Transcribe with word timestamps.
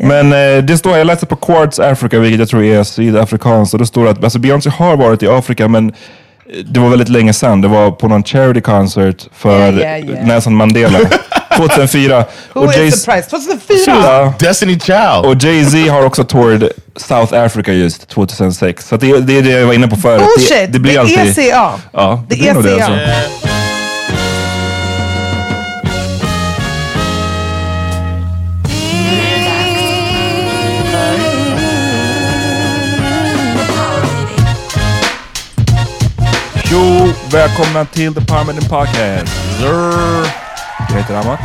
Men 0.00 0.32
eh, 0.32 0.64
det 0.64 0.78
står, 0.78 0.98
jag 0.98 1.06
läste 1.06 1.26
på 1.26 1.36
Quartz 1.36 1.78
Africa, 1.78 2.18
vilket 2.18 2.38
jag 2.40 2.48
tror 2.48 2.64
är 2.64 2.84
sydafrikanskt, 2.84 3.74
och 3.74 3.80
det 3.80 3.86
står 3.86 4.08
att 4.08 4.24
alltså, 4.24 4.38
Beyoncé 4.38 4.70
har 4.70 4.96
varit 4.96 5.22
i 5.22 5.28
Afrika, 5.28 5.68
men 5.68 5.88
eh, 5.88 5.94
det 6.64 6.80
var 6.80 6.88
väldigt 6.88 7.08
länge 7.08 7.32
sedan. 7.32 7.60
Det 7.60 7.68
var 7.68 7.90
på 7.90 8.08
någon 8.08 8.24
charity 8.24 8.60
concert 8.60 9.26
för 9.34 9.58
Yeah, 9.58 9.74
yeah, 9.78 10.00
yeah. 10.10 10.26
Nelson 10.26 10.56
Mandela 10.56 10.98
2004. 11.56 12.24
Who 12.52 12.60
och 12.60 12.70
is 12.72 12.76
Jay- 12.78 12.90
surprised? 12.90 13.30
2004! 13.30 13.78
Ja. 13.86 14.32
Destiny 14.38 14.80
Child. 14.80 15.24
Och 15.26 15.34
Jay-Z 15.44 15.90
har 15.92 16.04
också 16.06 16.24
toured 16.24 16.68
South 16.96 17.34
Africa 17.34 17.72
just 17.72 18.08
2006. 18.08 18.88
Så 18.88 18.96
det, 18.96 19.18
det 19.20 19.38
är 19.38 19.42
det 19.42 19.50
jag 19.50 19.66
var 19.66 19.74
inne 19.74 19.88
på 19.88 19.96
förut. 19.96 20.22
Bullshit! 20.36 20.58
Det, 20.58 20.66
det 20.66 20.78
blir 20.78 20.92
det 20.92 21.00
alltid... 21.00 21.18
är 21.18 21.50
CA. 21.52 21.70
Ja, 21.92 22.24
det, 22.28 22.34
Det 22.34 22.40
blir 22.40 22.50
är 22.50 22.54
nog 22.54 22.64
det. 22.64 22.78
CA. 22.78 22.84
Alltså. 22.84 23.61
Tjo! 36.72 37.12
Välkomna 37.32 37.84
till 37.84 38.14
The 38.14 38.20
Parliament 38.26 38.68
Podcast. 38.68 39.62
Jag 40.90 40.96
heter 40.96 41.14
Amat. 41.14 41.40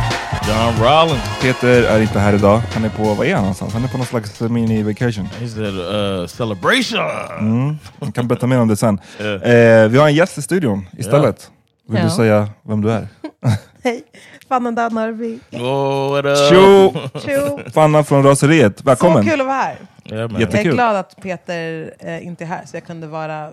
John 0.48 0.84
Rollins. 0.84 1.22
Peter 1.42 1.82
är 1.82 2.00
inte 2.00 2.18
här 2.18 2.34
idag. 2.34 2.62
Han 2.74 2.84
är 2.84 2.88
på, 2.88 3.02
vad 3.14 3.26
är 3.26 3.34
han 3.34 3.42
någonstans? 3.42 3.72
Han 3.72 3.84
är 3.84 3.88
på 3.88 3.96
någon 3.96 4.06
slags 4.06 4.40
mini-vacation. 4.40 5.24
He 5.40 5.48
said 5.48 5.74
uh, 5.74 6.26
celebration. 6.26 7.78
Jag 8.00 8.14
kan 8.14 8.28
berätta 8.28 8.46
mer 8.46 8.58
om 8.60 8.68
det 8.68 8.76
sen. 8.76 9.00
Yeah. 9.20 9.82
Eh, 9.82 9.88
vi 9.88 9.98
har 9.98 10.08
en 10.08 10.14
gäst 10.14 10.38
i 10.38 10.42
studion 10.42 10.86
istället. 10.98 11.50
Vill 11.88 11.98
Ja. 11.98 12.04
du 12.04 12.10
säga 12.10 12.48
vem 12.62 12.80
du 12.80 12.92
är? 12.92 13.08
Hej, 13.84 14.02
Fanna 14.48 14.70
Narvi. 14.88 15.38
Oh, 15.52 16.10
what 16.10 16.24
up? 16.24 16.48
Tjo! 16.48 16.92
Tjo! 17.26 17.70
Fanna 17.74 18.04
från 18.04 18.22
Raseriet. 18.22 18.84
Välkommen! 18.84 19.24
Så 19.24 19.30
kul 19.30 19.40
att 19.40 19.46
vara 19.46 19.56
här. 19.56 19.76
Yeah, 20.04 20.40
Jag 20.40 20.54
är 20.54 20.62
glad 20.64 20.96
att 20.96 21.16
Peter 21.22 21.94
eh, 21.98 22.26
inte 22.26 22.44
är 22.44 22.48
här 22.48 22.62
så 22.66 22.76
jag 22.76 22.86
kunde 22.86 23.06
vara 23.06 23.44
eh, 23.46 23.52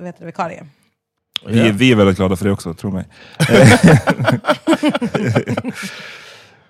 vet 0.00 0.18
du, 0.18 0.26
vikarie. 0.26 0.64
Vi, 1.46 1.58
är, 1.60 1.64
Yeah. 1.64 1.76
vi 1.76 1.92
är 1.92 1.96
väldigt 1.96 2.16
glada 2.16 2.36
för 2.36 2.44
det 2.44 2.50
också, 2.52 2.74
tro 2.74 2.90
mig. 2.90 3.04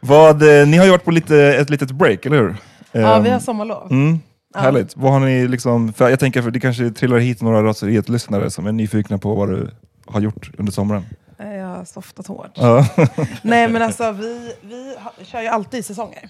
Vad, 0.01 0.43
eh, 0.61 0.67
ni 0.67 0.77
har 0.77 0.85
ju 0.85 0.91
varit 0.91 1.05
på 1.05 1.11
lite, 1.11 1.37
ett 1.39 1.71
litet 1.71 1.91
break, 1.91 2.27
eller 2.27 2.37
hur? 2.37 2.57
Ja, 2.93 3.17
Ehm, 3.17 3.23
vi 3.25 3.31
har 3.31 3.41
sommarlov. 3.41 3.91
Mm, 3.91 4.19
härligt. 4.55 4.97
Vad 4.97 5.13
har 5.13 5.21
ni 5.21 5.49
liksom, 5.49 5.93
för 5.93 6.09
jag 6.11 6.21
tänker 6.21 6.43
för 6.43 6.51
det 6.51 6.61
kanske 6.61 6.91
trillar 6.91 7.19
hit 7.19 7.43
några 7.43 7.63
Raseriet-lyssnare 7.63 8.51
som 8.51 8.67
är 8.67 8.73
nyfikna 8.73 9.19
på 9.19 9.35
vad 9.35 9.49
du 9.49 9.71
har 10.07 10.21
gjort 10.21 10.51
under 10.59 10.73
sommaren. 10.73 11.05
Eh, 11.39 11.55
Jag 11.55 11.67
har 11.67 11.85
softat 11.85 12.27
hårt. 12.27 12.51
Ja. 12.55 12.87
Nej 13.43 13.69
men 13.69 13.83
alltså 13.83 14.13
vi, 14.13 14.53
vi 14.63 14.97
kör 15.25 15.41
ju 15.41 15.47
alltid 15.49 15.85
säsonger. 15.85 16.29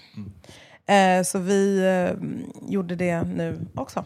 Eh, 0.89 1.23
så 1.23 1.39
vi 1.39 1.83
gjorde 2.67 2.95
det 2.95 3.21
nu 3.23 3.59
också. 3.75 4.05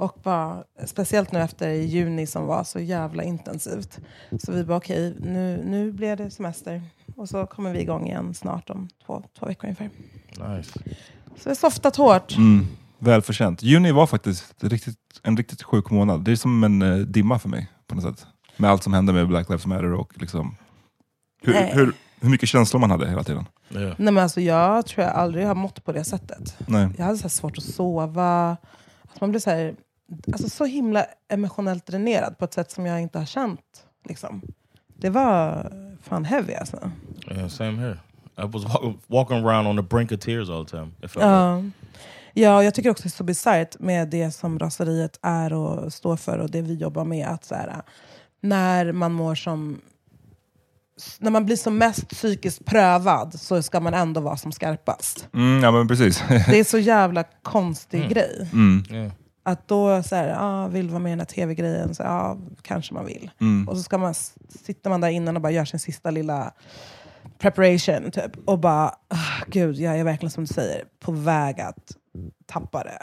Och 0.00 0.18
bara, 0.22 0.64
speciellt 0.86 1.32
nu 1.32 1.40
efter 1.40 1.70
juni 1.70 2.26
som 2.26 2.46
var 2.46 2.64
så 2.64 2.80
jävla 2.80 3.22
intensivt. 3.22 4.00
Så 4.38 4.52
vi 4.52 4.64
bara 4.64 4.76
okej, 4.76 5.16
nu, 5.20 5.62
nu 5.64 5.92
blir 5.92 6.16
det 6.16 6.30
semester. 6.30 6.82
Och 7.16 7.28
så 7.28 7.46
kommer 7.46 7.72
vi 7.72 7.80
igång 7.80 8.06
igen 8.06 8.34
snart 8.34 8.70
om 8.70 8.88
två, 9.06 9.22
två 9.38 9.46
veckor 9.46 9.64
ungefär. 9.64 9.90
Nice. 10.56 10.72
Så 11.36 11.44
vi 11.44 11.50
har 11.50 11.54
softat 11.54 11.96
hårt. 11.96 12.36
Mm, 12.36 12.66
välförtjänt. 12.98 13.62
Juni 13.62 13.92
var 13.92 14.06
faktiskt 14.06 14.54
riktigt, 14.60 14.98
en 15.22 15.36
riktigt 15.36 15.62
sjuk 15.62 15.90
månad. 15.90 16.24
Det 16.24 16.32
är 16.32 16.36
som 16.36 16.64
en 16.64 16.82
eh, 16.82 16.96
dimma 16.98 17.38
för 17.38 17.48
mig 17.48 17.70
på 17.86 17.94
något 17.94 18.04
sätt. 18.04 18.26
Med 18.56 18.70
allt 18.70 18.82
som 18.82 18.92
hände 18.92 19.12
med 19.12 19.28
Black 19.28 19.48
Lives 19.48 19.66
Matter 19.66 19.92
och 19.92 20.12
liksom... 20.20 20.56
Hur, 21.42 21.54
hur, 21.54 21.92
hur 22.20 22.30
mycket 22.30 22.48
känslor 22.48 22.80
man 22.80 22.90
hade 22.90 23.08
hela 23.08 23.24
tiden. 23.24 23.46
Yeah. 23.70 23.94
Nej, 23.98 24.12
men 24.12 24.18
alltså, 24.18 24.40
jag 24.40 24.86
tror 24.86 25.06
jag 25.06 25.14
aldrig 25.14 25.46
har 25.46 25.54
mått 25.54 25.84
på 25.84 25.92
det 25.92 26.04
sättet. 26.04 26.56
Nej. 26.66 26.88
Jag 26.98 27.04
hade 27.04 27.18
så 27.18 27.22
här 27.22 27.28
svårt 27.28 27.58
att 27.58 27.64
sova. 27.64 28.56
Alltså, 29.02 29.18
man 29.20 29.30
blir 29.30 29.40
så, 29.40 29.50
här, 29.50 29.74
alltså, 30.32 30.48
så 30.48 30.64
himla 30.64 31.06
emotionellt 31.28 31.86
dränerad 31.86 32.38
på 32.38 32.44
ett 32.44 32.54
sätt 32.54 32.70
som 32.70 32.86
jag 32.86 33.00
inte 33.00 33.18
har 33.18 33.26
känt. 33.26 33.84
Liksom. 34.08 34.42
Det 34.96 35.10
var 35.10 35.72
fan 36.02 36.24
heavy 36.24 36.54
alltså. 36.54 36.90
Yeah, 37.30 37.48
same 37.48 37.78
here. 37.78 37.98
I 38.38 38.46
was 38.46 38.64
walk, 38.64 38.96
walking 39.06 39.36
around 39.36 39.68
on 39.68 39.76
the 39.76 39.82
brink 39.96 40.12
of 40.12 40.20
tears 40.20 40.50
all 40.50 40.64
the 40.64 40.70
time. 40.70 40.90
Felt 41.00 41.14
like. 41.14 41.26
Ja. 41.26 41.62
Ja, 42.34 42.64
jag 42.64 42.74
tycker 42.74 42.90
också 42.90 43.02
det 43.02 43.08
är 43.08 43.10
så 43.10 43.24
bisarrt 43.24 43.78
med 43.78 44.08
det 44.08 44.30
som 44.30 44.58
raseriet 44.58 45.18
är 45.22 45.52
och 45.52 45.92
står 45.92 46.16
för 46.16 46.38
och 46.38 46.50
det 46.50 46.62
vi 46.62 46.74
jobbar 46.74 47.04
med. 47.04 47.28
Att 47.28 47.44
så 47.44 47.54
här, 47.54 47.82
när 48.40 48.92
man 48.92 49.12
mår 49.12 49.34
som... 49.34 49.80
När 51.18 51.30
man 51.30 51.46
blir 51.46 51.56
som 51.56 51.78
mest 51.78 52.08
psykiskt 52.08 52.64
prövad 52.64 53.40
så 53.40 53.62
ska 53.62 53.80
man 53.80 53.94
ändå 53.94 54.20
vara 54.20 54.36
som 54.36 54.52
skarpast. 54.52 55.28
Mm, 55.34 55.62
ja 55.62 55.70
men 55.70 55.88
precis. 55.88 56.22
Det 56.28 56.58
är 56.58 56.64
så 56.64 56.78
jävla 56.94 57.24
konstig 57.42 58.08
grej. 58.08 58.48
Mm. 58.52 58.84
Yeah. 58.90 59.12
Att 59.50 59.68
då 59.68 60.02
så 60.02 60.16
här, 60.16 60.36
ah, 60.38 60.68
vill 60.68 60.90
vara 60.90 60.98
med 60.98 61.10
i 61.10 61.12
den 61.12 61.20
här 61.20 61.26
tv-grejen, 61.26 61.94
så 61.94 62.02
ja, 62.02 62.38
kanske 62.62 62.94
man 62.94 63.06
vill. 63.06 63.30
Mm. 63.40 63.68
Och 63.68 63.76
så 63.76 63.82
ska 63.82 63.98
man, 63.98 64.14
sitter 64.64 64.90
man 64.90 65.00
där 65.00 65.08
innan 65.08 65.36
och 65.36 65.42
bara 65.42 65.52
gör 65.52 65.64
sin 65.64 65.80
sista 65.80 66.10
lilla 66.10 66.52
preparation. 67.38 68.10
Typ, 68.10 68.48
och 68.48 68.58
bara, 68.58 68.88
ah, 69.08 69.44
gud, 69.46 69.76
jag 69.76 69.98
är 69.98 70.04
verkligen 70.04 70.30
som 70.30 70.44
du 70.44 70.54
säger, 70.54 70.84
på 71.00 71.12
väg 71.12 71.60
att 71.60 71.96
tappa 72.46 72.84
det. 72.84 72.98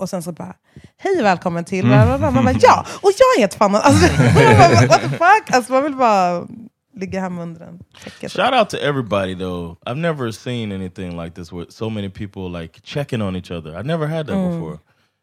Och 0.00 0.08
sen 0.08 0.22
så 0.22 0.32
bara, 0.32 0.54
hej 0.96 1.18
och 1.18 1.24
välkommen 1.24 1.64
till... 1.64 1.84
Mm. 1.84 2.20
Man 2.20 2.44
bara, 2.44 2.52
ja, 2.60 2.86
och 3.02 3.10
jag 3.18 3.42
är 3.42 3.44
ett 3.44 3.54
fan. 3.54 3.74
Alltså, 3.74 4.22
man 4.22 4.34
bara, 4.34 4.86
what 4.86 5.00
the 5.00 5.08
fuck? 5.08 5.50
Alltså, 5.50 5.72
man 5.72 5.82
vill 5.82 5.96
bara 5.96 6.46
ligga 6.94 7.20
hemma 7.20 7.42
under 7.42 7.60
en 7.60 7.78
täcke. 8.04 8.28
typ. 8.28 8.30
Shout 8.30 8.54
out 8.54 8.70
to 8.70 8.76
everybody 8.76 9.34
though. 9.34 9.76
I've 9.86 9.96
never 9.96 10.32
seen 10.32 10.72
anything 10.72 11.22
like 11.22 11.34
this 11.34 11.52
where 11.52 11.66
so 11.68 11.90
many 11.90 12.10
people 12.10 12.60
like 12.60 12.80
checking 12.82 13.22
on 13.22 13.36
each 13.36 13.50
other. 13.50 13.80
I 13.80 13.82
never 13.82 14.06
had 14.06 14.26
that 14.26 14.50
before. 14.50 14.78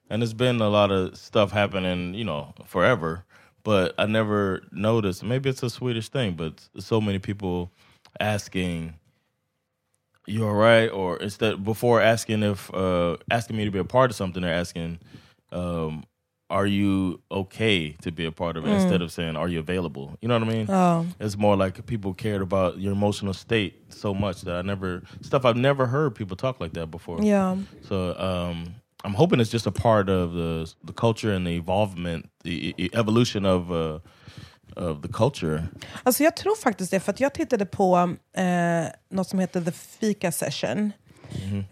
And 0.09 0.23
it's 0.23 0.33
been 0.33 0.59
a 0.61 0.69
lot 0.69 0.91
of 0.91 1.17
stuff 1.17 1.51
happening, 1.51 2.13
you 2.15 2.23
know, 2.23 2.53
forever. 2.65 3.25
But 3.63 3.93
I 3.97 4.05
never 4.05 4.61
noticed. 4.71 5.23
Maybe 5.23 5.49
it's 5.49 5.61
a 5.63 5.69
Swedish 5.69 6.09
thing, 6.09 6.33
but 6.35 6.67
so 6.79 6.99
many 7.01 7.19
people 7.19 7.71
asking, 8.19 8.95
"You 10.25 10.47
all 10.47 10.53
right?" 10.53 10.87
Or 10.87 11.17
instead, 11.17 11.63
before 11.63 12.01
asking 12.01 12.41
if 12.43 12.73
uh, 12.73 13.17
asking 13.29 13.57
me 13.57 13.65
to 13.65 13.71
be 13.71 13.79
a 13.79 13.83
part 13.83 14.11
of 14.11 14.15
something, 14.15 14.41
they're 14.41 14.53
asking, 14.53 14.99
um, 15.51 16.05
"Are 16.49 16.65
you 16.65 17.19
okay 17.29 17.91
to 18.01 18.11
be 18.11 18.25
a 18.25 18.31
part 18.31 18.55
of 18.57 18.65
it?" 18.65 18.69
Instead 18.81 19.01
of 19.01 19.11
saying, 19.11 19.35
"Are 19.35 19.49
you 19.49 19.59
available?" 19.59 20.17
You 20.21 20.29
know 20.29 20.39
what 20.39 20.47
I 20.47 20.51
mean? 20.51 20.67
Ja. 20.67 21.03
It's 21.19 21.37
more 21.37 21.57
like 21.57 21.85
people 21.85 22.13
cared 22.13 22.41
about 22.41 22.79
your 22.79 22.93
emotional 22.93 23.33
state 23.33 23.75
so 23.89 24.13
much 24.13 24.41
that 24.43 24.55
I 24.55 24.61
never 24.61 25.03
stuff 25.21 25.43
I've 25.45 25.57
never 25.57 25.85
heard 25.85 26.15
people 26.15 26.37
talk 26.37 26.59
like 26.61 26.73
that 26.73 26.87
before. 26.89 27.21
Ja. 27.21 27.57
So 27.87 28.17
um, 28.17 28.75
I'm 29.03 29.15
hoping 29.15 29.39
it's 29.39 29.53
just 29.53 29.67
a 29.67 29.71
part 29.71 30.09
of 30.09 30.31
the 30.33 30.65
the 30.87 30.93
culture 30.93 31.35
and 31.35 31.47
the 31.47 31.55
evolvement, 31.55 32.25
the 32.43 32.49
e- 32.49 32.73
e- 32.77 32.89
evolution 32.93 33.45
of 33.45 33.71
uh, 33.71 33.99
of 34.75 35.01
the 35.01 35.07
culture. 35.13 35.63
Alltså 36.03 36.23
jag 36.23 36.35
tror 36.37 36.55
faktiskt 36.55 36.91
det, 36.91 36.99
för 36.99 37.11
att 37.11 37.19
jag 37.19 37.33
tittade 37.33 37.65
på 37.65 38.15
eh, 38.37 38.83
något 39.09 39.27
som 39.27 39.39
heter 39.39 39.61
The 39.61 39.71
Fika 39.71 40.31
Session. 40.31 40.91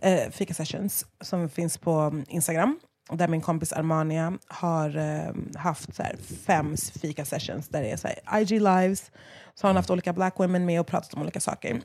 Eh, 0.01 0.31
Fika 0.31 0.53
Sessions, 0.53 1.05
som 1.21 1.49
finns 1.49 1.77
på 1.77 2.23
Instagram. 2.27 2.79
Där 3.11 3.27
min 3.27 3.41
kompis 3.41 3.73
Armania 3.73 4.37
har 4.47 4.97
eh, 4.97 5.33
haft 5.61 5.95
så 5.95 6.03
fem 6.45 6.75
fika 7.01 7.25
sessions 7.25 7.67
där 7.69 7.81
det 7.81 7.91
är 7.91 7.97
så 7.97 8.07
här, 8.07 8.39
IG 8.41 8.51
lives. 8.51 9.11
Så 9.55 9.67
har 9.67 9.69
han 9.69 9.75
haft 9.75 9.89
olika 9.89 10.13
black 10.13 10.39
women 10.39 10.65
med 10.65 10.79
och 10.79 10.87
pratat 10.87 11.13
om 11.13 11.21
olika 11.21 11.39
saker. 11.39 11.81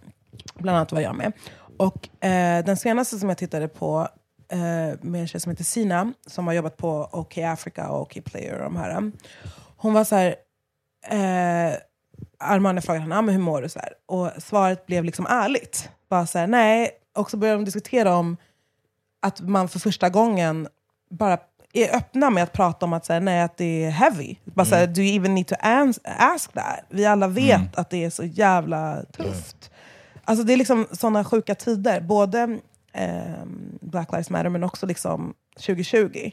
Bland 0.55 0.77
annat 0.77 0.93
var 0.93 1.01
jag 1.01 1.17
med. 1.17 1.33
Och 1.79 2.25
eh, 2.25 2.65
den 2.65 2.77
senaste 2.77 3.19
som 3.19 3.29
jag 3.29 3.39
tittade 3.39 3.69
på 3.69 4.09
med 5.01 5.21
en 5.21 5.27
tjej 5.27 5.41
som 5.41 5.51
heter 5.51 5.65
Sina, 5.65 6.13
som 6.27 6.47
har 6.47 6.55
jobbat 6.55 6.77
på 6.77 7.09
OK 7.13 7.39
Africa 7.39 7.89
och 7.89 8.03
OK 8.03 8.25
Player 8.25 8.55
och 8.55 8.65
de 8.65 8.77
här. 8.77 9.13
Hon 9.77 9.93
var 9.93 10.05
så 10.05 10.17
här, 10.17 10.35
eh, 11.09 11.77
Armani 12.39 12.81
frågade 12.81 13.03
henne, 13.03 13.17
ah, 13.17 13.23
men 13.23 13.35
hur 13.35 13.43
mår 13.43 13.63
du? 13.63 13.69
Så 13.69 13.79
här. 13.79 13.93
Och 14.07 14.31
svaret 14.43 14.87
blev 14.87 15.05
liksom 15.05 15.27
ärligt. 15.27 15.89
Bara 16.09 16.27
så 16.27 16.39
här, 16.39 16.47
nej. 16.47 16.91
Och 17.15 17.31
så 17.31 17.37
började 17.37 17.59
de 17.59 17.65
diskutera 17.65 18.17
om 18.17 18.37
att 19.23 19.41
man 19.41 19.69
för 19.69 19.79
första 19.79 20.09
gången 20.09 20.69
bara 21.11 21.39
är 21.73 21.97
öppna 21.97 22.31
med 22.31 22.43
att 22.43 22.53
prata 22.53 22.87
om 22.87 22.93
att, 22.93 23.07
så 23.07 23.13
här, 23.13 23.21
nej, 23.21 23.43
att 23.43 23.57
det 23.57 23.85
är 23.85 23.91
heavy. 23.91 24.37
Bara 24.45 24.67
så 24.67 24.75
här, 24.75 24.87
do 24.87 25.01
you 25.01 25.17
even 25.17 25.35
need 25.35 25.47
to 25.47 25.55
ask 25.61 26.53
that? 26.53 26.85
Vi 26.89 27.07
alla 27.07 27.29
vet 27.29 27.77
att 27.77 27.91
det 27.91 28.05
är 28.05 28.11
så 28.11 28.25
jävla 28.25 29.03
tufft. 29.13 29.71
Alltså 30.25 30.45
det 30.45 30.53
är 30.53 30.57
liksom 30.57 30.87
sådana 30.93 31.25
sjuka 31.25 31.55
tider. 31.55 32.01
Både 32.01 32.59
ehm, 32.93 33.79
Black 33.81 34.13
Lives 34.13 34.31
Matter 34.31 34.51
men 34.51 34.65
också 34.65 34.87
liksom 34.87 35.35
2020. 35.67 36.31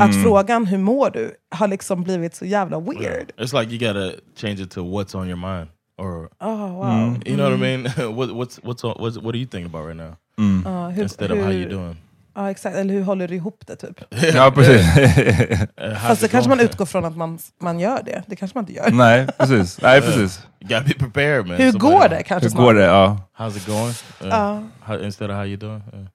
Att 0.00 0.22
frågan 0.22 0.66
hur 0.66 0.78
mår 0.78 1.10
du 1.10 1.34
har 1.50 1.68
liksom 1.68 2.02
blivit 2.02 2.34
så 2.34 2.44
jävla 2.44 2.80
weird. 2.80 3.32
It's 3.36 3.60
like 3.60 3.74
you 3.74 3.78
gotta 3.94 4.16
change 4.36 4.60
it 4.62 4.70
to 4.70 4.80
what's 4.80 5.16
on 5.16 5.28
your 5.28 5.36
mind, 5.56 5.68
or 5.98 6.28
Oh, 6.40 6.78
wow. 6.78 7.14
you 7.26 7.36
know 7.36 7.50
what 7.50 7.58
I 7.58 7.76
mean. 7.76 7.84
what, 8.16 8.30
what's 8.30 8.60
what's 8.62 8.84
on, 8.84 8.94
what's, 8.98 9.16
what 9.18 9.34
are 9.34 9.38
you 9.38 9.46
thinking 9.46 9.66
about 9.74 9.86
right 9.86 9.96
now 9.96 10.16
Ja, 10.64 10.88
hur, 10.90 11.02
instead 11.02 11.30
of 11.30 11.38
how 11.38 11.50
you 11.50 11.62
hur- 11.64 11.70
doing? 11.70 11.96
Ja, 12.40 12.50
exakt. 12.50 12.76
Eller 12.76 12.94
hur 12.94 13.02
håller 13.02 13.28
du 13.28 13.34
ihop 13.34 13.62
det 13.66 13.76
typ? 13.76 14.00
Ja, 14.34 14.50
precis. 14.54 14.76
Uh, 14.96 15.02
how's 15.76 15.94
Fast 15.96 16.20
det 16.20 16.28
kanske 16.28 16.48
man 16.48 16.60
utgår 16.60 16.86
från 16.86 17.04
att 17.04 17.16
man, 17.16 17.38
man 17.60 17.80
gör 17.80 18.02
det. 18.04 18.22
Det 18.26 18.36
kanske 18.36 18.58
man 18.58 18.62
inte 18.62 18.72
gör. 18.72 18.90
Nej, 18.90 19.26
precis. 19.38 19.80
Nej, 19.82 20.00
precis. 20.00 20.40
You 20.60 20.68
gotta 20.68 20.82
be 20.88 20.94
prepared, 20.94 21.46
man. 21.46 21.56
Hur 21.56 21.72
Somebody- 21.72 21.78
går 21.78 22.08
det 22.08 22.22
kanske 22.22 22.48
Hur 22.48 22.56
går 22.56 22.74
det? 22.74 22.84
Ja. 22.84 23.18
How's 23.38 23.56
it 23.56 23.66
going? 23.66 23.88
Uh, 23.88 24.28
Ja. 24.28 24.62
how, 24.80 25.02
instead 25.04 25.30
of 25.30 25.36
how 25.36 25.44
you 25.44 25.56
doing? 25.56 25.82
Yeah. 25.92 26.06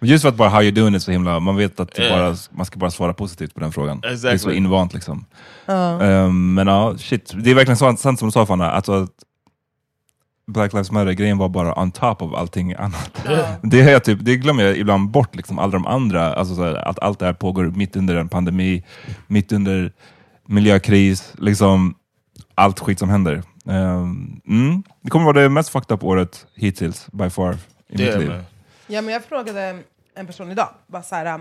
Just 0.00 0.22
för 0.22 0.28
att 0.28 0.34
bara 0.36 0.48
how 0.48 0.62
you 0.62 0.72
doing 0.72 0.94
är 0.94 0.98
så 0.98 1.10
himla, 1.10 1.40
man 1.40 1.56
vet 1.56 1.80
att 1.80 1.98
Yeah. 1.98 2.18
bara, 2.18 2.36
man 2.50 2.66
ska 2.66 2.78
bara 2.78 2.90
svara 2.90 3.14
positivt 3.14 3.54
på 3.54 3.60
den 3.60 3.72
frågan. 3.72 4.00
Det 4.00 4.08
är 4.08 4.16
så 4.16 4.28
Exactly. 4.28 4.56
invant 4.56 4.94
liksom. 4.94 5.24
Ehm, 5.66 6.54
men 6.54 6.66
ja, 6.66 6.94
shit. 6.98 7.32
Det 7.36 7.50
är 7.50 7.54
verkligen 7.54 7.76
sant, 7.76 8.00
sant 8.00 8.18
som 8.18 8.28
du 8.28 8.32
sa 8.32 8.46
Fanna, 8.46 8.70
alltså, 8.70 8.92
att 8.92 9.10
Black 10.46 10.72
Lives 10.72 10.90
Matter-grejen 10.90 11.38
var 11.38 11.48
bara 11.48 11.80
on 11.80 11.90
top 11.90 12.22
of 12.22 12.34
allting 12.34 12.74
annat. 12.74 13.24
Det, 13.62 13.80
är 13.80 13.92
jag 13.92 14.04
typ, 14.04 14.18
det 14.22 14.36
glömmer 14.36 14.64
jag 14.64 14.76
ibland 14.76 15.10
bort, 15.10 15.34
liksom, 15.36 15.58
alla 15.58 15.72
de 15.72 15.86
andra, 15.86 16.34
alltså, 16.34 16.54
så 16.54 16.64
här, 16.64 16.74
att 16.74 16.98
allt 16.98 17.18
det 17.18 17.26
här 17.26 17.32
pågår 17.32 17.64
mitt 17.64 17.96
under 17.96 18.16
en 18.16 18.28
pandemi, 18.28 18.84
mitt 19.26 19.52
under 19.52 19.92
miljökris, 20.46 21.32
liksom, 21.38 21.94
allt 22.54 22.80
skit 22.80 22.98
som 22.98 23.08
händer. 23.08 23.42
Ehm, 23.68 24.40
mm. 24.48 24.82
Det 25.00 25.10
kommer 25.10 25.24
vara 25.24 25.40
det 25.40 25.48
mest 25.48 25.68
fucked 25.68 25.94
up 25.94 26.04
året 26.04 26.46
hittills, 26.54 27.06
by 27.12 27.30
far, 27.30 27.52
i 27.52 27.56
mitt 27.88 28.00
Yeah, 28.00 28.18
liv. 28.18 28.44
Ja, 28.86 29.02
men 29.02 29.14
jag 29.14 29.24
frågade 29.24 29.78
en 30.14 30.26
person 30.26 30.50
idag, 30.50 30.68
bara 30.86 31.02
så 31.02 31.14
här, 31.14 31.40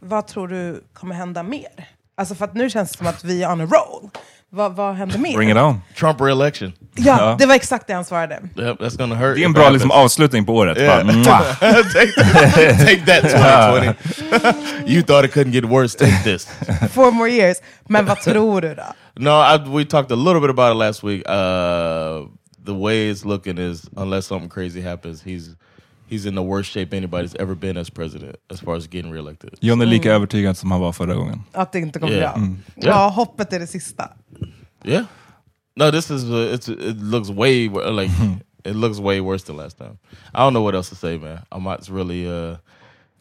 vad 0.00 0.26
tror 0.26 0.48
du 0.48 0.84
kommer 0.92 1.14
hända 1.14 1.42
mer? 1.42 1.88
Alltså 2.16 2.34
för 2.34 2.44
att 2.44 2.54
nu 2.54 2.70
känns 2.70 2.90
det 2.92 2.98
som 2.98 3.06
att 3.06 3.24
vi 3.24 3.42
är 3.42 3.52
on 3.52 3.60
a 3.60 3.64
roll. 3.64 4.10
Vad, 4.50 4.76
vad 4.76 4.94
händer 4.94 5.18
mer? 5.18 5.36
Bring 5.36 5.50
it 5.50 5.56
on. 5.56 5.80
Trump 5.98 6.20
re-election. 6.20 6.72
Ja, 6.94 7.16
Ja. 7.18 7.36
det 7.38 7.46
var 7.46 7.54
exakt 7.54 7.86
det 7.86 7.92
han 7.94 8.04
svarade. 8.04 8.34
Yep, 8.34 8.78
that's 8.80 8.98
gonna 8.98 9.14
hurt. 9.14 9.36
Det 9.36 9.42
är 9.42 9.44
en 9.44 9.50
if 9.50 9.54
bra 9.56 9.66
it 9.66 9.72
liksom, 9.72 9.90
happens. 9.90 10.04
avslutning 10.04 10.44
på 10.46 10.54
året. 10.56 10.78
Yeah. 10.78 11.04
Bara, 11.06 11.12
mwah. 11.16 11.58
take, 11.92 12.12
take 12.86 13.06
that 13.06 13.22
2020. 13.30 14.86
you 14.92 15.02
thought 15.02 15.24
it 15.24 15.32
couldn't 15.34 15.52
get 15.52 15.64
worse. 15.64 15.98
Take 15.98 16.22
this. 16.24 16.48
Four 16.92 17.10
more 17.12 17.28
years. 17.30 17.56
Men 17.88 18.06
vad 18.06 18.20
tror 18.20 18.60
du 18.60 18.74
då? 18.74 18.82
No, 19.16 19.30
I, 19.30 19.58
we 19.78 19.84
talked 19.84 20.12
a 20.12 20.16
little 20.16 20.40
bit 20.40 20.50
about 20.50 20.70
it 20.76 20.78
last 20.78 21.04
week. 21.04 21.22
Uh, 21.28 22.28
the 22.64 22.74
way 22.74 23.10
it's 23.10 23.24
looking 23.24 23.58
is, 23.58 23.88
unless 23.96 24.26
something 24.26 24.50
crazy 24.50 24.80
happens, 24.80 25.22
he's 25.22 25.56
he's 26.10 26.26
in 26.26 26.34
the 26.34 26.42
worst 26.42 26.70
shape 26.72 26.96
anybody's 26.96 27.34
ever 27.40 27.54
been 27.54 27.76
as 27.76 27.90
president, 27.90 28.36
as 28.52 28.60
far 28.60 28.76
as 28.76 28.86
getting 28.94 29.12
reelected. 29.12 29.50
John 29.60 29.80
är 29.80 29.86
lika 29.86 30.12
övertygad 30.12 30.56
som 30.56 30.70
han 30.70 30.80
var 30.80 30.92
förra 30.92 31.14
gången. 31.14 31.42
Att 31.52 31.72
det 31.72 31.78
inte 31.78 31.98
kommer 31.98 32.12
Yeah. 32.12 32.34
bra? 32.34 32.42
Mm. 32.44 32.58
Ja, 32.76 32.82
Yeah. 32.86 33.12
hoppet 33.12 33.52
är 33.52 33.58
det 33.58 33.66
sista. 33.66 34.08
Yeah. 34.84 35.04
No, 35.76 35.90
this 35.90 36.10
is 36.10 36.24
uh, 36.24 36.30
it's 36.54 36.68
it 36.90 36.96
looks 36.96 37.30
way 37.30 37.68
like 37.68 38.12
it 38.64 38.76
looks 38.76 38.98
way 38.98 39.20
worse 39.20 39.46
than 39.46 39.56
last 39.56 39.78
time. 39.78 39.96
I 40.34 40.38
don't 40.38 40.50
know 40.52 40.62
what 40.64 40.74
else 40.74 40.90
to 40.90 40.96
say, 40.96 41.18
man. 41.18 41.38
I'm 41.50 41.62
not 41.64 41.88
really. 41.88 42.26
Uh, 42.26 42.32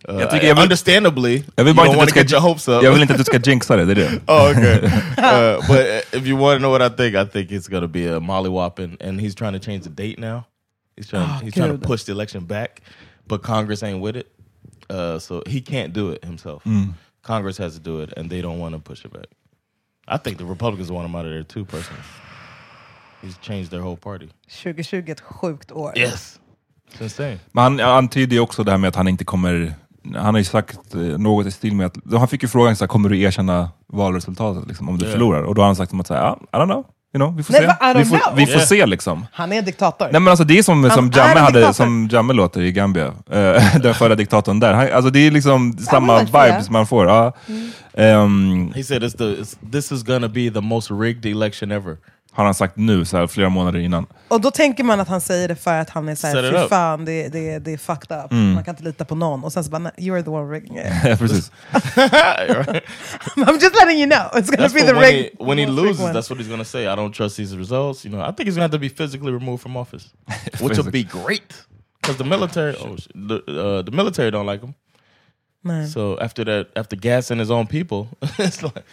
uh, 0.09 0.19
Jag 0.21 0.29
tycker 0.31 0.47
jag 0.47 0.55
vill- 0.55 0.63
understandably, 0.63 1.33
Jag 1.33 1.43
you 1.57 1.65
vill, 1.65 1.75
bara 1.75 1.87
don't 1.87 1.97
want 1.97 2.09
to 2.09 2.15
get 2.15 2.31
your 2.31 2.41
hopes 2.41 2.67
up. 2.67 2.83
jag 2.83 2.91
vill 2.91 3.01
inte 3.01 3.13
att 3.13 3.17
du 3.19 3.23
ska 3.23 3.39
jinxa 3.51 3.75
det, 3.75 3.85
det 3.85 3.91
är 3.91 3.95
det. 3.95 4.19
Oh, 4.27 4.51
okay. 4.51 4.75
uh, 4.85 5.67
but 5.67 6.13
if 6.21 6.27
you 6.27 6.37
want 6.37 6.55
to 6.55 6.59
know 6.59 6.71
what 6.71 6.81
I 6.91 6.95
think, 6.97 7.15
I 7.15 7.25
think 7.31 7.51
it's 7.51 7.67
going 7.71 7.81
to 7.83 7.87
be 7.87 8.07
a 8.15 8.19
molly 8.19 8.49
mollywhopping, 8.49 9.07
and 9.09 9.19
he's 9.21 9.35
trying 9.35 9.53
to 9.59 9.65
change 9.65 9.83
the 9.83 9.89
date 9.89 10.19
now. 10.21 10.43
He's 10.97 11.07
trying. 11.09 11.29
Oh, 11.29 11.39
he's 11.43 11.53
trying 11.53 11.71
good. 11.71 11.81
to 11.81 11.87
push 11.87 12.03
the 12.03 12.11
election 12.11 12.45
back, 12.45 12.81
but 13.27 13.41
Congress 13.41 13.83
ain't 13.83 14.01
with 14.01 14.15
it, 14.15 14.27
uh, 14.89 15.19
so 15.19 15.43
he 15.47 15.61
can't 15.61 15.93
do 15.93 16.11
it 16.11 16.23
himself. 16.25 16.63
Congress 17.21 17.57
has 17.57 17.73
to 17.73 17.79
do 17.79 18.01
it, 18.03 18.13
and 18.17 18.29
they 18.29 18.41
don't 18.41 18.59
want 18.59 18.75
to 18.75 18.81
push 18.81 19.05
it 19.05 19.11
back. 19.13 19.25
I 20.07 20.17
think 20.17 20.37
the 20.37 20.45
Republicans 20.45 20.91
want 20.91 21.05
him 21.07 21.15
out 21.15 21.25
of 21.25 21.31
there 21.31 21.43
too, 21.43 21.65
personally. 21.65 22.03
He's 23.21 23.37
changed 23.41 23.69
their 23.71 23.81
whole 23.81 23.97
party. 23.97 24.27
2020 24.63 24.95
är 25.07 25.11
ett 25.11 25.21
sjukt 25.21 25.71
år. 25.71 25.97
Yes. 25.97 26.39
Men 27.51 27.63
han 27.63 27.79
antyder 27.79 28.33
ju 28.35 28.39
också 28.39 28.63
det 28.63 28.71
här 28.71 28.77
med 28.77 28.87
att 28.87 28.95
han 28.95 29.07
inte 29.07 29.25
kommer... 29.25 29.73
Han 30.15 30.33
har 30.33 30.37
ju 30.37 30.43
sagt 30.43 30.95
eh, 30.95 30.99
något 31.01 31.45
i 31.47 31.51
stil 31.51 31.75
med 31.75 31.85
att... 31.85 31.97
Han 32.11 32.27
fick 32.27 32.43
ju 32.43 32.49
frågan 32.49 32.75
så 32.75 32.83
här, 32.83 32.87
kommer 32.87 33.09
du 33.09 33.21
erkänna 33.21 33.69
valresultatet 33.87 34.67
liksom, 34.67 34.89
om 34.89 34.97
du 34.97 35.05
Ja. 35.05 35.11
förlorar? 35.11 35.43
Och 35.43 35.55
då 35.55 35.61
har 35.61 35.65
han 35.67 35.75
sagt 35.75 35.93
att 35.93 36.07
säga, 36.07 36.19
ja, 36.19 36.39
I 36.53 36.61
don't 36.61 36.65
know. 36.65 36.85
You 37.15 37.19
know, 37.19 37.35
vi 37.37 37.43
får 37.43 37.51
Nej, 37.53 37.61
se. 37.61 37.67
va? 37.67 37.93
Vi 37.95 38.05
får, 38.05 38.35
vi 38.35 38.45
får 38.45 38.53
Yeah. 38.55 38.65
se 38.67 38.85
liksom. 38.85 39.27
Han 39.31 39.51
är 39.53 39.57
en 39.59 39.65
diktator. 39.65 40.05
Nej 40.11 40.21
men 40.21 40.27
alltså 40.31 40.43
det 40.43 40.57
är 40.59 40.63
som, 40.63 40.83
Han 40.83 40.91
som 40.91 41.11
Jamme 41.15 41.39
hade, 41.39 41.73
som 41.73 42.09
Jamme 42.11 42.33
låter 42.33 42.61
i 42.61 42.71
Gambia. 42.71 43.05
Eh, 43.31 43.75
den 43.81 43.93
förra 43.93 44.15
diktatorn 44.15 44.59
där. 44.59 44.73
Han, 44.73 44.91
alltså 44.93 45.09
det 45.11 45.19
är 45.27 45.31
liksom 45.31 45.73
samma 45.77 46.19
vibes 46.23 46.69
man 46.69 46.87
får. 46.87 47.07
Ja. 47.07 47.33
Ehm, 47.93 48.73
He 48.75 48.83
said 48.83 49.03
it's 49.03 49.17
the 49.17 49.23
it's, 49.41 49.55
this 49.71 49.91
is 49.91 50.03
gonna 50.03 50.27
be 50.27 50.49
the 50.51 50.61
most 50.61 50.91
rigged 50.91 51.25
election 51.25 51.71
ever. 51.71 51.97
Har 52.33 52.45
han 52.45 52.53
sagt 52.53 52.77
nu, 52.77 53.05
så 53.05 53.17
här, 53.17 53.27
flera 53.27 53.49
månader 53.49 53.79
innan. 53.79 54.05
Och 54.27 54.41
då 54.41 54.51
tänker 54.51 54.83
man 54.83 54.99
att 54.99 55.07
han 55.07 55.21
säger 55.21 55.47
det 55.47 55.55
för 55.55 55.79
att 55.79 55.89
han 55.89 56.09
är 56.09 56.15
såhär, 56.15 56.51
fy 56.63 56.67
fan, 56.69 57.05
det, 57.05 57.29
det, 57.29 57.59
det 57.59 57.73
är 57.73 57.77
fucked 57.77 58.17
up. 58.25 58.31
Mm. 58.31 58.53
Man 58.53 58.63
kan 58.63 58.71
inte 58.71 58.83
lita 58.83 59.05
på 59.05 59.15
någon. 59.15 59.43
Och 59.43 59.53
sen 59.53 59.63
så 59.63 59.69
bara, 59.71 59.79
"Nej, 59.79 59.91
you're 59.97 60.23
the 60.23 60.29
one 60.29 60.53
rigging 60.55 60.77
it. 60.77 60.85
Ja, 61.05 61.15
Precis. 61.17 61.51
I'm 63.37 63.59
just 63.61 63.75
letting 63.75 63.97
you 63.99 64.07
know, 64.07 64.29
it's 64.33 64.49
gonna 64.49 64.63
That's 64.67 64.73
be 64.73 64.83
the 64.85 64.93
when 64.93 65.03
he, 65.03 65.21
rigged 65.23 65.47
when 65.47 65.57
he 65.57 65.65
loses, 65.65 65.99
one. 66.01 66.13
that's 66.13 66.29
what 66.29 66.39
he's 66.39 66.49
gonna 66.49 66.65
say. 66.65 66.87
I 66.87 66.95
don't 66.95 67.11
trust 67.13 67.37
these 67.37 67.57
results. 67.57 68.05
You 68.05 68.11
know, 68.11 68.21
I 68.21 68.31
think 68.31 68.47
he's 68.47 68.55
gonna 68.55 68.63
have 68.63 68.71
to 68.71 68.79
be 68.79 68.89
physically 68.89 69.31
removed 69.31 69.61
from 69.61 69.77
office, 69.77 70.05
which 70.61 70.77
would 70.77 70.91
be 70.91 71.03
great 71.03 71.53
because 72.01 72.17
the 72.17 72.23
military, 72.29 72.75
oh, 72.75 72.95
shit, 72.97 73.11
the, 73.27 73.35
uh, 73.47 73.81
the 73.85 73.91
military 73.91 74.31
don't 74.31 74.45
like 74.47 74.61
him. 74.61 74.73
Nej. 75.65 75.87
So 75.87 76.17
after 76.19 76.43
that, 76.45 76.67
after 76.75 76.95
gassing 76.97 77.39
his 77.39 77.49
own 77.51 77.67
people, 77.67 78.07
it's 78.39 78.61
like 78.63 78.83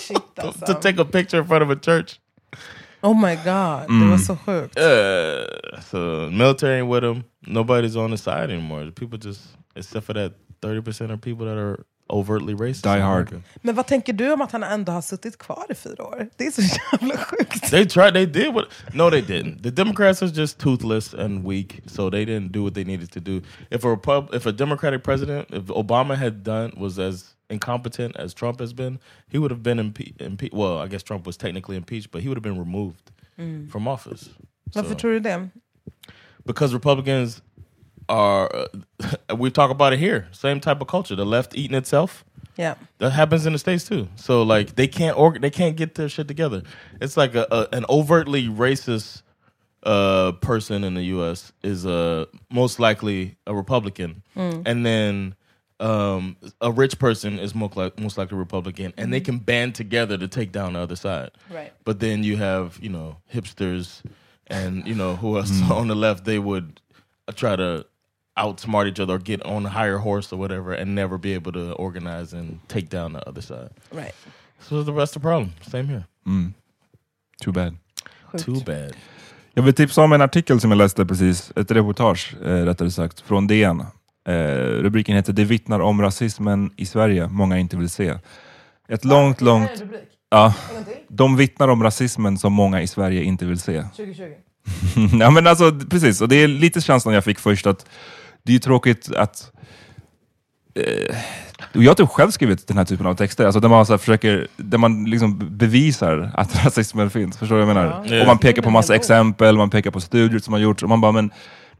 Shit, 0.00 0.18
to, 0.36 0.42
alltså. 0.42 0.66
to 0.66 0.74
take 0.74 0.98
a 1.00 1.04
picture 1.04 1.38
in 1.38 1.46
front 1.46 1.62
of 1.62 1.70
a 1.70 1.76
church. 1.76 2.20
Oh 3.02 3.14
my 3.16 3.34
god, 3.44 3.80
det 3.88 3.88
Mm. 3.94 4.10
var 4.10 4.16
så 4.18 4.36
sjukt. 4.36 4.78
Uh, 4.78 5.80
so 5.90 6.30
military 6.30 6.80
ain't 6.80 6.88
with 6.94 7.04
him. 7.04 7.22
Nobody's 7.46 7.96
on 7.96 8.10
his 8.10 8.20
side 8.20 8.50
anymore. 8.50 8.90
People 8.90 9.18
just, 9.18 9.40
except 9.76 10.06
for 10.06 10.12
that 10.14 10.32
thirty 10.62 10.80
percent 10.82 11.10
of 11.12 11.20
people 11.20 11.46
that 11.46 11.58
are 11.58 11.76
overtly 12.10 12.54
racist. 12.54 12.84
Die 12.84 12.96
in 12.96 13.02
hard. 13.02 13.28
America. 13.28 13.36
Men 13.62 13.74
vad 13.74 13.86
tänker 13.86 14.12
du 14.12 14.32
om 14.32 14.40
att 14.40 14.52
han 14.52 14.62
ändå 14.62 14.92
har 14.92 15.02
suttit 15.02 15.38
kvar 15.38 15.64
i 15.70 15.74
fyra 15.74 16.04
år? 16.04 16.28
Det 16.36 16.46
är 16.46 16.50
så 16.50 16.62
jävla 16.92 17.16
sjukt. 17.16 17.70
They 17.70 17.84
tried. 17.86 18.14
They 18.14 18.26
did 18.26 18.54
what? 18.54 18.64
No, 18.92 19.10
they 19.10 19.20
didn't. 19.22 19.62
The 19.62 19.70
Democrats 19.70 20.22
are 20.22 20.30
just 20.34 20.58
toothless 20.58 21.14
and 21.14 21.44
weak, 21.46 21.80
so 21.86 22.10
they 22.10 22.24
didn't 22.24 22.52
do 22.52 22.62
what 22.62 22.74
they 22.74 22.84
needed 22.84 23.10
to 23.12 23.20
do. 23.20 23.40
If 23.70 23.84
a 23.84 23.88
Repub- 23.88 24.34
if 24.34 24.46
a 24.46 24.52
Democratic 24.52 25.02
president, 25.02 25.48
if 25.50 25.62
Obama 25.64 26.14
had 26.16 26.32
done 26.44 26.72
was 26.76 26.98
as 26.98 27.24
incompetent 27.52 28.16
as 28.16 28.34
Trump 28.34 28.58
has 28.60 28.72
been, 28.72 28.98
he 29.28 29.38
would 29.38 29.50
have 29.50 29.62
been 29.62 29.78
impe- 29.78 30.16
impe- 30.16 30.52
Well, 30.52 30.78
I 30.78 30.88
guess 30.88 31.02
Trump 31.02 31.26
was 31.26 31.36
technically 31.36 31.76
impeached, 31.76 32.10
but 32.10 32.22
he 32.22 32.28
would 32.28 32.36
have 32.36 32.42
been 32.42 32.58
removed 32.58 33.10
from 33.70 33.86
office. 33.88 34.30
Varför 34.74 34.88
So- 34.88 34.94
tror 34.94 35.12
du 35.12 35.20
det? 35.20 35.50
because 36.46 36.72
Republicans 36.74 37.42
are. 38.08 38.48
Uh, 38.52 39.36
we 39.36 39.50
talk 39.50 39.70
about 39.70 39.92
it 39.92 39.98
here. 39.98 40.26
Same 40.32 40.60
type 40.60 40.80
of 40.80 40.88
culture. 40.88 41.14
The 41.16 41.24
left 41.26 41.54
eating 41.56 41.76
itself. 41.76 42.24
Yeah, 42.58 42.74
That 42.98 43.12
happens 43.12 43.46
in 43.46 43.52
the 43.54 43.58
states 43.58 43.84
too. 43.88 44.08
So 44.16 44.42
like 44.42 44.74
they 44.76 44.86
can't 44.86 45.16
org- 45.16 45.40
they 45.40 45.50
can't 45.50 45.74
get 45.76 45.94
their 45.94 46.08
shit 46.08 46.28
together. 46.28 46.62
It's 47.00 47.16
like 47.16 47.34
a, 47.34 47.46
a 47.50 47.68
an 47.76 47.84
overtly 47.88 48.46
racist 48.48 49.22
uh, 49.84 50.32
person 50.40 50.84
in 50.84 50.94
the 50.94 51.04
U.S. 51.16 51.52
is 51.62 51.86
uh, 51.86 52.26
most 52.50 52.78
likely 52.78 53.36
a 53.46 53.54
Republican, 53.54 54.22
and 54.36 54.84
then 54.84 55.34
um, 55.82 56.36
a 56.60 56.70
rich 56.70 56.98
person 56.98 57.38
is 57.38 57.54
most 57.54 57.76
like 57.76 57.98
most 57.98 58.16
likely 58.16 58.38
Republican, 58.38 58.92
and 58.96 59.12
they 59.12 59.20
can 59.20 59.38
band 59.38 59.74
together 59.74 60.16
to 60.16 60.28
take 60.28 60.52
down 60.52 60.74
the 60.74 60.78
other 60.78 60.96
side. 60.96 61.30
Right. 61.50 61.72
But 61.84 62.00
then 62.00 62.22
you 62.22 62.36
have 62.36 62.78
you 62.80 62.88
know 62.88 63.16
hipsters, 63.32 64.02
and 64.46 64.86
you 64.86 64.94
know 64.94 65.16
who 65.16 65.36
else 65.36 65.50
on 65.70 65.88
the 65.88 65.96
left 65.96 66.24
they 66.24 66.38
would 66.38 66.80
uh, 67.26 67.32
try 67.32 67.56
to 67.56 67.84
outsmart 68.38 68.86
each 68.86 69.00
other 69.00 69.14
or 69.14 69.18
get 69.18 69.42
on 69.42 69.66
a 69.66 69.68
higher 69.68 69.98
horse 69.98 70.32
or 70.32 70.38
whatever 70.38 70.72
and 70.72 70.94
never 70.94 71.18
be 71.18 71.34
able 71.34 71.52
to 71.52 71.72
organize 71.72 72.32
and 72.32 72.60
take 72.68 72.88
down 72.88 73.12
the 73.12 73.28
other 73.28 73.42
side. 73.42 73.70
Right. 73.92 74.14
So 74.60 74.82
the 74.82 74.92
rest 74.92 75.16
of 75.16 75.22
the 75.22 75.26
problem. 75.26 75.52
Same 75.68 75.88
here. 75.88 76.06
Too 77.42 77.52
bad. 77.52 77.76
Sjukt. 78.30 78.44
Too 78.44 78.60
bad. 78.64 78.96
Jag 79.54 79.62
vill 79.62 79.74
tipsa 79.74 80.02
om 80.02 80.12
en 80.12 80.20
artikel 80.20 80.60
som 80.60 80.70
jag 80.70 80.78
läste 80.78 81.06
precis, 81.06 81.52
ett 81.56 81.70
reportage 81.70 82.34
eh, 82.42 82.64
rättare 82.64 82.90
sagt, 82.90 83.20
från 83.20 83.46
DN. 83.46 83.84
Eh, 84.28 84.32
rubriken 84.82 85.16
heter 85.16 85.32
Det 85.32 85.44
vittnar 85.44 85.80
om 85.80 86.02
rasismen 86.02 86.70
i 86.76 86.86
Sverige, 86.86 87.28
många 87.28 87.58
inte 87.58 87.76
vill 87.76 87.90
se. 87.90 88.14
Ett 88.88 89.04
långt, 89.04 89.40
långt... 89.40 89.82
Ja, 90.30 90.54
de 91.08 91.36
vittnar 91.36 91.68
om 91.68 91.82
rasismen 91.82 92.38
som 92.38 92.52
många 92.52 92.82
i 92.82 92.86
Sverige 92.86 93.22
inte 93.22 93.44
vill 93.44 93.60
se. 93.60 93.82
2020. 93.82 94.22
ja, 95.20 95.30
men 95.30 95.46
alltså, 95.46 95.72
precis, 95.90 96.20
och 96.20 96.28
det 96.28 96.36
är 96.36 96.48
lite 96.48 96.80
känslan 96.80 97.14
jag 97.14 97.24
fick 97.24 97.38
först 97.38 97.66
att 97.66 97.86
det 98.42 98.54
är 98.54 98.58
tråkigt 98.58 99.14
att 99.16 99.52
eh, 100.74 101.16
jag 101.72 101.90
har 101.90 101.94
typ 101.94 102.08
själv 102.08 102.30
skrivit 102.30 102.66
den 102.66 102.78
här 102.78 102.84
typen 102.84 103.06
av 103.06 103.14
texter, 103.14 103.44
alltså 103.44 103.60
där 103.60 103.68
man, 103.68 103.86
så 103.86 103.92
här 103.92 103.98
försöker, 103.98 104.48
där 104.56 104.78
man 104.78 105.04
liksom 105.04 105.56
bevisar 105.58 106.30
att 106.34 106.64
rasismen 106.64 107.10
finns. 107.10 107.38
Förstår 107.38 107.56
du 107.56 107.64
vad 107.64 107.76
jag 107.76 107.76
menar? 107.76 108.04
Ja. 108.06 108.20
Och 108.20 108.26
man 108.26 108.38
pekar 108.38 108.62
på 108.62 108.70
massa 108.70 108.94
exempel, 108.94 109.56
man 109.56 109.70
pekar 109.70 109.90
på 109.90 110.00
studier 110.00 110.38
som 110.38 110.52
har 110.52 110.60
gjorts, 110.60 110.82
och 110.82 110.88
man 110.88 111.00
bara, 111.00 111.12
men 111.12 111.30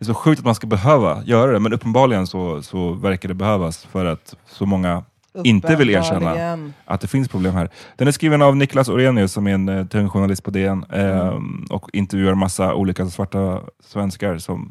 är 0.03 0.07
så 0.07 0.15
sjukt 0.15 0.39
att 0.39 0.45
man 0.45 0.55
ska 0.55 0.67
behöva 0.67 1.23
göra 1.25 1.53
det, 1.53 1.59
men 1.59 1.73
uppenbarligen 1.73 2.27
så, 2.27 2.63
så 2.63 2.93
verkar 2.93 3.29
det 3.29 3.35
behövas 3.35 3.85
för 3.85 4.05
att 4.05 4.35
så 4.47 4.67
många 4.67 5.05
inte 5.45 5.77
vill 5.77 5.91
erkänna 5.91 6.59
att 6.85 7.01
det 7.01 7.07
finns 7.09 7.29
problem 7.29 7.55
här. 7.55 7.69
Den 7.97 8.09
är 8.09 8.13
skriven 8.13 8.43
av 8.43 8.57
Niklas 8.57 8.89
Orenius 8.89 9.33
som 9.33 9.47
är 9.47 9.55
en 9.55 9.69
uh, 9.69 9.87
tung 9.87 10.09
journalist 10.09 10.45
på 10.45 10.51
DN 10.51 10.85
Mm. 10.91 11.19
ehm, 11.29 11.67
och 11.71 11.91
intervjuar 11.93 12.35
massa 12.35 12.75
olika 12.75 13.07
svarta 13.07 13.61
svenskar 13.85 14.39
som, 14.39 14.71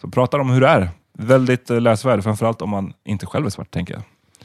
som 0.00 0.10
pratar 0.10 0.38
om 0.38 0.50
hur 0.50 0.60
det 0.60 0.68
är. 0.68 0.88
Väldigt 1.18 1.70
uh, 1.70 1.80
läsvärd, 1.80 2.22
framförallt 2.22 2.62
om 2.62 2.70
man 2.70 2.92
inte 3.04 3.26
själv 3.26 3.46
är 3.46 3.50
svart 3.50 3.70
tänker 3.70 3.94
jag. 3.94 4.02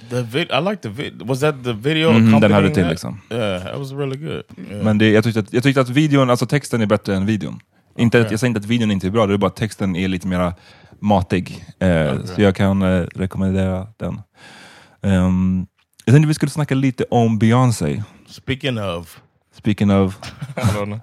The 0.10 0.22
vid- 0.22 0.52
I 0.52 0.70
like 0.70 0.76
the 0.82 0.90
vid. 0.90 1.22
Was 1.26 1.40
that 1.40 1.64
the 1.64 1.74
video? 1.74 2.12
Mhm, 2.12 2.40
den 2.42 2.52
hade 2.52 2.70
till 2.70 2.84
that? 2.84 2.92
liksom. 2.92 3.22
Yeah, 3.30 3.64
that 3.64 3.80
was 3.80 3.92
really 3.92 4.16
good. 4.18 4.44
Yeah. 4.72 4.84
Men 4.84 4.98
det, 4.98 5.10
jag, 5.12 5.24
tyckte 5.24 5.40
att, 5.40 5.54
jag 5.54 5.64
tyckte 5.64 5.82
att 5.82 5.90
videon, 5.90 6.30
alltså 6.30 6.46
texten 6.46 6.82
är 6.82 6.86
bättre 6.86 7.16
än 7.16 7.26
videon. 7.26 7.60
Inte, 7.98 8.18
att- 8.20 8.26
Okej. 8.26 8.34
Jag 8.34 8.40
säger 8.40 8.50
inte 8.50 8.60
att 8.60 8.66
videon 8.66 8.92
inte 8.92 9.08
är 9.08 9.12
bra, 9.12 9.28
det 9.28 9.34
är 9.34 9.38
bara 9.38 9.48
att 9.48 9.56
texten 9.56 9.96
är 9.96 10.08
lite 10.08 10.28
mer 10.28 10.54
matig. 11.00 11.66
Eh, 11.80 12.24
Så 12.26 12.42
jag 12.42 12.56
kan 12.56 12.82
eh, 12.82 13.06
rekommendera 13.16 13.88
den. 14.00 14.22
Ehm, 15.04 15.66
jag 16.06 16.14
tänkte 16.16 16.28
vi 16.28 16.34
skulle 16.34 16.50
snacka 16.50 16.76
lite 16.76 17.04
om 17.12 17.40
Beyoncé. 17.40 18.04
Speaking 18.28 18.80
of, 18.84 19.20
Speaking 19.54 19.92
of... 19.92 20.18
I 20.58 20.60
don't 20.62 20.86
know. 20.86 21.00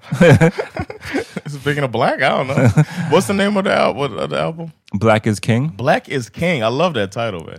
Speaking 1.60 1.84
of 1.84 1.90
black, 1.90 2.20
I 2.20 2.24
don't 2.24 2.44
know. 2.44 2.84
What's 3.12 3.26
the 3.26 3.32
name 3.32 3.58
of 3.60 3.64
the, 3.66 3.72
al- 3.72 3.94
what, 3.94 4.30
the 4.30 4.40
album? 4.42 4.70
Black 4.92 5.26
is 5.26 5.40
King. 5.44 5.76
Black 5.76 6.08
is 6.08 6.30
King. 6.34 6.58
I 6.58 6.70
love 6.70 6.94
that 6.94 7.12
title, 7.12 7.40
man. 7.46 7.58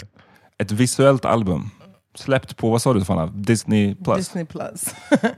Ett 0.59 0.71
visuellt 0.71 1.25
album. 1.25 1.69
Släppt 2.15 2.57
på, 2.57 2.69
vad 2.71 2.81
sa 2.81 2.93
du 2.93 3.05
Fanna? 3.05 3.25
Disney 3.27 3.95
Plus. 3.95 4.17
Disney 4.17 4.45
plus. 4.45 4.95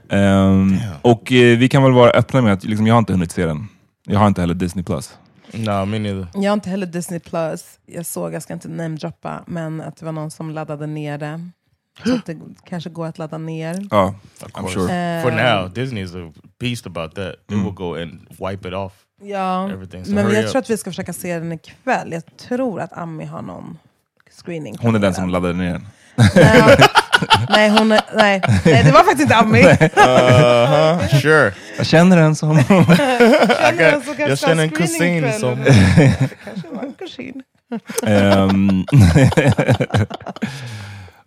Ehm, 0.08 0.76
och 1.02 1.32
eh, 1.32 1.58
vi 1.58 1.68
kan 1.68 1.82
väl 1.82 1.92
vara 1.92 2.10
öppna 2.10 2.42
med 2.42 2.52
att 2.52 2.64
liksom, 2.64 2.86
jag 2.86 2.94
har 2.94 2.98
inte 2.98 3.12
hunnit 3.12 3.32
se 3.32 3.46
den. 3.46 3.68
Jag 4.06 4.18
har 4.18 4.26
inte 4.26 4.40
heller 4.40 4.54
Disney 4.54 4.84
Plus. 4.84 5.18
No, 5.52 5.84
me 5.84 5.98
neither. 5.98 6.26
Jag 6.34 6.50
har 6.50 6.52
inte 6.52 6.70
heller 6.70 6.86
Disney 6.86 7.20
plus. 7.20 7.64
Jag 7.86 8.06
såg, 8.06 8.34
jag 8.34 8.42
ska 8.42 8.52
inte 8.54 8.68
namedroppa, 8.68 9.44
men 9.46 9.80
att 9.80 9.96
det 9.96 10.04
var 10.04 10.12
någon 10.12 10.30
som 10.30 10.50
laddade 10.50 10.86
ner 10.86 11.18
det. 11.18 11.48
Så 12.04 12.14
att 12.14 12.26
det 12.26 12.38
kanske 12.68 12.90
går 12.90 13.06
att 13.06 13.18
ladda 13.18 13.38
ner. 13.38 13.86
Ja, 13.90 14.14
Of 14.42 14.48
I'm 14.52 14.60
course. 14.60 14.74
sure. 14.74 15.22
For 15.22 15.30
Eh, 15.30 15.36
now, 15.62 15.68
Disney's 15.74 16.28
a 16.28 16.32
beast 16.60 16.86
about 16.86 17.14
that. 17.14 17.34
They 17.48 17.58
will 17.58 17.72
go 17.72 17.94
and 18.02 18.26
wipe 18.30 18.68
it 18.68 18.74
off. 18.74 18.92
Ja, 19.22 19.70
Everything, 19.70 20.04
so 20.04 20.12
men 20.14 20.30
jag 20.34 20.44
up. 20.44 20.50
tror 20.50 20.58
att 20.62 20.70
vi 20.70 20.76
ska 20.76 20.90
försöka 20.90 21.12
se 21.12 21.38
den 21.38 21.52
ikväll. 21.52 22.12
Jag 22.12 22.36
tror 22.36 22.80
att 22.80 22.92
Ami 22.92 23.24
har 23.24 23.42
någon 23.42 23.78
screening. 24.42 24.76
Hon 24.80 24.94
är 24.94 24.98
den 24.98 25.14
som 25.14 25.28
laddade 25.28 25.54
ner 25.54 25.72
den. 25.72 25.86
Nej, 27.48 27.70
hon 27.70 27.92
är, 27.92 28.00
nej. 28.16 28.42
nej, 28.64 28.84
det 28.84 28.92
var 28.92 29.04
faktiskt 29.04 29.22
inte 29.22 29.36
Ami. 29.36 29.62
Uh-huh. 29.62 31.20
Sure. 31.20 31.52
Jag 31.76 31.86
känner 31.86 32.16
den 32.16 32.34
som... 32.34 32.58
Känner 32.64 33.90
den 33.90 34.02
som 34.02 34.16
kanske 34.16 34.22
jag 34.22 34.28
har 34.28 34.36
känner 34.36 34.62
en 34.62 34.70
screening 34.70 35.22
kusin 35.22 35.40
som... 35.40 35.64
Kanske 36.44 36.68
var 36.72 36.82
en 36.82 36.94
kusin. 36.98 37.42
Ehm, 38.06 38.84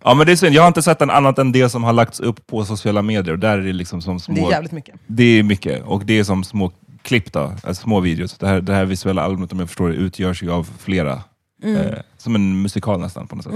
ja 0.04 0.14
men 0.14 0.26
det 0.26 0.32
är 0.32 0.36
synd, 0.36 0.54
jag 0.54 0.62
har 0.62 0.68
inte 0.68 0.82
sett 0.82 0.98
den 0.98 1.10
annat 1.10 1.38
än 1.38 1.52
det 1.52 1.68
som 1.68 1.84
har 1.84 1.92
lagts 1.92 2.20
upp 2.20 2.46
på 2.46 2.64
sociala 2.64 3.02
medier. 3.02 3.32
Och 3.32 3.38
där 3.38 3.58
är 3.58 3.62
det 3.62 3.72
liksom 3.72 4.02
som 4.02 4.20
små... 4.20 4.34
Det 4.34 4.40
är 4.40 4.50
jävligt 4.50 4.72
mycket. 4.72 4.94
Det 5.06 5.38
är 5.38 5.42
mycket, 5.42 5.82
och 5.84 6.04
det 6.04 6.18
är 6.18 6.24
som 6.24 6.44
små 6.44 6.72
klipp 7.02 7.32
då, 7.32 7.40
alltså 7.40 7.82
små 7.82 8.00
videos. 8.00 8.38
Det 8.38 8.46
här, 8.46 8.60
det 8.60 8.74
här 8.74 8.84
visuella 8.84 9.22
albumet 9.22 9.52
om 9.52 9.58
jag 9.58 9.68
förstår 9.68 9.88
det 9.88 9.94
utgörs 9.94 10.42
ju 10.42 10.52
av 10.52 10.68
flera. 10.78 11.22
Eh, 11.64 11.98
som 12.18 12.34
en 12.34 12.62
musikal 12.62 13.00
nästan 13.00 13.26
på 13.26 13.36
något 13.36 13.44
sätt. 13.44 13.52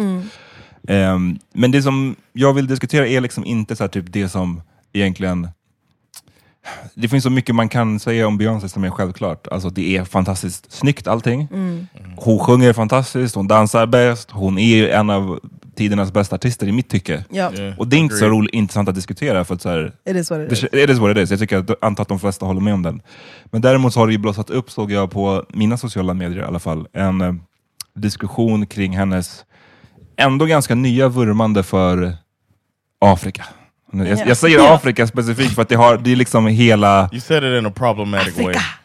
Ehm, 0.88 1.38
men 1.52 1.70
det 1.70 1.82
som 1.82 2.16
jag 2.32 2.52
vill 2.52 2.66
diskutera 2.66 3.06
är 3.06 3.20
liksom 3.20 3.44
inte 3.44 3.76
så 3.76 3.82
här, 3.82 3.88
typ 3.88 4.04
det 4.08 4.28
som 4.28 4.62
egentligen... 4.92 5.48
Det 6.94 7.08
finns 7.08 7.24
så 7.24 7.30
mycket 7.30 7.54
man 7.54 7.68
kan 7.68 8.00
säga 8.00 8.26
om 8.26 8.38
Beyoncé 8.38 8.68
som 8.68 8.84
är 8.84 8.90
självklart. 8.90 9.48
Alltså 9.48 9.70
det 9.70 9.96
är 9.96 10.04
fantastiskt 10.04 10.72
snyggt 10.72 11.06
allting. 11.06 11.48
Hon 12.16 12.38
sjunger 12.38 12.72
fantastiskt, 12.72 13.34
hon 13.34 13.48
dansar 13.48 13.86
bäst, 13.86 14.30
hon 14.30 14.58
är 14.58 14.88
en 14.88 15.10
av 15.10 15.40
tidernas 15.80 16.12
bästa 16.12 16.36
artister 16.36 16.66
i 16.66 16.72
mitt 16.72 16.88
tycke. 16.88 17.24
Ja, 17.30 17.52
Yeah, 17.52 17.78
Och 17.78 17.88
det 17.88 17.96
är 17.96 17.98
inte 17.98 18.16
så 18.16 18.28
roligt, 18.28 18.54
intressant 18.54 18.88
att 18.88 18.94
diskutera 18.94 19.44
för 19.44 19.54
att 19.54 19.62
så 19.62 19.68
här, 19.68 19.92
it 20.04 20.16
is 20.16 20.30
what 20.30 20.40
it 20.40 20.52
is. 20.52 20.64
it 20.64 20.90
is 20.90 20.98
what 20.98 21.16
it 21.16 21.22
is. 21.22 21.30
Jag 21.30 21.40
tycker 21.40 21.58
att, 21.58 21.84
antar 21.84 22.02
att 22.02 22.08
de 22.08 22.18
flesta 22.20 22.46
håller 22.46 22.60
med 22.60 22.74
om 22.74 22.82
den. 22.82 23.02
Men 23.44 23.60
däremot 23.60 23.94
så 23.94 24.00
har 24.00 24.06
det 24.06 24.12
ju 24.12 24.18
blossat 24.18 24.50
upp, 24.50 24.70
såg 24.70 24.92
jag 24.92 25.10
på 25.10 25.44
mina 25.48 25.76
sociala 25.76 26.14
medier 26.14 26.42
i 26.42 26.44
alla 26.44 26.58
fall, 26.58 26.88
en 26.92 27.20
eh, 27.20 27.34
diskussion 27.94 28.66
kring 28.66 28.96
hennes 28.96 29.44
ändå 30.20 30.46
ganska 30.46 30.74
nya 30.74 31.08
vurmande 31.08 31.62
för 31.62 32.16
Afrika. 33.00 33.44
Jag, 33.92 34.28
jag 34.28 34.36
säger 34.36 34.74
Afrika 34.74 35.06
specifikt 35.06 35.54
för 35.54 35.62
att 35.62 35.68
det, 35.68 35.76
har, 35.76 35.98
det 35.98 36.12
är 36.12 36.16
liksom 36.16 36.46
hela... 36.46 37.08
You 37.12 37.20
said 37.20 37.44
it 37.44 37.58
in 37.58 37.66
a 37.66 37.72
problematic 37.76 38.36
way. 38.36 38.54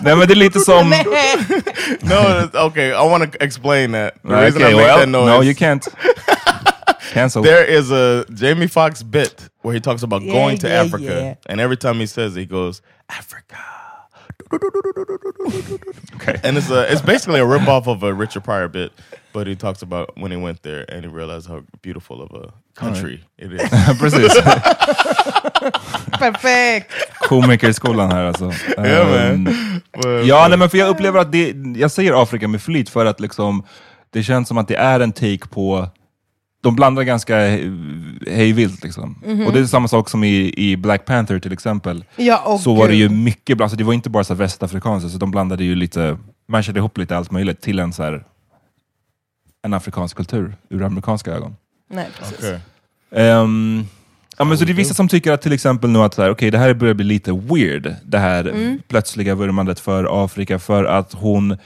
Nej 0.00 0.16
men 0.16 0.28
det 0.28 0.34
är 0.34 0.34
lite 0.34 0.60
som... 0.60 0.90
no, 2.00 2.58
okay, 2.66 2.88
I 2.88 3.08
want 3.10 3.32
to 3.32 3.44
explain 3.44 3.92
that. 3.92 4.14
The 4.22 4.28
reason 4.28 4.62
okay, 4.62 4.72
I 4.72 4.74
make 4.74 4.86
well, 4.86 4.98
that 4.98 5.08
noise. 5.08 5.26
no 5.26 5.42
you 5.42 5.54
can't. 5.54 5.88
Cancel. 7.12 7.42
There 7.42 7.64
is 7.64 7.90
a 7.90 8.24
Jamie 8.30 8.68
Foxx 8.68 9.02
bit 9.02 9.50
where 9.62 9.74
he 9.74 9.80
talks 9.80 10.02
about 10.02 10.22
Yeah, 10.22 10.32
going 10.32 10.58
to 10.58 10.68
yeah, 10.68 10.84
Africa, 10.84 11.04
yeah. 11.04 11.34
and 11.46 11.60
every 11.60 11.76
time 11.76 12.00
he 12.00 12.06
says 12.06 12.36
it, 12.36 12.40
he 12.40 12.46
goes 12.46 12.82
Africa. 13.08 13.56
Okay. 16.16 16.40
And 16.44 16.56
it's 16.58 16.70
a 16.70 16.92
it's 16.92 17.02
basically 17.02 17.40
a 17.40 17.44
rip 17.44 17.68
off 17.68 17.88
of 17.88 18.02
a 18.02 18.12
Richard 18.12 18.44
Pryor 18.44 18.68
bit, 18.68 18.92
but 19.32 19.46
he 19.46 19.56
talks 19.56 19.82
about 19.82 20.16
when 20.16 20.30
he 20.30 20.36
went 20.36 20.62
there 20.62 20.84
and 20.88 21.04
he 21.04 21.10
realized 21.10 21.48
how 21.48 21.62
beautiful 21.82 22.22
of 22.22 22.30
a 22.32 22.52
country 22.74 23.24
it 23.38 23.52
is. 23.52 23.70
Precis. 23.98 24.32
Perfekt! 26.18 26.92
Komikerskolan 27.28 28.12
här 28.12 28.24
alltså. 28.24 28.52
Yeah, 28.78 29.30
man. 29.30 29.44
But, 30.02 30.26
Ja, 30.26 30.46
nej, 30.48 30.58
men 30.58 30.70
för 30.70 30.78
jag 30.78 30.88
upplever 30.88 31.20
att 31.20 31.32
det, 31.32 31.54
jag 31.76 31.90
säger 31.90 32.22
Afrika 32.22 32.48
med 32.48 32.62
flit 32.62 32.90
för 32.90 33.06
att 33.06 33.20
liksom, 33.20 33.66
det 34.12 34.22
känns 34.22 34.48
som 34.48 34.58
att 34.58 34.68
det 34.68 34.76
är 34.76 35.00
en 35.00 35.12
take 35.12 35.48
på, 35.50 35.88
de 36.62 36.76
blandar 36.76 37.02
ganska 37.02 37.36
hejvilt 38.26 38.84
liksom. 38.84 39.18
Mhm. 39.26 39.46
Och 39.46 39.52
det 39.52 39.60
är 39.60 39.64
samma 39.64 39.88
sak 39.88 40.10
som 40.10 40.24
i, 40.24 40.54
i 40.56 40.76
Black 40.76 41.04
Panther 41.04 41.38
till 41.38 41.52
exempel. 41.52 42.04
Ja, 42.16 42.42
åh 42.46 42.60
så 42.60 42.74
var 42.74 42.88
det 42.88 42.94
ju 42.94 43.08
gud. 43.08 43.18
mycket, 43.18 43.60
alltså 43.60 43.76
det 43.76 43.84
var 43.84 43.92
inte 43.92 44.10
bara 44.10 44.24
så 44.24 44.34
här 44.34 44.38
västafrikanskt, 44.38 45.10
så 45.10 45.18
de 45.18 45.30
blandade 45.30 45.64
ju 45.64 45.74
lite, 45.74 46.18
matchade 46.48 46.78
ihop 46.78 46.98
lite 46.98 47.16
allt 47.16 47.30
möjligt 47.30 47.60
till 47.60 47.78
en 47.78 47.92
så 47.92 48.02
här, 48.02 48.24
en 49.62 49.74
afrikansk 49.74 50.16
kultur 50.16 50.54
ur 50.68 50.82
amerikanska 50.82 51.32
ögon. 51.32 51.56
Nej, 51.90 52.08
precis. 52.18 52.38
okay. 52.38 52.58
Ehm, 53.10 53.84
ja, 54.38 54.44
men 54.44 54.58
så 54.58 54.64
det 54.64 54.72
är 54.72 54.74
vissa 54.74 54.94
som 54.94 55.08
tycker 55.08 55.32
att 55.32 55.42
till 55.42 55.52
exempel 55.52 55.90
nu 55.90 55.98
att 55.98 56.14
så 56.14 56.22
här, 56.22 56.30
okay, 56.30 56.50
det 56.50 56.58
här 56.58 56.74
börjar 56.74 56.94
bli 56.94 57.04
lite 57.04 57.32
weird, 57.32 57.94
det 58.04 58.18
här 58.18 58.78
plötsliga 58.88 59.34
vurmandet 59.34 59.80
för 59.80 60.24
Afrika, 60.24 60.58
för 60.58 60.84
att 60.84 61.12
hon 61.12 61.56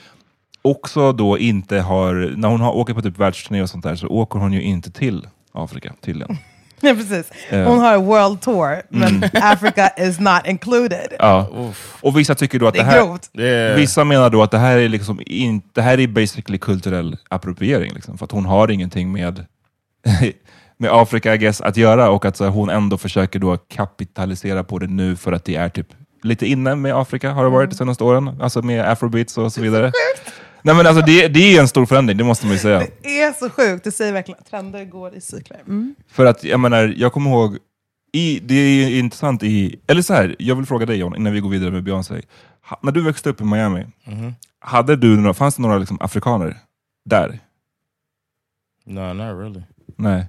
också 0.66 1.12
då 1.12 1.38
inte 1.38 1.80
har, 1.80 2.14
när 2.36 2.48
hon 2.48 2.60
har, 2.60 2.76
åker 2.76 2.94
på 2.94 3.02
typ 3.02 3.18
världsturné 3.18 3.62
och 3.62 3.70
sånt 3.70 3.84
där, 3.84 3.96
så 3.96 4.06
åker 4.06 4.38
hon 4.38 4.52
ju 4.52 4.62
inte 4.62 4.90
till 4.90 5.26
Afrika 5.52 5.92
tydligen. 6.00 6.38
Nej, 6.80 6.96
precis. 6.96 7.30
Ja. 7.50 7.64
Hon 7.64 7.78
har 7.78 7.94
en 7.94 8.04
world 8.04 8.40
tour, 8.40 8.82
men 8.88 9.24
Africa 9.42 9.90
is 9.96 10.20
not 10.20 10.46
included. 10.46 11.12
Ja. 11.18 11.48
Och 12.00 12.18
vissa 12.18 12.34
tycker 12.34 12.58
då 12.58 12.66
att 12.66 12.74
Det 12.74 12.80
det, 12.80 12.86
är 12.86 12.90
här, 12.90 13.06
grovt. 13.06 13.78
Vissa 13.78 14.04
menar 14.04 14.30
då 14.30 14.42
att 14.42 14.50
det 14.50 14.58
här 14.58 14.78
är 14.78 14.88
liksom 14.88 15.20
inte, 15.26 15.68
det 15.72 15.82
här 15.82 16.00
är 16.00 16.06
basically 16.06 16.58
kulturell 16.58 17.16
appropriering, 17.28 17.92
liksom, 17.94 18.18
för 18.18 18.24
att 18.24 18.32
hon 18.32 18.44
har 18.44 18.70
ingenting 18.70 19.12
med 19.12 19.46
med 20.78 20.90
Afrika 20.92 21.34
I 21.34 21.38
guess, 21.38 21.60
att 21.60 21.76
göra 21.76 22.10
och 22.10 22.24
att 22.24 22.36
så 22.36 22.46
hon 22.46 22.70
ändå 22.70 22.98
försöker 22.98 23.38
då 23.38 23.56
kapitalisera 23.56 24.64
på 24.64 24.78
det 24.78 24.86
nu 24.86 25.16
för 25.16 25.32
att 25.32 25.44
det 25.44 25.56
är 25.56 25.68
typ 25.68 25.86
lite 26.22 26.46
inne 26.46 26.74
med 26.74 26.94
Afrika, 26.94 27.30
har 27.30 27.44
det 27.44 27.50
varit 27.50 27.70
de 27.70 27.76
senaste 27.76 28.04
åren. 28.04 28.38
Alltså 28.40 28.62
med 28.62 28.90
afrobeats 28.90 29.38
och 29.38 29.52
så 29.52 29.60
vidare. 29.60 29.92
Nej 30.66 30.74
men 30.74 30.86
alltså 30.86 31.04
det, 31.04 31.28
det 31.28 31.56
är 31.56 31.60
en 31.60 31.68
stor 31.68 31.86
förändring, 31.86 32.18
det 32.18 32.24
måste 32.24 32.46
man 32.46 32.52
ju 32.52 32.58
säga. 32.58 32.86
Det 33.02 33.20
är 33.20 33.32
så 33.32 33.50
sjukt, 33.50 33.84
det 33.84 33.92
säger 33.92 34.12
verkligen 34.12 34.40
att 34.40 34.50
trender 34.50 34.84
går 34.84 35.14
i 35.14 35.20
cykler. 35.20 35.60
Mm. 35.66 35.94
För 36.08 36.26
att 36.26 36.44
jag 36.44 36.60
menar, 36.60 36.94
jag 36.96 37.12
kommer 37.12 37.30
ihåg, 37.30 37.58
i, 38.12 38.40
det 38.42 38.54
är 38.54 38.88
ju 38.88 38.98
intressant 38.98 39.42
i, 39.42 39.76
eller 39.86 40.02
så 40.02 40.14
här, 40.14 40.36
jag 40.38 40.54
vill 40.54 40.66
fråga 40.66 40.86
dig 40.86 40.96
John, 40.96 41.16
innan 41.16 41.32
vi 41.32 41.40
går 41.40 41.50
vidare 41.50 41.70
med 41.70 41.82
Beyoncé. 41.82 42.22
Ha, 42.68 42.80
när 42.82 42.92
du 42.92 43.02
växte 43.02 43.30
upp 43.30 43.40
i 43.40 43.44
Miami, 43.44 43.86
hade 44.58 44.96
du 44.96 45.16
några, 45.16 45.34
fanns 45.34 45.56
det 45.56 45.62
några 45.62 45.78
liksom, 45.78 45.98
afrikaner 46.00 46.56
där? 47.04 47.40
No, 48.84 49.12
not 49.12 49.38
really. 49.38 49.62
Nej. 49.96 50.28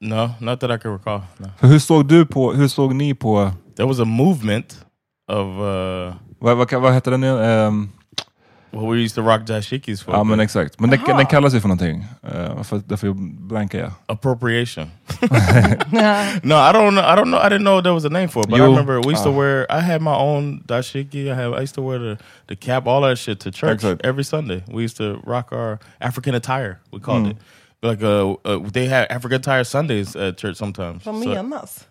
No, 0.00 0.30
not 0.40 0.60
that 0.60 0.70
I 0.70 0.82
can 0.82 0.92
recall. 0.92 1.20
No. 1.36 1.46
För 1.58 1.66
hur 1.66 1.78
såg 1.78 2.08
du 2.08 2.26
på, 2.26 2.52
hur 2.52 2.68
såg 2.68 2.94
ni 2.94 3.14
på, 3.14 3.50
There 3.76 3.88
was 3.88 4.00
a 4.00 4.04
movement 4.04 4.84
of 5.28 5.46
uh, 5.46 6.14
vad, 6.38 6.56
vad, 6.56 6.72
vad 6.72 6.92
hette 6.92 7.10
den 7.10 7.20
nu? 7.20 7.28
What 8.74 8.86
we 8.90 9.04
used 9.04 9.14
to 9.14 9.22
rock 9.22 9.42
dashikis 9.46 10.02
for. 10.02 10.12
ja 10.12 10.24
men 10.24 10.38
but 10.38 10.44
exakt, 10.44 10.80
men 10.80 10.90
den, 10.90 11.00
den 11.06 11.26
kallas 11.26 11.54
ju 11.54 11.60
för 11.60 11.68
någonting. 11.68 12.04
Uh, 12.24 12.62
för, 12.62 12.80
därför 12.86 13.12
blankar 13.48 13.78
jag. 13.78 13.90
appropriation. 14.06 14.90
no, 16.42 16.54
I 16.56 16.72
don't 16.72 16.90
know. 16.90 17.04
I 17.04 17.14
don't 17.16 17.30
know. 17.30 17.38
I 17.40 17.48
didn't 17.48 17.64
know 17.64 17.80
there 17.80 17.92
was 17.94 18.04
a 18.04 18.08
name 18.10 18.28
for 18.28 18.42
it. 18.42 18.48
But 18.50 18.60
I 18.60 18.64
remember 18.64 19.00
we 19.00 19.12
used 19.12 19.24
to 19.24 19.30
ah. 19.30 19.38
wear. 19.38 19.66
I 19.70 19.80
had 19.80 20.00
my 20.02 20.14
own 20.14 20.62
dashiki. 20.66 21.30
I 21.30 21.34
had. 21.34 21.52
I 21.54 21.60
used 21.60 21.74
to 21.74 21.82
wear 21.82 21.98
the 21.98 22.18
the 22.48 22.56
cap, 22.56 22.86
all 22.86 23.00
that 23.02 23.18
shit 23.18 23.40
to 23.40 23.50
church 23.50 23.74
Exact. 23.84 24.00
every 24.04 24.24
Sunday. 24.24 24.62
We 24.68 24.82
used 24.82 24.96
to 24.96 25.20
rock 25.26 25.52
our 25.52 25.78
African 26.00 26.34
attire. 26.34 26.78
We 26.92 27.00
called 27.00 27.24
Mm. 27.26 27.30
it. 27.30 27.36
Like 27.82 28.02
uh, 28.02 28.32
uh, 28.44 28.70
they 28.72 28.86
had 28.86 29.06
African 29.10 29.36
attire 29.40 29.64
Sundays 29.64 30.16
at 30.16 30.36
church 30.38 30.56
sometimes. 30.56 31.04
Vad 31.04 31.22
So 31.22 31.42
menas? 31.42 31.86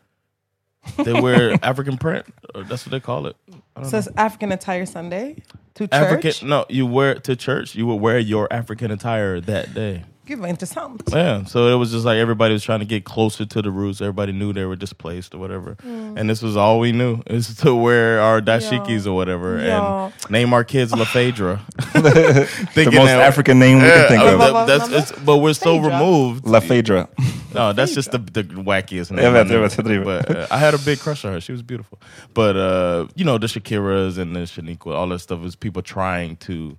They 1.03 1.13
wear 1.13 1.57
African 1.63 1.97
print. 1.97 2.25
Or 2.55 2.63
that's 2.63 2.85
what 2.85 2.91
they 2.91 2.99
call 2.99 3.27
it. 3.27 3.35
I 3.75 3.81
don't 3.81 3.89
Says 3.89 4.07
African 4.17 4.51
Attire 4.51 4.85
Sunday 4.85 5.37
to 5.75 5.87
church. 5.87 5.93
African. 5.93 6.47
No, 6.49 6.65
you 6.69 6.85
wear 6.85 7.11
it 7.13 7.23
to 7.25 7.35
church. 7.35 7.75
You 7.75 7.87
would 7.87 7.95
wear 8.01 8.19
your 8.19 8.47
African 8.51 8.91
attire 8.91 9.39
that 9.41 9.73
day. 9.73 10.03
Gud 10.25 10.39
vad 10.39 10.49
intressant. 10.51 11.03
Yeah, 11.11 11.43
so 11.43 11.67
it 11.67 11.75
was 11.75 11.91
just 11.91 12.05
like 12.05 12.15
everybody 12.15 12.53
was 12.53 12.63
trying 12.63 12.79
to 12.79 12.85
get 12.85 13.03
closer 13.03 13.45
to 13.45 13.61
the 13.61 13.69
roots. 13.69 13.99
Everybody 13.99 14.31
knew 14.31 14.53
they 14.53 14.63
were 14.63 14.77
displaced 14.77 15.35
or 15.35 15.37
whatever, 15.39 15.75
and 15.83 16.29
this 16.29 16.41
was 16.41 16.55
all 16.55 16.79
we 16.79 16.93
knew 16.93 17.21
is 17.27 17.57
to 17.57 17.75
wear 17.75 18.21
our 18.21 18.39
dashikis 18.39 19.05
or 19.05 19.11
whatever 19.13 19.59
Yeah. 19.61 20.05
and 20.05 20.13
name 20.31 20.53
our 20.53 20.63
kids 20.63 20.93
La 20.93 21.03
Phaedra. 21.03 21.59
The 21.93 22.47
Thinking 22.73 22.99
most 22.99 23.07
that- 23.07 23.19
African 23.19 23.59
name 23.59 23.79
we 23.79 23.83
Yeah, 23.85 24.07
can 24.07 24.07
think 24.07 24.23
uh, 24.23 24.33
of. 24.33 24.39
that- 24.39 24.67
that's, 24.89 25.11
it's, 25.11 25.19
but 25.23 25.39
we're 25.39 25.51
so 25.53 25.75
Phaedra? 25.81 25.91
removed. 25.91 26.45
La 26.47 26.61
Phaedra. 26.61 27.09
No, 27.53 27.73
that's 27.73 27.95
just 27.95 28.11
the, 28.11 28.17
the 28.17 28.43
wackiest 28.43 29.11
name. 29.11 29.23
Jag 29.23 29.31
vet, 29.31 29.47
I 29.49 29.53
jag 29.53 29.59
vet, 29.61 29.77
jag 29.77 29.85
driver. 29.85 30.21
But 30.27 30.29
uh, 30.37 30.45
I 30.51 30.57
had 30.59 30.73
a 30.73 30.79
big 30.85 30.99
crush 30.99 31.25
on 31.25 31.33
her. 31.33 31.41
She 31.41 31.51
was 31.53 31.61
beautiful. 31.61 31.97
But 32.33 32.55
uh, 32.55 33.07
you 33.15 33.23
know, 33.25 33.37
the 33.39 33.47
Shakiras 33.47 34.17
and 34.17 34.35
the 34.35 34.45
Shaniqua, 34.45 34.95
all 34.95 35.09
that 35.09 35.19
stuff 35.19 35.39
was 35.39 35.55
people 35.55 35.81
trying 35.81 36.35
to. 36.37 36.77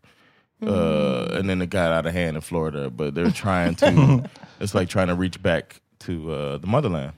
Uh, 0.66 1.36
and 1.38 1.48
then 1.50 1.60
it 1.62 1.68
got 1.68 1.92
out 1.92 2.06
of 2.06 2.12
hand 2.14 2.36
in 2.36 2.40
Florida, 2.40 2.88
but 2.90 3.14
they're 3.14 3.30
trying 3.44 3.74
to. 3.76 4.22
it's 4.60 4.74
like 4.74 4.88
trying 4.88 5.08
to 5.08 5.14
reach 5.14 5.42
back 5.42 5.80
to 6.06 6.12
uh, 6.32 6.58
the 6.58 6.66
motherland 6.66 7.12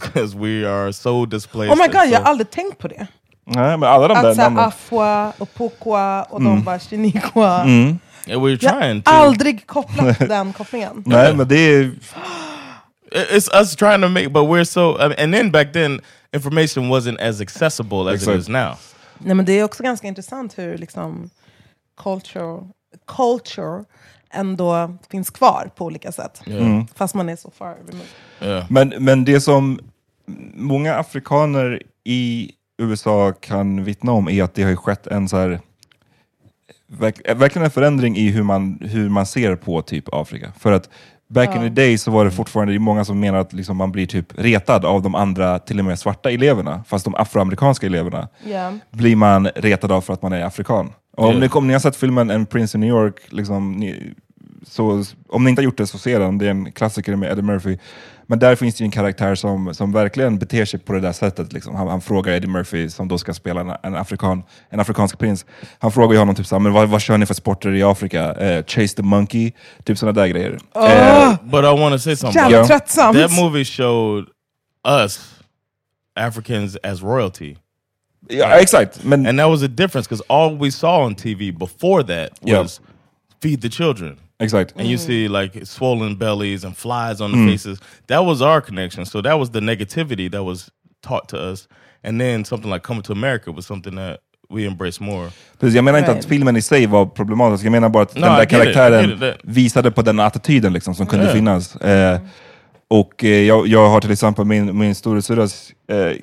because 0.00 0.34
we 0.34 0.64
are 0.64 0.92
so 0.92 1.26
displaced. 1.26 1.72
Oh 1.72 1.76
my 1.76 1.84
and 1.84 1.92
god, 1.92 2.08
jag 2.08 2.20
so- 2.20 2.22
har 2.24 2.30
aldrig 2.30 2.50
tänkt 2.50 2.78
på 2.78 2.88
det. 2.88 3.06
Nej, 3.46 3.76
men 3.76 3.88
alla 3.88 4.08
de 4.08 4.14
där 4.14 4.30
Att 4.30 4.36
såhär 4.36 4.50
namnen. 4.50 4.64
Afua 4.64 5.32
och 5.38 5.54
Pokwa 5.54 6.22
och 6.22 6.42
de 6.42 6.62
bara 6.64 6.78
Shiniqua. 6.78 7.66
Yeah, 8.26 8.40
we're 8.42 8.50
Jag 8.50 8.60
trying 8.60 8.96
har 8.96 9.00
to. 9.02 9.10
aldrig 9.10 9.66
kopplat 9.66 10.18
den 10.28 10.52
kopplingen. 10.52 11.02
Nej, 11.06 11.34
men 11.34 11.48
det 11.48 11.56
är... 11.56 11.90
It's 13.12 13.48
us 13.60 13.76
trying 13.76 14.02
to 14.02 14.08
make, 14.08 14.28
but 14.28 14.44
we're 14.44 14.64
so. 14.64 14.96
I 14.98 15.08
mean, 15.08 15.18
and 15.18 15.34
then 15.34 15.50
back 15.50 15.72
then, 15.72 16.00
information 16.32 16.88
wasn't 16.88 17.20
as 17.20 17.40
accessible 17.40 18.08
as 18.08 18.14
Exactly. 18.14 18.34
it 18.34 18.40
is 18.40 18.48
now. 18.48 18.76
Nej, 19.18 19.34
men 19.34 19.44
det 19.44 19.52
är 19.52 19.64
också 19.64 19.82
ganska 19.82 20.08
intressant 20.08 20.58
hur 20.58 20.78
liksom 20.78 21.30
culture, 22.02 22.60
culture 23.06 23.84
ändå 24.30 24.96
finns 25.10 25.30
kvar 25.30 25.70
på 25.76 25.84
olika 25.84 26.12
sätt. 26.12 26.42
Fast 26.94 27.14
man 27.14 27.28
är 27.28 27.36
så 27.36 27.50
far 27.50 27.76
removed. 27.86 28.06
Yeah. 28.42 28.66
Men, 28.70 28.88
men 28.98 29.24
det 29.24 29.40
som 29.40 29.80
många 30.54 30.94
afrikaner 30.94 31.82
i 32.04 32.50
USA 32.82 33.32
kan 33.32 33.84
vittna 33.84 34.12
om 34.12 34.28
är 34.28 34.42
att 34.42 34.54
det 34.54 34.62
har 34.62 34.76
skett 34.76 35.06
en 35.06 35.28
så 35.28 35.36
här 35.36 35.60
verk, 36.86 37.20
verkligen 37.36 37.64
en 37.64 37.70
förändring 37.70 38.16
i 38.16 38.30
hur 38.30 38.42
man, 38.42 38.78
hur 38.80 39.08
man 39.08 39.26
ser 39.26 39.56
på 39.56 39.82
typ 39.82 40.04
Afrika. 40.12 40.52
För 40.58 40.72
att 40.72 40.88
back 41.30 41.54
in 41.56 41.60
the 41.62 41.68
day 41.68 41.98
så 41.98 42.10
var 42.10 42.24
det 42.24 42.30
fortfarande 42.30 42.72
det 42.72 42.76
är 42.76 42.78
många 42.80 43.04
som 43.04 43.20
menar 43.20 43.38
att 43.38 43.52
liksom 43.52 43.76
man 43.76 43.92
blir 43.92 44.06
typ 44.06 44.26
retad 44.38 44.84
av 44.84 45.02
de 45.02 45.14
andra, 45.14 45.58
till 45.58 45.78
och 45.78 45.84
med 45.84 45.98
svarta 45.98 46.30
eleverna, 46.30 46.84
fast 46.88 47.04
de 47.04 47.14
afroamerikanska 47.14 47.86
eleverna 47.86 48.28
Ja. 48.44 48.72
blir 48.90 49.16
man 49.16 49.46
retad 49.46 49.92
av 49.92 50.00
för 50.00 50.12
att 50.12 50.22
man 50.22 50.32
är 50.32 50.44
afrikan. 50.44 50.92
Och 51.16 51.24
om, 51.24 51.30
Yeah. 51.30 51.40
ni, 51.40 51.48
om 51.48 51.66
ni 51.66 51.72
har 51.72 51.80
sett 51.80 51.96
filmen 51.96 52.30
En 52.30 52.46
Prince 52.46 52.76
in 52.76 52.80
New 52.80 52.90
York, 52.90 53.14
liksom, 53.28 53.72
ni, 53.72 54.14
så, 54.66 55.04
om 55.28 55.44
ni 55.44 55.50
inte 55.50 55.60
har 55.62 55.64
gjort 55.64 55.78
det 55.78 55.86
så 55.86 55.98
se 55.98 56.18
den, 56.18 56.38
det 56.38 56.46
är 56.46 56.50
en 56.50 56.72
klassiker 56.72 57.16
med 57.16 57.32
Eddie 57.32 57.42
Murphy. 57.42 57.78
Men 58.26 58.38
där 58.38 58.56
finns 58.56 58.74
det 58.74 58.82
ju 58.82 58.84
en 58.84 58.90
karaktär 58.90 59.34
som, 59.34 59.74
som 59.74 59.92
verkligen 59.92 60.38
beter 60.38 60.64
sig 60.64 60.80
på 60.80 60.92
det 60.92 61.00
där 61.00 61.12
sättet. 61.12 61.52
Liksom. 61.52 61.74
Han, 61.74 61.88
han 61.88 62.00
frågar 62.00 62.32
Eddie 62.32 62.46
Murphy, 62.48 62.88
som 62.90 63.08
då 63.08 63.18
ska 63.18 63.34
spela 63.34 63.60
en, 63.60 63.72
en, 63.82 63.94
afrikan, 63.94 64.42
en 64.68 64.80
afrikansk 64.80 65.18
prins, 65.18 65.46
han 65.78 65.92
frågar 65.92 66.12
ju 66.12 66.18
honom 66.18 66.34
typ 66.34 66.46
såhär, 66.46 66.60
men 66.60 66.72
vad, 66.72 66.88
vad 66.88 67.00
kör 67.02 67.18
ni 67.18 67.26
för 67.26 67.34
sporter 67.34 67.74
i 67.74 67.82
Afrika? 67.82 68.34
Eh, 68.34 68.64
chase 68.66 68.96
the 68.96 69.02
monkey? 69.02 69.52
Typ 69.84 69.98
sådana 69.98 70.20
där 70.20 70.26
grejer. 70.28 70.58
Eh, 70.76 71.34
But 71.44 71.64
I 71.64 71.80
want 71.80 71.92
to 71.94 71.98
say 71.98 72.16
something. 72.16 72.42
Jävla 72.42 72.64
tröttsamt. 72.66 73.18
That 73.18 73.32
movie 73.32 73.64
showed 73.64 74.24
us 75.02 75.34
Africans 76.20 76.76
as 76.82 77.02
royalty. 77.02 77.56
ja, 78.28 78.46
exakt, 78.60 79.04
men 79.04 79.26
And 79.26 79.38
that 79.38 79.48
was 79.48 79.62
a 79.62 79.68
difference 79.68 80.08
because 80.08 80.24
all 80.28 80.58
we 80.58 80.70
saw 80.70 81.04
on 81.06 81.14
TV 81.14 81.52
before 81.58 82.02
that 82.04 82.30
Yeah. 82.44 82.62
was 82.62 82.80
feed 83.42 83.62
the 83.62 83.68
children. 83.70 84.16
Exakt. 84.40 84.72
And 84.78 84.88
you 84.88 84.98
see 84.98 85.28
like 85.28 85.66
swollen 85.66 86.16
bellies 86.18 86.64
and 86.64 86.76
flies 86.76 87.20
on 87.20 87.32
the 87.32 87.52
faces. 87.52 87.78
That 88.06 88.24
was 88.24 88.40
our 88.40 88.60
connection. 88.60 89.06
So 89.06 89.22
that 89.22 89.38
was 89.38 89.50
the 89.50 89.60
negativity 89.60 90.30
that 90.30 90.42
was 90.44 90.68
taught 91.06 91.28
to 91.28 91.36
us. 91.52 91.68
And 92.04 92.20
then 92.20 92.44
something 92.44 92.72
like 92.72 92.82
coming 92.86 93.02
to 93.02 93.12
America 93.12 93.50
was 93.52 93.66
something 93.66 93.96
that 93.96 94.18
we 94.54 94.64
embrace 94.66 95.04
more. 95.04 95.30
Precis, 95.58 95.74
jag 95.76 95.84
menar 95.84 95.98
inte 95.98 96.10
Right. 96.10 96.24
att 96.24 96.28
filmen 96.30 96.56
i 96.56 96.62
sig 96.62 96.86
var 96.86 97.06
problematisk, 97.06 97.64
jag 97.64 97.70
menar 97.72 97.88
bara 97.88 98.02
att 98.02 98.14
No, 98.16 98.20
den 98.20 98.32
I 98.32 98.36
där 98.36 98.42
I 98.42 98.46
karaktären 98.46 99.22
it, 99.22 99.36
visade 99.42 99.90
på 99.90 100.02
den 100.02 100.20
attityden 100.20 100.72
liksom, 100.72 100.94
som 100.94 101.06
kunde 101.06 101.24
Yeah. 101.24 101.34
finnas. 101.36 101.76
Eh, 101.76 102.20
Och 102.88 103.24
eh, 103.24 103.30
jag, 103.30 103.66
jag 103.66 103.88
har 103.88 104.00
till 104.00 104.10
exempel 104.10 104.44
min, 104.44 104.78
min 104.78 104.94
storasyrras 104.94 105.72
eh, 105.88 106.16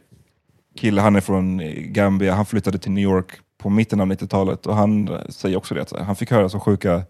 kille, 0.80 1.02
han 1.02 1.16
är 1.16 1.22
från 1.22 1.62
Gambia, 1.94 2.34
han 2.34 2.46
flyttade 2.46 2.78
till 2.78 2.92
New 2.92 3.04
York 3.04 3.26
på 3.62 3.70
mitten 3.70 4.02
av 4.02 4.08
90-talet 4.08 4.66
och 4.66 4.76
han 4.76 5.10
säger 5.30 5.58
också 5.58 5.76
det, 5.76 5.86
han 6.06 6.16
fick 6.16 6.32
höra 6.32 6.50
så 6.50 6.60
sjuka 6.60 7.04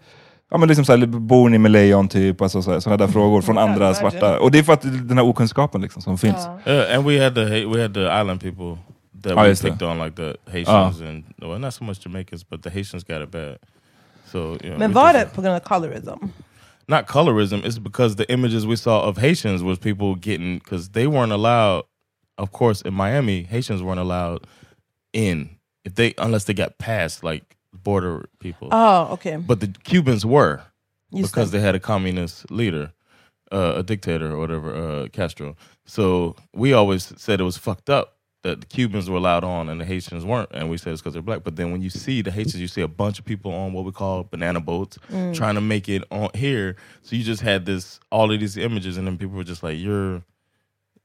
Ja 0.50 0.58
men 0.58 0.68
liksom 0.68 0.86
såhär, 0.86 1.06
bor 1.06 1.50
ni 1.50 1.58
med 1.58 1.72
lejon 1.72 2.08
typ? 2.08 2.42
Alltså 2.42 2.62
sådana 2.62 2.82
så 2.82 2.98
där 2.98 3.08
frågor 3.08 3.42
från 3.42 3.58
andra 3.58 3.94
svarta. 3.94 4.40
Och 4.40 4.52
det 4.52 4.60
är 4.60 4.64
för 4.64 4.74
att 4.74 4.82
den 4.82 5.18
här 5.18 5.26
okunskapen 5.26 5.82
liksom 5.82 6.02
som 6.02 6.18
finns. 6.18 6.48
Yeah, 6.66 6.98
and 6.98 7.08
we 7.08 7.24
had 7.24 7.36
the 7.36 7.66
we 7.66 7.82
had 7.82 7.94
the 7.94 8.22
island 8.22 8.42
people 8.42 8.78
that 9.24 9.38
Oh, 9.38 9.44
we 9.44 9.56
picked 9.56 9.82
on, 9.82 10.00
like 10.00 10.16
the 10.16 10.52
Haitians 10.52 11.02
and 11.02 11.24
well, 11.38 11.60
not 11.60 11.74
so 11.74 11.84
much 11.84 12.06
Jamaicans, 12.06 12.50
but 12.50 12.64
the 12.64 12.70
Haitians 12.70 13.04
got 13.04 13.22
it 13.22 13.32
bad. 13.32 13.58
So 14.32 14.38
you 14.38 14.70
know, 14.70 14.78
Men 14.78 14.94
var 14.94 15.14
det 15.14 15.30
på 15.36 15.42
grund 15.42 15.56
av 15.56 15.60
colorism? 15.60 16.30
not 16.88 17.08
colorism? 17.08 17.66
It's 17.66 17.80
because 17.80 18.16
the 18.16 18.32
images 18.32 18.66
we 18.66 18.76
saw 18.76 19.02
of 19.02 19.18
Haitians 19.18 19.62
was 19.62 19.80
people 19.80 20.16
getting 20.16 20.60
because 20.60 20.90
they 20.90 21.08
weren't 21.08 21.34
allowed. 21.34 21.84
Of 22.38 22.52
course, 22.52 22.82
in 22.82 22.94
Miami, 22.94 23.44
Haitians 23.44 23.82
weren't 23.82 24.00
allowed 24.00 24.48
in 25.14 25.58
if 25.84 25.96
they 25.96 26.14
unless 26.18 26.46
they 26.46 26.54
got 26.54 26.78
past 26.78 27.24
like 27.24 27.57
border 27.74 28.30
people. 28.40 28.70
Oh, 28.72 29.14
okay. 29.14 29.38
But 29.38 29.60
the 29.60 29.68
Cubans 29.84 30.26
were 30.26 30.64
Just 31.14 31.34
because 31.34 31.52
they 31.52 31.60
had 31.60 31.76
a 31.76 31.80
communist 31.80 32.50
leader, 32.52 32.94
uh, 33.52 33.74
a 33.78 33.84
dictator 33.84 34.32
or 34.34 34.38
whatever, 34.38 34.74
uh, 34.76 35.08
Castro. 35.10 35.56
So 35.86 36.36
we 36.54 36.74
always 36.74 37.14
said 37.22 37.40
it 37.40 37.44
was 37.44 37.58
fucked 37.58 37.90
up 37.90 38.14
that 38.44 38.62
the 38.62 38.68
Cubans 38.68 39.10
were 39.10 39.18
allowed 39.18 39.44
on 39.44 39.68
and 39.68 39.82
the 39.82 39.86
Haitians 39.86 40.24
weren't, 40.24 40.50
and 40.54 40.70
we 40.70 40.78
said 40.78 40.94
it's 40.94 41.02
because 41.02 41.14
they're 41.14 41.22
black. 41.22 41.44
But 41.44 41.56
then 41.56 41.72
when 41.72 41.82
you 41.82 41.90
see 41.90 42.22
the 42.22 42.32
Haitians, 42.32 42.62
you 42.62 42.68
see 42.68 42.82
a 42.82 42.88
bunch 42.88 43.20
of 43.20 43.26
people 43.26 43.52
on 43.54 43.74
what 43.74 43.84
we 43.84 43.92
call 43.92 44.24
banana 44.24 44.62
boats 44.62 44.98
trying 45.34 45.56
to 45.56 45.62
make 45.62 45.90
it 45.90 46.04
on 46.12 46.30
here. 46.34 46.76
So 47.02 47.16
you 47.16 47.24
just 47.24 47.42
had 47.42 47.66
this 47.66 48.00
all 48.12 48.32
of 48.32 48.40
these 48.40 48.56
images, 48.58 48.98
and 48.98 49.08
then 49.08 49.18
people 49.18 49.36
were 49.36 49.44
just 49.44 49.64
like, 49.64 49.78
"You're." 49.78 50.24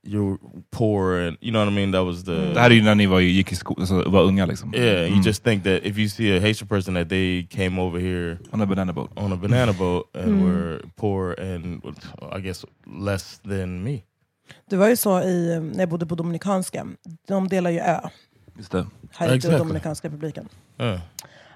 You're 0.04 0.38
poor, 0.70 1.12
and 1.28 1.36
you 1.40 1.50
know 1.52 1.64
what 1.64 1.72
I 1.72 1.74
mean. 1.76 1.92
That 1.92 2.04
was 2.04 2.24
the 2.24 2.32
Det 2.54 2.60
här 2.60 2.70
är 2.70 2.74
ju 2.74 2.82
när 2.82 2.94
ni 2.94 3.06
var, 3.06 3.20
gick 3.20 3.52
i 3.52 3.56
alltså, 3.78 4.10
var 4.10 4.22
unga 4.22 4.46
liksom. 4.46 4.74
yeah. 4.74 5.00
You 5.02 5.06
Mm. 5.12 5.22
just 5.22 5.44
think 5.44 5.64
that 5.64 5.80
if 5.84 5.98
you 5.98 6.08
see 6.08 6.36
a 6.36 6.40
Haitian 6.40 6.68
person 6.68 6.94
that 6.94 7.08
they 7.08 7.46
came 7.46 7.80
over 7.82 8.00
here 8.00 8.38
On 8.50 8.60
a 8.60 8.66
banana 8.66 8.92
boat. 8.92 9.10
on 9.16 9.32
a 9.32 9.36
banana 9.36 9.72
boat 9.72 10.16
and 10.16 10.42
were 10.44 10.78
poor 10.96 11.40
and 11.40 11.82
I 12.38 12.40
guess 12.40 12.64
less 13.00 13.38
than 13.38 13.82
me. 13.82 14.02
Det 14.70 14.76
var 14.76 14.88
ju 14.88 14.96
så 14.96 15.20
i, 15.22 15.60
när 15.72 15.80
jag 15.80 15.88
bodde 15.88 16.06
på 16.06 16.14
Dominikanska, 16.14 16.86
de 17.28 17.48
delar 17.48 17.70
ju 17.70 17.78
ö. 17.78 18.00
Just 18.56 18.72
det. 18.72 18.86
Haiti 19.12 19.34
Exactly. 19.36 19.54
och 19.54 19.66
Dominikanska 19.66 20.08
republiken. 20.08 20.48
Yeah. 20.80 21.00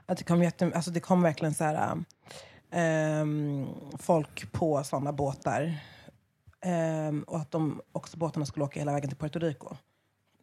Att 0.06 0.18
det, 0.18 0.24
kom 0.24 0.42
jätte, 0.42 0.70
alltså 0.74 0.90
det 0.90 1.00
kom 1.00 1.22
verkligen 1.22 1.54
så 1.54 1.64
här, 1.64 1.96
ehm, 2.72 3.66
folk 3.98 4.52
på 4.52 4.84
sådana 4.84 5.12
båtar. 5.12 5.74
Ehm, 6.66 7.22
och 7.22 7.38
att 7.38 7.50
de 7.50 7.80
också 7.92 8.16
båtarna 8.16 8.46
skulle 8.46 8.64
åka 8.64 8.80
hela 8.80 8.92
vägen 8.92 9.08
till 9.08 9.18
Puerto 9.18 9.38
Rico. 9.38 9.76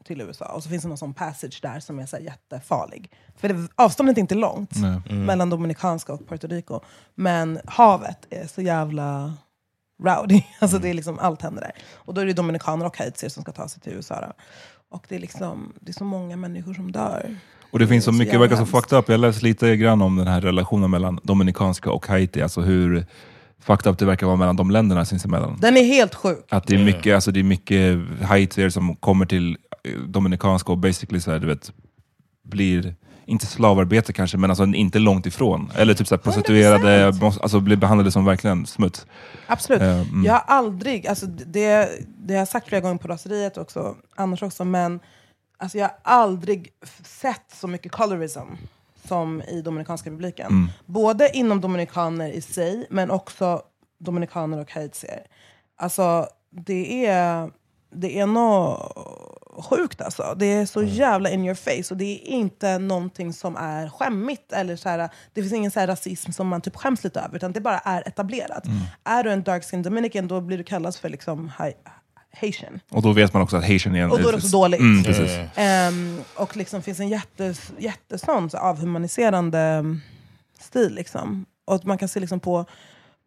Till 0.05 0.21
USA. 0.21 0.45
Och 0.45 0.63
så 0.63 0.69
finns 0.69 0.83
det 0.83 0.89
någon 0.89 0.97
sån 0.97 1.13
passage 1.13 1.59
där 1.61 1.79
som 1.79 1.99
är 1.99 2.05
så 2.05 2.15
här 2.15 2.23
jättefarlig. 2.23 3.11
För 3.35 3.49
det, 3.49 3.67
avståndet 3.75 4.17
är 4.17 4.21
inte 4.21 4.35
långt 4.35 4.71
Nej. 4.75 5.15
mellan 5.15 5.49
Dominikanska 5.49 6.13
och 6.13 6.27
Puerto 6.27 6.47
Rico. 6.47 6.79
Men 7.15 7.59
havet 7.65 8.27
är 8.29 8.47
så 8.47 8.61
jävla 8.61 9.33
rowdy. 10.03 10.41
Alltså 10.59 10.79
det 10.79 10.89
är 10.89 10.93
liksom, 10.93 11.19
allt 11.19 11.41
händer 11.41 11.61
där. 11.61 11.71
Och 11.93 12.13
då 12.13 12.21
är 12.21 12.25
det 12.25 12.33
dominikaner 12.33 12.85
och 12.85 12.97
haitier 12.97 13.29
som 13.29 13.43
ska 13.43 13.51
ta 13.51 13.67
sig 13.67 13.81
till 13.81 13.93
USA. 13.93 14.21
Då. 14.21 14.33
Och 14.89 15.05
det 15.09 15.15
är, 15.15 15.19
liksom, 15.19 15.73
det 15.79 15.91
är 15.91 15.93
så 15.93 16.03
många 16.03 16.37
människor 16.37 16.73
som 16.73 16.91
dör. 16.91 17.35
Och 17.71 17.79
det 17.79 17.87
finns 17.87 18.05
så 18.05 18.11
så 18.11 18.17
mycket, 18.17 18.39
verkar 18.39 18.55
så 18.55 18.65
fucked 18.65 18.97
up. 18.97 19.09
Jag 19.09 19.19
läste 19.19 19.45
lite 19.45 19.77
grann 19.77 20.01
om 20.01 20.15
den 20.15 20.27
här 20.27 20.41
relationen 20.41 20.91
mellan 20.91 21.19
Dominikanska 21.23 21.91
och 21.91 22.07
Haiti, 22.07 22.41
alltså 22.41 22.61
hur 22.61 23.05
fucked 23.65 23.91
up 23.91 23.97
det 23.99 24.05
verkar 24.05 24.27
vara 24.27 24.35
mellan 24.37 24.55
de 24.55 24.71
länderna 24.71 25.05
sinsemellan. 25.05 25.57
Den 25.61 25.77
är 25.77 25.83
helt 25.83 26.15
sjuk. 26.15 26.45
Att 26.49 26.67
det 26.67 26.75
är 26.75 26.83
mycket, 26.85 27.15
alltså 27.15 27.31
det 27.31 27.39
är 27.39 27.43
mycket 27.43 27.99
haitier 28.21 28.69
som 28.69 28.95
kommer 28.95 29.25
till 29.25 29.57
eh, 29.83 29.99
Dominikanska 29.99 30.71
och 30.71 30.77
basically 30.77 31.19
så 31.21 31.31
här, 31.31 31.39
du 31.39 31.47
vet, 31.47 31.71
blir, 32.43 32.95
inte 33.25 33.45
slavarbete 33.45 34.13
kanske, 34.13 34.37
men 34.37 34.49
alltså 34.49 34.65
inte 34.65 34.99
långt 34.99 35.25
ifrån. 35.25 35.71
Eller 35.75 35.93
typ 35.93 36.07
så 36.07 36.15
här, 36.15 36.21
prostituerade, 36.21 37.11
100%. 37.11 37.21
måste- 37.21 37.43
alltså 37.43 37.59
blir 37.59 37.77
behandlade 37.77 38.11
som 38.11 38.25
verkligen 38.25 38.65
smuts. 38.65 39.05
Absolut. 39.47 39.81
Eh, 39.81 39.99
mm. 39.99 40.25
Jag 40.25 40.33
har 40.33 40.43
aldrig, 40.47 41.07
alltså 41.07 41.25
det, 41.25 41.89
det 42.17 42.33
har 42.33 42.39
jag 42.39 42.47
sagt 42.47 42.67
flera 42.67 42.81
gånger 42.81 42.97
på 42.97 43.07
raseriet 43.07 43.57
också, 43.57 43.95
annars 44.15 44.43
också, 44.43 44.65
men 44.65 44.99
alltså 45.57 45.77
jag 45.77 45.85
har 45.85 45.95
aldrig 46.03 46.69
sett 47.03 47.45
så 47.53 47.67
mycket 47.67 47.91
colorism 47.91 48.39
som 49.07 49.41
i 49.41 49.61
Dominikanska 49.61 50.09
republiken. 50.09 50.47
Mm. 50.47 50.69
Både 50.85 51.37
inom 51.37 51.61
dominikaner 51.61 52.29
i 52.29 52.41
sig, 52.41 52.87
men 52.89 53.11
också 53.11 53.61
dominikaner 53.99 54.59
och 54.59 54.71
haitier. 54.71 55.27
Alltså 55.77 56.27
det 56.49 57.05
är, 57.05 57.51
det 57.95 58.19
är 58.19 58.25
nog 58.27 58.77
sjukt 59.63 60.01
alltså. 60.01 60.35
Det 60.37 60.45
är 60.45 60.65
så 60.65 60.79
Mm. 60.79 60.91
jävla 60.91 61.29
in 61.29 61.45
your 61.45 61.55
face 61.55 61.93
och 61.93 61.97
det 61.97 62.05
är 62.05 62.27
inte 62.27 62.77
någonting 62.79 63.33
som 63.33 63.55
är 63.55 63.89
skämmigt. 63.89 64.51
Eller 64.53 64.75
så 64.75 64.89
här, 64.89 65.09
det 65.33 65.41
finns 65.41 65.53
ingen 65.53 65.71
så 65.71 65.79
här 65.79 65.87
rasism 65.87 66.31
som 66.31 66.47
man 66.47 66.61
typ 66.61 66.75
skäms 66.75 67.03
lite 67.03 67.19
över, 67.19 67.35
utan 67.35 67.51
det 67.51 67.61
bara 67.61 67.79
är 67.79 68.07
etablerat. 68.07 68.65
Mm. 68.65 68.77
Är 69.03 69.23
du 69.23 69.31
en 69.31 69.43
dark 69.43 69.63
skin 69.63 69.81
dominican 69.83 70.27
då 70.27 70.41
blir 70.41 70.57
du 70.57 70.63
kallad 70.63 70.95
för 70.95 71.09
liksom 71.09 71.51
haitian. 72.33 72.79
Och 72.89 73.01
då 73.01 73.11
vet 73.11 73.33
man 73.33 73.41
också 73.41 73.57
att 73.57 73.63
haitian 73.63 73.95
är 73.95 74.03
en... 74.03 74.11
Och 74.11 74.21
då 74.21 74.29
är 74.29 74.33
det 74.33 74.41
så 74.41 74.57
dåligt. 74.57 74.79
Mm, 74.79 75.03
precis. 75.03 75.29
Yeah. 75.29 75.47
Ehm, 75.87 76.21
och 76.35 76.57
liksom 76.57 76.81
finns 76.81 76.99
en 76.99 77.09
jättes, 77.09 77.71
jättesån 77.77 78.49
så 78.49 78.57
avhumaniserande 78.57 79.59
mm, 79.59 80.01
stil. 80.59 80.95
Liksom. 80.95 81.45
Och 81.65 81.75
att 81.75 81.83
man 81.83 81.97
kan 81.97 82.07
se 82.07 82.19
liksom 82.19 82.39
på, 82.39 82.65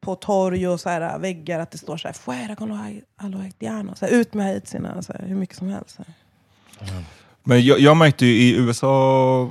på 0.01 0.15
torg 0.15 0.69
och 0.69 0.81
så 0.81 0.89
här, 0.89 1.19
väggar 1.19 1.61
att 1.61 1.71
det 1.71 1.79
står 1.79 1.97
så 1.97 2.09
här, 2.09 2.13
Fuera 2.13 2.57
con 2.57 2.69
los 2.69 2.79
hai- 2.79 3.03
a 3.17 3.29
los 3.29 3.41
haitianos. 3.41 3.99
Så 3.99 4.07
här, 4.07 4.13
Ut 4.13 4.35
med 4.35 4.47
haitierna, 4.47 5.03
så 5.03 5.13
här, 5.13 5.27
hur 5.27 5.37
mycket 5.37 5.57
som 5.57 5.69
helst. 5.69 5.99
Här. 5.99 7.05
Men 7.45 7.65
jag, 7.65 7.81
jag 7.81 7.97
märkte 7.97 8.27
ju 8.27 8.33
i 8.33 8.57
USA, 8.57 9.51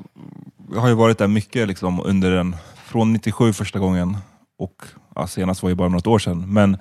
jag 0.74 0.82
har 0.82 0.88
ju 0.88 0.94
varit 0.94 1.18
där 1.18 1.28
mycket 1.28 1.68
liksom 1.68 2.00
under 2.00 2.32
en, 2.32 2.56
från 2.86 3.13
97 3.13 3.54
första 3.54 3.80
gången 3.80 4.18
och 4.58 4.84
ja, 5.15 5.28
senast 5.28 5.63
var 5.63 5.70
ju 5.70 5.76
bara 5.76 5.89
något 5.89 6.08
år 6.08 6.20
sedan. 6.20 6.54
Men 6.54 6.78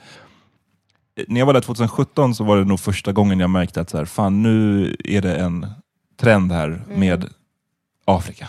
när 1.29 1.41
jag 1.41 1.47
var 1.47 1.53
där 1.53 1.61
2017 1.61 2.35
så 2.35 2.45
var 2.45 2.57
det 2.57 2.65
nog 2.65 2.81
första 2.81 3.13
gången 3.13 3.41
jag 3.41 3.51
märkte 3.51 3.81
att 3.81 3.91
så 3.91 3.97
här, 3.97 4.05
fan 4.05 4.43
nu 4.43 4.97
är 5.05 5.23
det 5.23 5.37
en 5.37 5.67
trend 6.21 6.53
här 6.53 6.83
med 6.97 7.29
Afrika. 8.05 8.49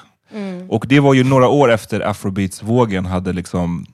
Och 0.70 0.86
det 0.88 1.00
var 1.00 1.14
ju 1.14 1.24
några 1.24 1.48
år 1.48 1.72
efter 1.72 2.00
afrobeats-vågen 2.02 3.06
hade 3.06 3.34
liksom 3.34 3.86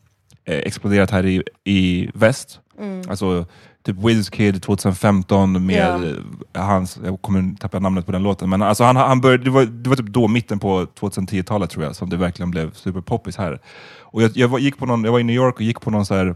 eh, 0.46 0.58
exploderat 0.58 1.12
här 1.12 1.26
i, 1.26 1.44
i 1.64 2.10
väst. 2.14 2.60
Alltså 3.08 3.46
typ 3.84 3.96
Wizkid 3.98 4.62
2015 4.62 5.66
med 5.66 6.18
eh, 6.54 6.66
hans, 6.66 7.00
jag 7.06 7.22
kommer 7.22 7.56
tappa 7.60 7.80
namnet 7.80 8.06
på 8.06 8.12
den 8.12 8.24
låten, 8.24 8.50
men 8.50 8.62
alltså 8.62 8.84
han, 8.84 8.96
han 8.96 9.22
började, 9.22 9.44
det, 9.44 9.50
var, 9.50 9.66
det 9.66 9.90
var 9.90 9.96
typ 9.96 10.08
då, 10.08 10.28
mitten 10.28 10.60
på 10.60 10.86
2010-talet 11.00 11.70
tror 11.70 11.84
jag, 11.84 11.96
som 11.96 12.10
det 12.10 12.18
verkligen 12.18 12.52
blev 12.52 12.74
superpoppis 12.74 13.38
här. 13.38 13.60
Och 14.00 14.24
jag, 14.24 14.32
jag, 14.36 14.48
var, 14.48 14.60
gick 14.60 14.78
på 14.78 14.86
någon, 14.86 15.04
jag 15.04 15.12
var 15.12 15.20
i 15.20 15.24
New 15.24 15.36
York 15.36 15.56
och 15.56 15.62
gick 15.62 15.82
på 15.82 15.92
någon 15.92 16.06
så 16.06 16.16
här 16.16 16.36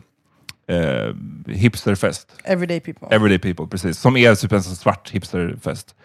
eh, 0.67 1.13
hipsterfest. 1.47 2.28
Everyday 2.43 2.80
people. 2.80 3.08
Everyday 3.12 3.38
people, 3.38 3.67
precis. 3.67 3.97
Som 3.99 4.17
är 4.17 4.36
typ 4.36 4.51
en 4.51 4.63
svart 4.63 5.10
hipsterfest. 5.10 5.95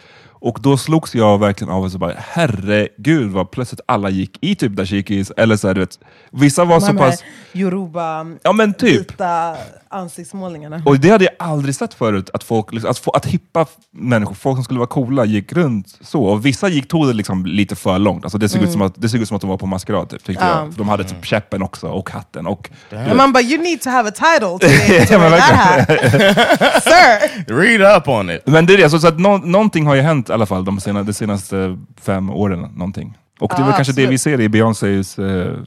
Och 0.40 0.58
då 0.62 0.76
slogs 0.76 1.14
jag 1.14 1.38
verkligen 1.38 1.72
av 1.72 1.84
att 1.84 1.92
så 1.92 1.98
bara, 1.98 2.12
herregud 2.18 3.30
vad 3.30 3.50
plötsligt 3.50 3.80
alla 3.86 4.10
gick 4.10 4.38
i 4.40 4.54
typ 4.54 4.72
dashikis, 4.72 5.30
eller 5.36 5.56
så 5.56 5.66
här, 5.66 5.74
du 5.74 5.80
vet, 5.80 5.98
vissa 6.30 6.64
var 6.64 6.80
De 6.80 6.86
så 6.86 6.92
pass... 6.94 7.24
Yoruba, 7.52 8.26
Ja 8.42 8.52
men 8.52 8.74
typ. 8.74 9.00
vita 9.12 9.56
ansiktsmålningarna. 9.88 10.82
Och 10.86 10.98
det 11.00 11.10
hade 11.10 11.24
jag 11.24 11.34
aldrig 11.38 11.74
sett 11.74 11.94
förut, 11.94 12.30
att, 12.34 12.44
folk, 12.44 12.72
liksom, 12.72 12.90
att, 12.90 12.98
få, 12.98 13.10
att 13.10 13.26
hippa 13.26 13.66
människor, 13.90 14.34
folk 14.34 14.56
som 14.56 14.64
skulle 14.64 14.78
vara 14.78 14.86
coola, 14.88 15.24
gick 15.24 15.52
runt 15.52 15.98
så. 16.00 16.22
Och 16.24 16.46
vissa 16.46 16.68
gick, 16.68 16.88
tog 16.88 17.06
det 17.06 17.12
liksom 17.12 17.46
lite 17.46 17.76
för 17.76 17.98
långt. 17.98 18.24
Alltså 18.24 18.38
det, 18.38 18.48
såg 18.48 18.62
ut 18.62 18.72
som 18.72 18.82
att, 18.82 18.92
det 18.96 19.08
såg 19.08 19.20
ut 19.20 19.28
som 19.28 19.34
att 19.36 19.40
de 19.40 19.50
var 19.50 19.56
på 19.56 19.66
maskerad, 19.66 20.08
typ, 20.10 20.24
tyckte 20.24 20.44
Ja. 20.44 20.60
jag. 20.64 20.72
För 20.72 20.78
de 20.78 20.88
hade 20.88 21.04
typ 21.04 21.24
käppen 21.24 21.62
också, 21.62 21.88
och 21.88 22.10
hatten. 22.10 22.46
Och, 22.46 22.70
man 23.14 23.32
bara, 23.32 23.42
you 23.42 23.62
need 23.62 23.80
to 23.80 23.90
have 23.90 24.08
a 24.08 24.12
title 24.12 24.48
to 24.58 24.58
to 24.58 25.14
Ja. 25.14 25.84
Sir! 26.80 27.54
Read 27.62 27.96
up 27.96 28.08
on 28.08 28.30
it. 28.30 28.42
men 28.46 28.66
det 28.66 28.74
är 28.74 28.78
det, 28.78 28.90
så, 28.90 28.98
så 28.98 29.08
att 29.08 29.18
nå, 29.18 29.36
någonting 29.38 29.86
har 29.86 29.94
ju 29.94 30.00
hänt 30.00 30.29
i 30.30 30.34
alla 30.34 30.46
fall 30.46 30.64
de 30.64 30.80
senaste, 30.80 31.06
de 31.06 31.12
senaste 31.12 31.78
fem 32.00 32.30
åren. 32.30 32.60
Någonting. 32.60 33.18
Och 33.40 33.48
det 33.48 33.54
är 33.56 33.60
Ja, 33.60 33.64
väl 33.66 33.74
kanske 33.74 33.92
det 33.92 34.02
absolut. 34.02 34.10
vi 34.10 34.18
ser 34.18 34.40
i 34.40 34.48
Beyoncés 34.48 35.18
eh, 35.18 35.58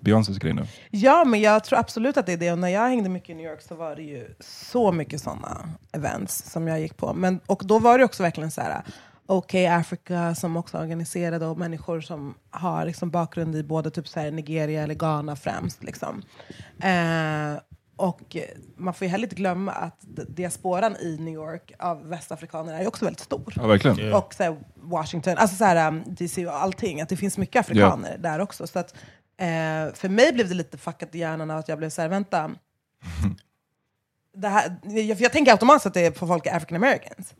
Beyoncés 0.00 0.38
grej 0.38 0.52
nu. 0.52 0.66
Ja, 0.90 1.24
men 1.24 1.40
jag 1.40 1.64
tror 1.64 1.78
absolut 1.78 2.16
att 2.16 2.26
det 2.26 2.32
är 2.32 2.36
det. 2.36 2.52
Och 2.52 2.58
när 2.58 2.68
jag 2.68 2.88
hängde 2.88 3.08
mycket 3.08 3.30
i 3.30 3.34
New 3.34 3.46
York 3.46 3.60
så 3.62 3.74
var 3.74 3.96
det 3.96 4.02
ju 4.02 4.34
så 4.40 4.92
mycket 4.92 5.20
sådana 5.20 5.68
events 5.92 6.50
som 6.50 6.68
jag 6.68 6.80
gick 6.80 6.96
på. 6.96 7.14
Men, 7.14 7.40
och 7.46 7.62
då 7.64 7.78
var 7.78 7.98
det 7.98 8.04
också 8.04 8.22
verkligen 8.22 8.50
så 8.50 8.60
här, 8.60 8.82
OK 9.26 9.54
Africa 9.54 10.34
som 10.34 10.56
också 10.56 10.78
organiserade 10.78 11.46
och 11.46 11.58
människor 11.58 12.00
som 12.00 12.34
har 12.50 12.84
liksom 12.86 13.10
bakgrund 13.10 13.56
i 13.56 13.62
både 13.62 13.90
typ 13.90 14.08
så 14.08 14.20
här 14.20 14.30
Nigeria 14.30 14.82
eller 14.82 14.94
Ghana 14.94 15.36
främst. 15.36 15.84
Liksom. 15.84 16.22
Eh, 16.82 17.60
och 17.96 18.36
man 18.76 18.94
får 18.94 19.04
ju 19.04 19.10
heller 19.10 19.24
inte 19.24 19.36
glömma 19.36 19.72
att 19.72 19.96
diasporan 20.28 20.96
i 20.96 21.16
New 21.20 21.34
York 21.34 21.72
av 21.78 22.08
västafrikaner 22.08 22.80
är 22.80 22.86
också 22.88 23.04
väldigt 23.04 23.20
stor. 23.20 23.52
Ja, 23.56 23.66
verkligen. 23.66 24.12
Och 24.14 24.34
så 24.34 24.42
här, 24.42 24.56
Washington, 24.74 25.38
alltså 25.38 25.56
så 25.56 25.64
här, 25.64 25.88
um, 25.88 26.02
DC 26.06 26.46
och 26.46 26.62
allting. 26.62 27.00
Att 27.00 27.08
det 27.08 27.16
finns 27.16 27.38
mycket 27.38 27.60
afrikaner 27.60 28.18
där 28.18 28.38
också. 28.38 28.66
Så 28.66 28.78
att, 28.78 28.94
eh, 29.36 29.94
för 29.94 30.08
mig 30.08 30.32
blev 30.32 30.48
det 30.48 30.54
lite 30.54 30.78
fuckat 30.78 31.14
i 31.14 31.18
hjärnan 31.18 31.50
av 31.50 31.58
att 31.58 31.68
jag 31.68 31.78
blev 31.78 31.90
så 31.90 32.02
här, 32.02 32.08
vänta. 32.08 32.50
det 34.36 34.48
här, 34.48 34.76
jag, 34.82 35.16
för 35.16 35.22
jag 35.22 35.32
tänker 35.32 35.52
automatiskt 35.52 35.86
att 35.86 35.94
det 35.94 36.06
är 36.06 36.10
för 36.10 36.26
folk 36.26 36.46
är 36.46 36.56
African 36.56 36.76
Americans. 36.76 37.34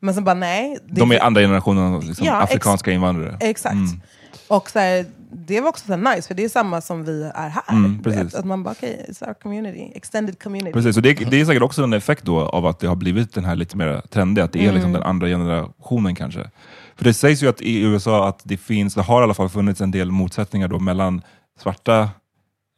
Men 0.00 0.14
sen 0.14 0.24
bara 0.24 0.34
nej. 0.34 0.78
det- 0.86 1.00
De 1.00 1.12
är 1.12 1.20
andra 1.20 1.40
generationen 1.40 2.00
liksom, 2.00 2.26
Ja, 2.26 2.42
ex- 2.42 2.50
afrikanska 2.50 2.90
invandrare. 2.92 3.36
Exakt. 3.40 3.74
Mm. 3.74 4.00
Och 4.48 4.70
så 4.70 4.78
här, 4.78 5.06
det 5.30 5.60
var 5.60 5.68
också 5.68 5.86
så 5.86 5.96
nice, 5.96 6.22
för 6.28 6.34
det 6.34 6.44
är 6.44 6.48
samma 6.48 6.80
som 6.80 7.04
vi 7.04 7.22
är 7.34 7.48
här. 7.48 7.62
Mm, 7.68 8.02
precis. 8.02 8.34
Att 8.34 8.44
man 8.44 8.62
bara, 8.62 8.70
okej, 8.70 9.06
it's 9.08 9.28
our 9.28 9.34
community, 9.34 9.92
extended 9.94 10.42
community. 10.42 10.72
Precis, 10.72 10.96
och 10.96 11.02
det, 11.02 11.14
det 11.30 11.40
är 11.40 11.44
säkert 11.44 11.62
också 11.62 11.82
en 11.82 11.92
effekt 11.92 12.24
då 12.24 12.40
av 12.40 12.66
att 12.66 12.78
det 12.78 12.86
har 12.86 12.96
blivit 12.96 13.34
den 13.34 13.44
här 13.44 13.56
lite 13.56 13.76
mer 13.76 14.02
trendiga, 14.10 14.44
att 14.44 14.52
det 14.52 14.58
är 14.58 14.62
Mm. 14.62 14.74
liksom 14.74 14.92
den 14.92 15.02
andra 15.02 15.26
generationen 15.26 16.14
kanske. 16.14 16.50
För 16.96 17.04
det 17.04 17.14
sägs 17.14 17.42
ju 17.42 17.48
att 17.48 17.60
i 17.60 17.80
USA 17.82 18.28
att 18.28 18.40
det 18.44 18.56
finns, 18.56 18.94
det 18.94 19.02
har 19.02 19.20
i 19.20 19.24
alla 19.24 19.34
fall 19.34 19.48
funnits 19.48 19.80
en 19.80 19.90
del 19.90 20.10
motsättningar 20.10 20.68
då 20.68 20.78
mellan 20.78 21.22
svarta 21.60 22.08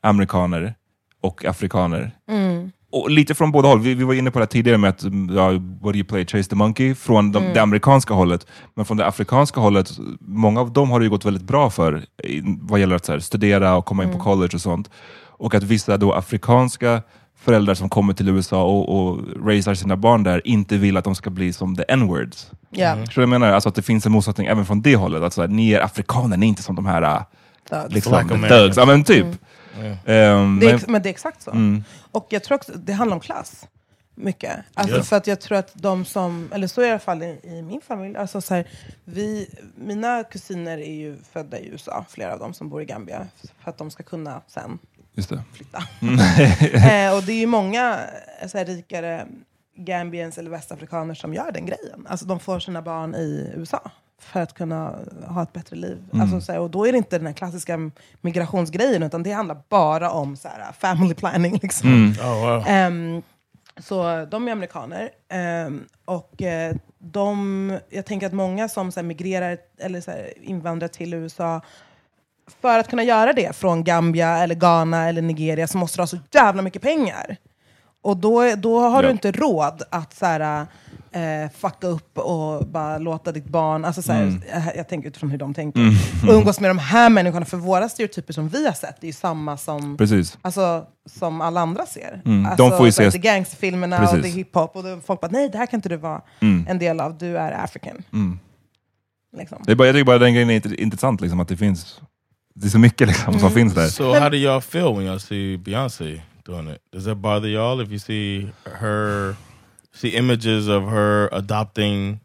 amerikaner 0.02 0.74
och 1.20 1.44
afrikaner. 1.44 2.10
Mm. 2.30 2.72
Och 2.92 3.10
lite 3.10 3.34
från 3.34 3.52
båda 3.52 3.68
håll. 3.68 3.80
Vi, 3.80 3.94
vi 3.94 4.04
var 4.04 4.14
inne 4.14 4.30
på 4.30 4.38
det 4.38 4.46
tidigare 4.46 4.78
med 4.78 4.90
att 4.90 5.02
ja, 5.34 5.50
what 5.52 5.92
do 5.92 5.94
you 5.94 6.04
play, 6.04 6.26
Chase 6.26 6.50
the 6.50 6.56
Monkey, 6.56 6.94
från 6.94 7.32
de, 7.32 7.42
Mm. 7.42 7.54
det 7.54 7.62
amerikanska 7.62 8.14
hållet. 8.14 8.46
Men 8.74 8.84
från 8.84 8.96
det 8.96 9.06
afrikanska 9.06 9.60
hållet, 9.60 9.90
många 10.20 10.60
av 10.60 10.72
dem 10.72 10.90
har 10.90 11.00
det 11.00 11.04
ju 11.04 11.10
gått 11.10 11.24
väldigt 11.24 11.42
bra 11.42 11.70
för 11.70 12.04
vad 12.60 12.80
gäller 12.80 12.96
att 12.96 13.04
så 13.04 13.12
här, 13.12 13.18
studera 13.18 13.76
och 13.76 13.84
komma 13.84 14.02
in 14.02 14.08
Mm. 14.08 14.18
på 14.18 14.24
college 14.24 14.50
och 14.54 14.60
sånt. 14.60 14.90
Och 15.26 15.54
att 15.54 15.62
vissa 15.62 15.96
då 15.96 16.12
afrikanska 16.12 17.02
föräldrar 17.40 17.74
som 17.74 17.88
kommer 17.88 18.12
till 18.12 18.28
USA 18.28 18.62
och, 18.64 18.88
och 19.10 19.18
raisar 19.46 19.74
sina 19.74 19.96
barn 19.96 20.22
där 20.22 20.46
inte 20.46 20.76
vill 20.76 20.96
att 20.96 21.04
de 21.04 21.14
ska 21.14 21.30
bli 21.30 21.52
som 21.52 21.76
the 21.76 21.84
n-words. 21.88 22.50
Förstår 23.06 23.22
du 23.22 23.26
vad 23.26 23.34
jag 23.34 23.40
menar? 23.40 23.54
Alltså 23.54 23.68
att 23.68 23.74
det 23.74 23.82
finns 23.82 24.06
en 24.06 24.12
motsättning 24.12 24.46
även 24.46 24.66
från 24.66 24.82
det 24.82 24.96
hållet. 24.96 25.22
Att 25.22 25.32
så 25.32 25.40
här, 25.40 25.48
ni 25.48 25.72
är 25.72 25.80
afrikaner, 25.80 26.36
ni 26.36 26.46
är 26.46 26.48
inte 26.48 26.62
som 26.62 26.76
de 26.76 26.86
här 26.86 27.02
äh, 27.02 27.22
Thugs. 27.68 27.94
liksom, 27.94 28.10
Black 28.10 28.30
Americans. 28.30 28.50
thugs. 28.50 28.76
Ja 28.76 28.84
men 28.86 29.04
typ. 29.04 29.26
Mm. 29.78 29.92
Ehm, 30.06 30.60
Det 30.60 30.70
är, 30.70 30.80
men- 30.90 31.02
det 31.02 31.08
är 31.08 31.10
exakt 31.10 31.42
så. 31.42 31.50
Mm. 31.50 31.84
Och 32.10 32.26
jag 32.30 32.44
tror 32.44 32.54
också 32.56 32.72
det 32.72 32.92
handlar 32.92 33.14
om 33.14 33.20
klass. 33.20 33.66
Mycket. 34.14 34.56
Alltså 34.74 34.96
Ja. 34.96 35.02
För 35.02 35.16
att 35.16 35.26
jag 35.26 35.40
tror 35.40 35.58
att 35.58 35.70
de 35.74 36.04
som, 36.04 36.48
eller 36.54 36.66
så 36.66 36.80
är 36.80 36.84
det 36.84 36.88
i 36.88 36.90
alla 36.92 36.98
fall 37.00 37.22
i, 37.22 37.40
i 37.42 37.62
min 37.62 37.80
familj, 37.80 38.16
alltså 38.16 38.40
så 38.40 38.54
här, 38.54 38.68
vi, 39.04 39.48
mina 39.76 40.24
kusiner 40.24 40.78
är 40.78 40.94
ju 40.94 41.16
födda 41.32 41.58
i 41.58 41.68
USA, 41.68 42.04
flera 42.08 42.32
av 42.32 42.38
dem 42.38 42.54
som 42.54 42.68
bor 42.68 42.82
i 42.82 42.84
Gambia, 42.84 43.26
för 43.62 43.70
att 43.70 43.78
de 43.78 43.90
ska 43.90 44.02
kunna 44.02 44.40
sen 44.46 44.78
Just 45.14 45.28
det. 45.28 45.42
flytta. 45.52 45.78
eh, 46.90 47.16
och 47.16 47.22
det 47.22 47.32
är 47.32 47.40
ju 47.40 47.46
många 47.46 48.00
så 48.46 48.58
här, 48.58 48.64
rikare 48.64 49.26
Gambians 49.76 50.38
eller 50.38 50.50
västafrikaner 50.50 51.14
som 51.14 51.34
gör 51.34 51.52
den 51.52 51.66
grejen. 51.66 52.06
Alltså 52.08 52.26
de 52.26 52.40
får 52.40 52.60
sina 52.60 52.82
barn 52.82 53.14
i 53.14 53.52
USA 53.56 53.90
för 54.20 54.40
att 54.40 54.54
kunna 54.54 54.94
ha 55.28 55.42
ett 55.42 55.52
bättre 55.52 55.76
liv. 55.76 56.04
Alltså, 56.12 56.40
så 56.40 56.52
här, 56.52 56.60
och 56.60 56.70
då 56.70 56.86
är 56.86 56.92
det 56.92 56.98
inte 56.98 57.18
den 57.18 57.26
här 57.26 57.32
klassiska 57.34 57.90
migrationsgrejen, 58.20 59.02
utan 59.02 59.22
det 59.22 59.32
handlar 59.32 59.58
bara 59.68 60.10
om 60.10 60.36
så 60.36 60.48
här, 60.48 60.72
family 60.72 61.14
planning. 61.14 61.58
Liksom. 61.62 62.14
Oh 62.20 62.40
wow. 62.46 62.64
Ehm, 62.66 63.22
så 63.78 64.26
de 64.30 64.48
är 64.48 64.52
amerikaner. 64.52 65.10
Ehm, 65.28 65.84
och 66.04 66.42
eh, 66.42 66.74
de, 66.98 67.78
jag 67.90 68.06
tänker 68.06 68.26
att 68.26 68.32
många 68.32 68.68
som 68.68 68.92
så 68.92 69.00
här, 69.00 69.04
migrerar 69.06 69.58
eller 69.78 70.00
så 70.00 70.10
här, 70.10 70.32
invandrar 70.42 70.88
till 70.88 71.14
USA, 71.14 71.60
för 72.60 72.78
att 72.78 72.88
kunna 72.90 73.02
göra 73.02 73.32
det 73.32 73.56
från 73.56 73.84
Gambia, 73.84 74.38
eller 74.38 74.54
Ghana 74.54 75.08
eller 75.08 75.22
Nigeria 75.22 75.66
så 75.66 75.78
måste 75.78 75.98
du 75.98 76.02
ha 76.02 76.06
så 76.06 76.18
jävla 76.30 76.62
mycket 76.62 76.82
pengar. 76.82 77.36
Och 78.02 78.16
då, 78.16 78.54
då 78.56 78.80
har 78.80 79.02
Ja. 79.02 79.06
du 79.06 79.10
inte 79.12 79.32
råd 79.32 79.82
att 79.90 80.14
så 80.14 80.26
här, 80.26 80.66
eh, 81.12 81.50
fucka 81.58 81.86
upp 81.86 82.18
och 82.18 82.66
bara 82.66 82.98
låta 82.98 83.32
ditt 83.32 83.44
barn, 83.48 83.84
alltså 83.84 84.02
så 84.02 84.12
här, 84.12 84.22
Mm. 84.22 84.42
eh, 84.42 84.68
jag 84.76 84.88
tänker 84.88 85.08
utifrån 85.08 85.30
hur 85.30 85.38
de 85.38 85.54
tänker, 85.54 85.80
och 86.28 86.34
umgås 86.34 86.60
med 86.60 86.70
de 86.70 86.78
här 86.78 87.10
människorna. 87.10 87.46
För 87.46 87.56
våra 87.56 87.88
stereotyper 87.88 88.32
som 88.32 88.48
vi 88.48 88.66
har 88.66 88.72
sett, 88.72 89.00
det 89.00 89.04
är 89.04 89.08
ju 89.08 89.12
samma 89.12 89.56
som 89.56 89.96
Precis. 89.96 90.38
Alltså, 90.42 90.84
som 91.10 91.40
alla 91.40 91.60
andra 91.60 91.86
ser. 91.86 92.22
Mm, 92.24 92.42
de 92.42 92.46
Alltså, 92.48 92.76
får 92.76 92.86
ju 92.86 92.92
se- 92.92 93.10
det 93.10 93.18
gangsterfilmerna 93.18 93.96
och 93.98 94.02
Precis. 94.10 94.22
det 94.22 94.28
är 94.28 94.32
hiphop. 94.32 94.76
Och 94.76 94.84
folk 95.06 95.20
bara, 95.20 95.30
nej 95.30 95.48
det 95.52 95.58
här 95.58 95.66
kan 95.66 95.78
inte 95.78 95.88
du 95.88 95.96
vara 95.96 96.22
Mm. 96.40 96.66
en 96.68 96.78
del 96.78 97.00
av, 97.00 97.18
du 97.18 97.36
är 97.38 97.64
African. 97.64 98.02
Mm. 98.12 98.38
Liksom. 99.38 99.62
Det 99.66 99.72
är 99.72 99.76
bara, 99.76 99.86
jag 99.88 99.94
tycker 99.94 100.04
bara 100.06 100.18
den 100.18 100.32
grejen 100.34 100.50
är 100.50 100.60
int- 100.60 100.74
intressant, 100.74 101.20
liksom, 101.20 101.40
att 101.40 101.48
det 101.48 101.56
finns 101.56 102.00
det 102.54 102.66
är 102.66 102.70
så 102.70 102.78
mycket 102.78 103.08
liksom, 103.08 103.38
som 103.40 103.50
finns 103.50 103.74
där. 103.74 103.86
So 103.86 104.04
how 104.18 104.28
do 104.28 104.36
y'all 104.36 104.60
feel 104.60 104.84
when 104.96 105.06
y'all 105.06 105.18
see 105.18 105.56
Beyonce 105.58 106.22
doing 106.44 106.70
it? 106.70 106.78
Does 106.92 107.04
that 107.04 107.16
bother 107.16 107.48
y'all 107.48 107.82
if 107.82 107.88
you 107.90 107.98
see 107.98 108.48
her, 108.80 109.34
see 109.94 110.08
images 110.08 110.68
of 110.68 110.82
her 110.84 111.28
adopting 111.32 112.20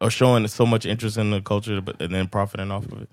or 0.00 0.10
showing 0.10 0.48
so 0.48 0.66
much 0.66 0.86
interest 0.86 1.16
in 1.16 1.30
the 1.30 1.40
culture, 1.40 1.80
but 1.80 2.02
and 2.02 2.14
then 2.14 2.28
profiting 2.28 2.70
off 2.70 2.86
of 2.86 3.02
it? 3.02 3.08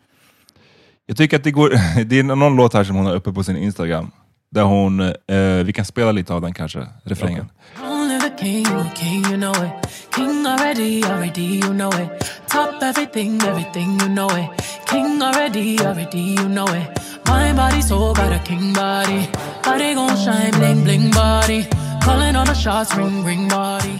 Jag 1.05 1.17
tycker 1.17 1.37
att 1.37 1.43
det 1.43 1.51
går, 1.51 1.69
det 2.05 2.19
är 2.19 2.23
någon 2.23 2.55
låt 2.55 2.73
här 2.73 2.83
som 2.83 2.95
hon 2.95 3.05
har 3.05 3.13
uppe 3.15 3.31
på 3.31 3.43
sin 3.43 3.57
Instagram, 3.57 4.11
där 4.51 4.63
hon, 4.63 4.99
eh, 4.99 5.63
vi 5.65 5.73
kan 5.73 5.85
spela 5.85 6.11
lite 6.11 6.33
av 6.33 6.41
den 6.41 6.53
kanske, 6.53 6.87
refrängen. 7.03 7.49
Only 7.83 8.19
the 8.19 8.43
king, 8.43 8.65
king, 8.95 9.25
you 9.25 9.37
know 9.37 9.55
it. 9.65 9.89
King 10.15 10.47
already, 10.47 11.03
already, 11.03 11.41
you 11.41 11.73
know 11.73 11.93
it. 11.93 12.09
Top 12.47 12.83
everything, 12.83 13.41
everything, 13.41 13.99
you 14.01 14.07
know 14.07 14.29
it. 14.29 14.49
King 14.89 15.21
already, 15.21 15.79
already, 15.79 16.19
you 16.19 16.47
know 16.47 16.67
it. 16.75 16.99
My 17.25 17.53
body, 17.53 17.81
soul, 17.81 18.13
got 18.13 18.31
a 18.31 18.39
king 18.39 18.73
body. 18.73 19.27
Body 19.63 19.93
gon' 19.93 20.17
shine, 20.17 20.51
bling, 20.51 20.83
bling 20.83 21.11
body. 21.11 21.78
Calling 22.01 22.35
all 22.35 22.47
the 22.47 22.55
shots, 22.55 22.97
ring, 22.97 23.25
ring 23.25 23.47
body. 23.49 23.99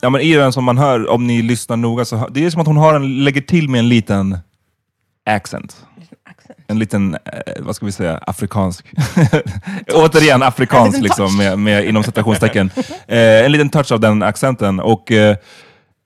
Ja 0.00 0.10
men 0.10 0.20
i 0.20 0.34
den 0.34 0.52
som 0.52 0.64
man 0.64 0.78
hör, 0.78 1.10
om 1.10 1.26
ni 1.26 1.42
lyssnar 1.42 1.76
noga, 1.76 2.04
så 2.04 2.28
det 2.30 2.44
är 2.44 2.50
som 2.50 2.60
att 2.60 2.66
hon 2.66 2.76
har 2.76 2.94
en, 2.94 3.24
lägger 3.24 3.40
till 3.40 3.68
med 3.68 3.78
en 3.78 3.88
liten 3.88 4.38
accent. 5.30 5.86
En 6.66 6.78
liten, 6.78 7.14
eh, 7.14 7.52
vad 7.60 7.76
ska 7.76 7.86
vi 7.86 7.92
säga, 7.92 8.18
afrikansk. 8.26 8.92
Återigen 9.94 10.42
afrikansk, 10.42 11.00
liksom, 11.02 11.36
med, 11.36 11.58
med, 11.58 11.84
inom 11.88 12.02
citationstecken. 12.02 12.70
Eh, 13.08 13.44
en 13.44 13.52
liten 13.52 13.68
touch 13.68 13.92
av 13.92 14.00
den 14.00 14.22
accenten. 14.22 14.80
Och 14.80 15.12
eh, 15.12 15.36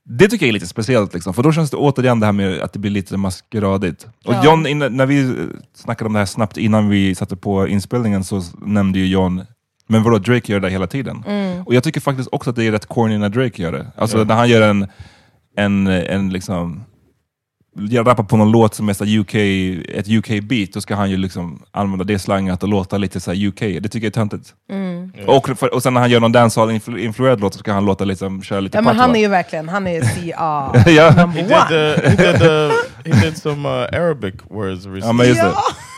Det 0.04 0.28
tycker 0.28 0.46
jag 0.46 0.48
är 0.48 0.52
lite 0.52 0.66
speciellt, 0.66 1.14
liksom, 1.14 1.34
för 1.34 1.42
då 1.42 1.52
känns 1.52 1.70
det 1.70 1.76
återigen 1.76 2.20
det 2.20 2.26
här 2.26 2.32
med 2.32 2.60
att 2.60 2.72
det 2.72 2.78
blir 2.78 2.90
lite 2.90 3.16
maskeradigt. 3.16 4.06
Och 4.24 4.34
Ja. 4.34 4.44
John, 4.44 4.66
innan, 4.66 4.96
när 4.96 5.06
vi 5.06 5.36
snackade 5.74 6.06
om 6.06 6.12
det 6.12 6.18
här 6.18 6.26
snabbt 6.26 6.56
innan 6.56 6.88
vi 6.88 7.14
satte 7.14 7.36
på 7.36 7.68
inspelningen 7.68 8.24
så 8.24 8.42
nämnde 8.66 8.98
ju 8.98 9.06
John 9.06 9.44
men 9.88 10.02
vadå, 10.02 10.18
Drake 10.18 10.52
gör 10.52 10.60
det 10.60 10.70
hela 10.70 10.86
tiden. 10.86 11.24
Mm. 11.26 11.62
Och 11.62 11.74
jag 11.74 11.82
tycker 11.84 12.00
faktiskt 12.00 12.28
också 12.32 12.50
att 12.50 12.56
det 12.56 12.64
är 12.64 12.72
rätt 12.72 12.86
corny 12.86 13.18
när 13.18 13.28
Drake 13.28 13.62
gör 13.62 13.72
det. 13.72 13.86
Alltså 13.96 14.24
när 14.24 14.34
han 14.34 14.48
gör 14.48 14.62
en, 14.70 14.86
en, 15.56 15.86
en 15.86 16.30
liksom, 16.30 16.84
jag 17.90 18.06
rappar 18.06 18.22
på 18.24 18.36
någon 18.36 18.50
låt 18.52 18.74
som 18.74 18.88
är 18.88 18.92
så 18.92 19.04
UK, 19.04 19.34
ett 19.98 20.08
UK-beat, 20.08 20.72
då 20.72 20.80
ska 20.80 20.94
han 20.94 21.10
ju 21.10 21.16
liksom 21.16 21.62
använda 21.70 22.04
det 22.04 22.18
slanget 22.18 22.62
och 22.62 22.68
låta 22.68 22.98
lite 22.98 23.20
så 23.20 23.32
här 23.32 23.46
UK. 23.46 23.60
Det 23.60 23.88
tycker 23.88 23.98
jag 23.98 24.04
är 24.04 24.10
töntigt. 24.10 24.54
Mm. 24.70 25.12
Och, 25.26 25.58
för, 25.58 25.74
och 25.74 25.82
sen 25.82 25.94
när 25.94 26.00
han 26.00 26.10
gör 26.10 26.20
någon 26.20 26.32
dancehall-influerad 26.32 27.40
låt 27.40 27.52
så 27.54 27.58
ska 27.58 27.72
han 27.72 27.84
låta 27.84 28.04
liksom, 28.04 28.42
köra 28.42 28.60
lite 28.60 28.78
Ja, 28.78 28.82
men 28.82 28.96
han 28.96 29.16
är 29.16 29.20
ju 29.20 29.28
verkligen, 29.28 29.68
han 29.68 29.86
är 29.86 30.00
CA 30.00 30.72
Ja. 30.90 31.10
He 31.10 31.26
number 31.26 31.42
did 31.42 31.52
one. 31.52 31.68
the 31.68 32.08
he 32.08 32.16
did 32.32 32.40
the 32.40 32.70
he 33.10 33.20
did 33.26 33.36
some 33.38 33.68
uh, 33.68 33.74
Arabic 34.00 34.34
words 34.50 34.84
Ja, 34.84 34.90
recently. 34.90 35.12
men 35.16 35.26
just 35.28 35.40
det. 35.42 35.52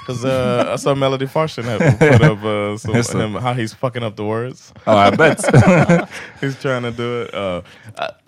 Because 0.07 0.25
uh, 0.25 0.75
I 0.75 0.79
saw 0.79 0.95
Melody 0.95 1.27
Farshin 1.27 1.65
had 1.65 1.99
put 1.99 2.23
up 2.23 2.45
uh, 2.45 2.77
some, 2.79 2.95
Yes, 2.95 3.13
him, 3.13 3.35
how 3.35 3.55
he's 3.55 3.75
fucking 3.75 4.05
up 4.05 4.17
the 4.17 4.23
words. 4.23 4.73
Ja, 4.85 5.05
jag 5.05 5.17
bet. 5.17 5.39
he's 6.41 6.63
trying 6.63 6.83
to 6.83 6.91
do 6.91 7.23
it. 7.23 7.35
Uh, 7.35 7.61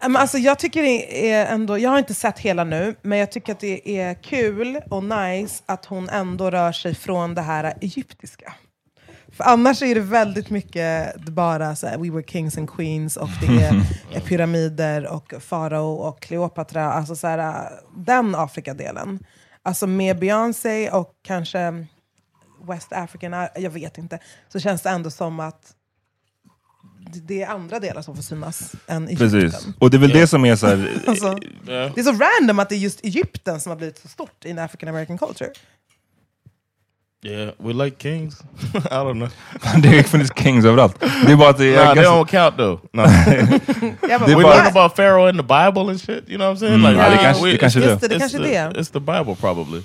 Men 0.00 0.16
alltså, 0.16 0.38
jag 0.38 0.58
tycker 0.58 0.82
det 0.82 1.30
är 1.30 1.46
ändå, 1.46 1.78
jag 1.78 1.90
har 1.90 1.98
inte 1.98 2.14
sett 2.14 2.38
hela 2.38 2.64
nu, 2.64 2.94
men 3.02 3.18
jag 3.18 3.32
tycker 3.32 3.52
att 3.52 3.60
det 3.60 3.98
är 4.00 4.14
kul 4.22 4.80
och 4.90 5.04
nice 5.04 5.62
att 5.66 5.84
hon 5.84 6.08
ändå 6.08 6.50
rör 6.50 6.72
sig 6.72 6.94
från 6.94 7.34
det 7.34 7.42
här 7.42 7.74
egyptiska. 7.80 8.52
För 9.32 9.44
annars 9.44 9.82
är 9.82 9.94
det 9.94 10.00
väldigt 10.00 10.50
mycket 10.50 11.16
bara 11.16 11.76
så 11.76 11.86
här, 11.86 11.98
we 11.98 12.10
were 12.10 12.22
kings 12.26 12.58
and 12.58 12.70
queens 12.70 13.16
och 13.16 13.28
det 13.40 13.46
är, 13.46 13.82
är 14.12 14.20
pyramider 14.28 15.06
och 15.12 15.32
farao 15.40 15.92
och 15.92 16.20
Kleopatra, 16.22 16.92
alltså 16.92 17.16
så 17.16 17.26
här, 17.26 17.70
den 17.96 18.34
Afrikadelen. 18.34 19.18
Alltså 19.68 19.86
med 19.86 20.18
Beyoncé 20.18 20.90
och 20.90 21.12
kanske 21.22 21.86
West 22.68 22.92
African, 22.92 23.32
jag 23.56 23.70
vet 23.70 23.98
inte, 23.98 24.18
så 24.48 24.60
känns 24.60 24.82
det 24.82 24.90
ändå 24.90 25.10
som 25.10 25.40
att 25.40 25.74
det- 27.26 27.42
är 27.42 27.46
andra 27.48 27.80
delar 27.80 28.02
som 28.02 28.16
får 28.16 28.22
synas 28.22 28.72
än 28.86 29.08
Egypten. 29.08 29.30
Precis. 29.30 29.66
Och 29.78 29.90
det 29.90 29.96
är 29.96 29.98
väl 29.98 30.10
det 30.10 30.26
som 30.26 30.44
är 30.44 30.56
så 30.56 30.66
här, 30.66 31.02
Alltså, 31.06 31.26
yeah. 31.68 31.94
det 31.94 32.00
är 32.00 32.04
så 32.04 32.12
random 32.40 32.58
att 32.58 32.68
det 32.68 32.74
är 32.74 32.78
just 32.78 33.04
Egypten 33.04 33.60
som 33.60 33.70
har 33.70 33.76
blivit 33.76 33.98
så 33.98 34.08
stort 34.08 34.44
i 34.44 34.58
African 34.58 34.88
American 34.88 35.18
culture. 35.18 35.50
Yeah, 37.24 37.50
we 37.58 37.72
like 37.72 37.96
kings. 37.98 38.40
I 38.74 38.78
don't 39.04 39.14
know. 39.18 39.28
det 39.82 40.02
funnits 40.02 40.30
kings 40.36 40.64
överallt. 40.64 41.00
Det 41.26 41.32
är 41.32 41.36
bara 41.36 41.50
att 41.50 41.58
det 41.58 41.64
Nah, 41.76 41.90
är... 41.90 41.94
they 41.94 42.04
don't 42.04 42.26
count 42.26 42.56
though. 42.56 42.80
No. 42.92 43.02
Är 43.02 44.26
we 44.26 44.34
bara- 44.42 44.54
learn 44.54 44.66
about 44.66 44.96
Pharaoh 44.96 45.28
in 45.30 45.36
the 45.36 45.42
Bible 45.42 45.90
and 45.90 46.00
shit. 46.00 46.24
You 46.28 46.38
know 46.38 46.48
what 46.48 46.56
I'm 46.56 46.58
saying? 46.58 46.74
Mm, 46.74 46.90
like, 46.92 47.02
ja, 47.04 47.10
det 47.10 47.16
kanske- 47.16 47.44
we- 47.46 47.52
det 47.52 47.58
kanske. 47.58 47.80
Just 47.80 48.00
det, 48.00 48.08
det 48.08 48.14
it's 48.14 48.18
kanske 48.18 48.38
det. 48.38 48.80
It's 48.80 48.92
the 48.92 49.00
Bible 49.00 49.36
probably. 49.40 49.80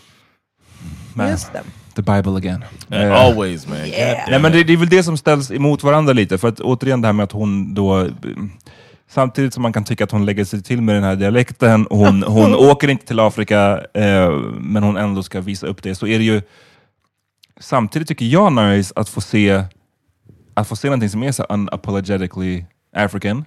Man, 1.14 1.30
Just 1.30 1.54
det. 1.54 1.62
the 1.96 2.02
Bible 2.02 2.38
again. 2.38 2.64
Yeah, 2.92 3.06
Eh, 3.12 3.26
always, 3.26 3.68
man. 3.68 3.78
Yeah. 3.78 4.30
Nej, 4.30 4.40
men 4.40 4.52
det, 4.52 4.64
det 4.64 4.74
är 4.74 4.78
väl 4.78 4.90
det 4.90 5.04
som 5.04 5.18
ställs 5.18 5.52
emot 5.52 5.84
varandra 5.84 6.14
lite. 6.14 6.38
För 6.38 6.48
att 6.48 6.60
återigen 6.60 7.02
det 7.02 7.08
här 7.08 7.14
med 7.14 7.24
att 7.24 7.32
hon 7.32 7.74
då... 7.74 8.08
Samtidigt 9.10 9.54
som 9.54 9.64
man 9.64 9.74
kan 9.74 9.84
tycka 9.84 10.04
att 10.04 10.12
hon 10.12 10.26
lägger 10.26 10.46
sig 10.46 10.64
till 10.64 10.82
med 10.82 10.96
den 10.96 11.04
här 11.04 11.16
dialekten, 11.16 11.88
hon, 11.90 12.24
hon 12.24 12.56
åker 12.56 12.88
inte 12.88 13.06
till 13.06 13.20
Afrika, 13.20 13.82
eh, 13.94 14.30
men 14.60 14.84
hon 14.84 14.98
ändå 14.98 15.24
ska 15.24 15.42
visa 15.42 15.68
upp 15.68 15.84
det, 15.84 15.96
så 15.96 16.08
är 16.08 16.18
det 16.18 16.24
ju... 16.26 16.42
Samtidigt 17.60 18.08
tycker 18.08 18.26
jag 18.26 18.54
nice 18.54 18.94
att 18.96 19.10
få 19.10 19.22
se 19.22 19.64
att 20.54 20.68
få 20.68 20.76
se 20.76 20.88
någonting 20.88 21.10
som 21.10 21.24
är 21.24 21.32
så 21.32 21.44
unapologetically 21.44 22.66
African. 22.96 23.46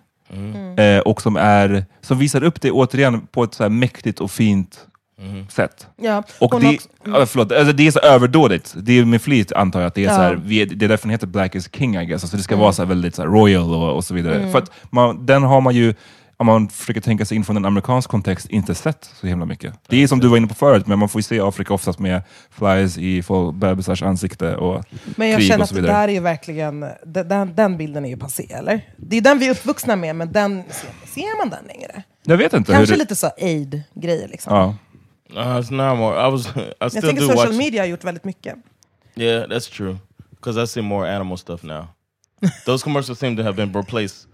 Eh, 0.77 0.99
och 1.01 1.23
som, 1.23 1.37
är, 1.37 1.85
som 2.01 2.19
visar 2.19 2.43
upp 2.45 2.61
det 2.61 2.71
återigen 2.71 3.27
på 3.27 3.45
ett 3.45 3.55
så 3.55 3.63
här 3.63 3.71
mäktigt 3.71 4.21
och 4.21 4.31
fint 4.31 4.87
sätt. 5.49 5.87
Ja. 5.97 6.23
Och 6.41 6.61
det, 6.61 6.69
också- 6.77 7.27
förlåt, 7.27 7.53
alltså 7.53 7.73
det 7.73 7.87
är 7.87 7.91
så 7.91 7.99
överdådigt. 8.01 8.75
Det 8.77 8.93
är 8.99 9.05
med 9.05 9.23
flit 9.23 9.53
antar 9.53 9.81
jag 9.81 9.87
att 9.87 9.95
det 9.95 10.01
är 10.05 10.09
Ja. 10.09 10.15
så 10.15 10.21
här, 10.21 10.41
vi 10.45 10.63
är, 10.63 10.67
det 10.67 10.85
är 10.87 10.89
därför 10.89 11.03
den 11.05 11.11
heter 11.11 11.27
Black 11.27 11.55
is 11.55 11.69
King 11.73 11.97
I 11.97 12.05
guess. 12.07 12.23
Alltså 12.25 12.37
det 12.37 12.43
ska 12.43 12.57
vara 12.57 12.73
så 12.73 12.83
här 12.83 12.89
väldigt 12.89 13.15
så 13.15 13.23
här 13.23 13.29
royal 13.29 13.75
och, 13.75 13.97
och 13.97 14.05
så 14.05 14.15
vidare. 14.15 14.35
Mm. 14.39 14.53
För 14.53 14.59
att 14.59 14.71
man, 14.91 15.27
den 15.27 15.43
har 15.43 15.61
man 15.61 15.75
ju, 15.75 15.95
om 16.37 16.47
man 16.47 16.69
försöker 16.69 17.01
tänka 17.01 17.25
sig 17.25 17.37
in 17.37 17.45
från 17.45 17.57
en 17.57 17.65
amerikansk 17.65 18.11
kontext, 18.11 18.51
inte 18.51 18.75
sett 18.75 19.11
så 19.21 19.27
himla 19.27 19.47
mycket. 19.47 19.75
Det 19.89 20.03
är 20.03 20.07
som 20.07 20.21
du 20.21 20.29
var 20.29 20.37
inne 20.37 20.47
på 20.47 20.55
förut, 20.55 20.87
men 20.87 20.99
man 20.99 21.09
får 21.09 21.19
ju 21.19 21.23
se 21.23 21.41
Afrika 21.41 21.75
oftast 21.75 21.99
med 21.99 22.23
flies 22.51 22.99
i 22.99 23.23
bebisars 23.55 24.03
ansikte 24.03 24.57
och 24.57 24.85
Men 25.17 25.29
jag 25.29 25.39
krig 25.39 25.49
känner 25.49 25.61
och 25.61 25.65
att 25.65 25.75
det 25.75 25.81
vidare. 25.81 25.93
där 25.93 26.09
är 26.09 26.13
ju 26.13 26.21
verkligen, 26.21 26.81
den, 27.07 27.29
den, 27.29 27.55
den 27.55 27.77
bilden 27.77 28.05
är 28.05 28.09
ju 28.09 28.17
passé, 28.17 28.53
eller? 28.53 28.81
Det 28.97 29.17
är 29.17 29.21
den 29.21 29.39
vi 29.39 29.47
är 29.47 29.51
uppvuxna 29.51 29.97
med, 29.97 30.17
men 30.17 30.33
den, 30.33 30.63
ser, 30.71 30.91
ser 31.07 31.39
man 31.39 31.51
den 31.51 31.65
längre? 31.67 32.03
Jag 32.23 32.37
vet 32.37 32.53
inte. 32.53 32.73
Kanske 32.73 32.93
hur 32.93 32.99
det, 32.99 33.03
lite 33.03 33.17
så 33.17 33.27
aid-grejer 33.27 34.29
liksom. 34.29 34.57
Ja. 34.57 34.75
Uh, 35.33 35.39
it's 35.39 35.73
not 35.73 35.99
more. 35.99 36.29
I 36.29 36.31
was. 36.31 36.47
I 36.47 36.61
Jag 36.79 36.91
still 36.91 37.03
tänker 37.03 37.23
do 37.23 37.29
social 37.29 37.49
watch. 37.49 37.59
media 37.59 37.83
har 37.83 37.87
gjort 37.87 38.05
väldigt 38.05 38.25
mycket. 38.25 38.55
Yeah, 39.15 39.47
that's 39.49 39.77
true. 39.77 39.97
Because 40.31 40.63
I 40.63 40.67
see 40.67 40.83
more 40.83 41.17
animal 41.17 41.39
stuff 41.39 41.63
now. 41.63 41.87
Those 42.67 42.85
commercials 42.85 43.19
seem 43.19 43.37
to 43.37 43.43
have 43.43 43.57
been 43.57 43.73
replaced. 43.73 44.29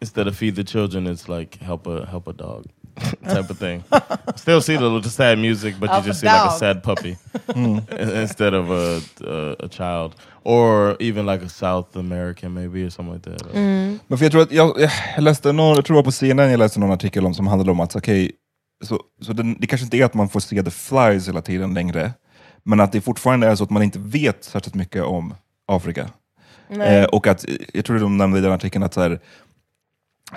Instead 0.00 0.26
of 0.28 0.36
feed 0.36 0.54
the 0.56 0.64
children, 0.64 1.06
it's 1.06 1.28
like 1.28 1.56
help 1.60 1.86
a 1.86 2.06
help 2.06 2.28
a 2.28 2.32
dog 2.32 2.64
type 3.24 3.50
of 3.50 3.58
thing. 3.58 3.82
Still 4.36 4.60
see 4.60 4.76
the, 4.76 5.00
the 5.00 5.10
sad 5.10 5.38
music, 5.38 5.74
but 5.80 5.88
you 5.88 5.92
Help 5.94 6.04
just 6.06 6.22
a 6.22 6.26
see 6.26 6.26
like 6.26 6.40
a 6.40 6.48
dog. 6.48 6.58
sad 6.58 6.82
puppy 6.82 7.16
in- 7.54 7.82
instead 8.22 8.54
of 8.54 8.70
a, 8.70 9.00
a 9.26 9.56
a 9.64 9.68
child, 9.68 10.14
or 10.44 10.96
even 11.00 11.26
like 11.26 11.44
a 11.44 11.48
South 11.48 11.96
American 11.96 12.54
maybe 12.54 12.84
or 12.86 12.90
something 12.90 13.14
like 13.14 13.24
that. 13.24 13.54
Men 14.08 14.18
för 14.18 14.24
jag 14.24 14.32
tror 14.32 14.42
att 14.42 14.52
jag, 14.52 14.80
jag 15.14 15.22
läste 15.24 15.52
någon, 15.52 15.74
jag 15.76 15.84
tror 15.84 16.02
på 16.02 16.12
CNN, 16.12 16.50
jag 16.50 16.58
läste 16.58 16.80
någon 16.80 16.90
artikel 16.92 17.26
om 17.26 17.34
som 17.34 17.46
handlade 17.46 17.70
om 17.70 17.80
att 17.80 17.96
okej, 17.96 18.30
så, 18.84 19.00
så 19.22 19.32
den, 19.32 19.56
det 19.60 19.66
kanske 19.66 19.84
inte 19.84 19.96
är 19.96 20.04
att 20.04 20.14
man 20.14 20.28
får 20.28 20.40
se 20.40 20.62
the 20.62 20.70
flies 20.70 21.28
hela 21.28 21.42
tiden 21.42 21.74
längre, 21.74 22.12
men 22.62 22.80
att 22.80 22.92
det 22.92 23.00
fortfarande 23.00 23.46
är 23.46 23.54
så 23.54 23.64
att 23.64 23.70
man 23.70 23.82
inte 23.82 23.98
vet 23.98 24.44
särskilt 24.44 24.74
mycket 24.74 25.02
om 25.04 25.34
Afrika. 25.68 26.08
Eh, 26.70 27.04
och 27.04 27.26
att, 27.26 27.44
jag 27.74 27.84
tror 27.84 27.98
de 27.98 28.16
nämnde 28.16 28.38
i 28.38 28.42
den 28.42 28.52
artikeln 28.52 28.84
att 28.84 28.94
så 28.94 29.00
här, 29.00 29.20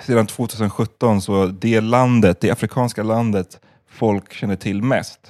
sedan 0.06 0.26
2017 0.26 1.22
så 1.22 1.46
det 1.46 1.80
landet, 1.80 2.40
det 2.40 2.50
afrikanska 2.50 3.02
landet 3.02 3.46
folk 3.92 4.32
känner 4.32 4.56
till 4.56 4.82
mest, 4.82 5.20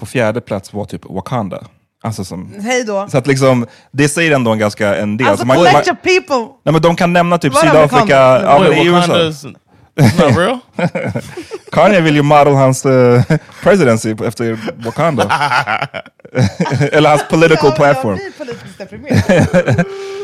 på 0.00 0.06
fjärde 0.06 0.40
plats 0.40 0.72
var 0.72 0.84
typ 0.84 1.04
Wakanda. 1.04 1.64
Alltså 2.02 2.24
som, 2.24 2.54
Hej 2.60 2.84
då. 2.84 3.08
så 3.08 3.18
att 3.18 3.26
liksom, 3.26 3.66
det 3.90 4.08
säger 4.08 4.32
ändå 4.32 4.50
en 4.52 4.58
ganska 4.58 4.96
en 4.96 5.16
del. 5.16 5.26
Alltså 5.26 5.42
Så 5.42 5.46
man- 5.46 5.56
man- 5.62 5.82
people! 5.82 6.36
Nej, 6.64 6.72
men 6.72 6.82
de 6.82 6.96
kan 6.96 7.12
nämna 7.12 7.38
typ 7.38 7.54
Var 7.54 7.60
Sydafrika. 7.60 8.16
Ja, 8.16 8.58
men 8.62 8.70
det 8.70 8.76
är 8.78 10.26
not 10.28 10.38
real. 10.38 10.58
Kanye 11.72 12.00
vill 12.00 12.16
ju 12.16 12.22
model 12.22 12.54
hans 12.54 12.86
uh, 12.86 13.22
presidency 13.62 14.14
efter 14.24 14.58
Wakanda. 14.76 15.22
Eller 16.92 17.10
hans 17.10 17.28
political 17.30 17.72
platform. 17.72 18.18
Jag 18.38 18.46
blir 18.46 18.46
politiskt 18.46 18.78
deprimerad. 18.78 19.84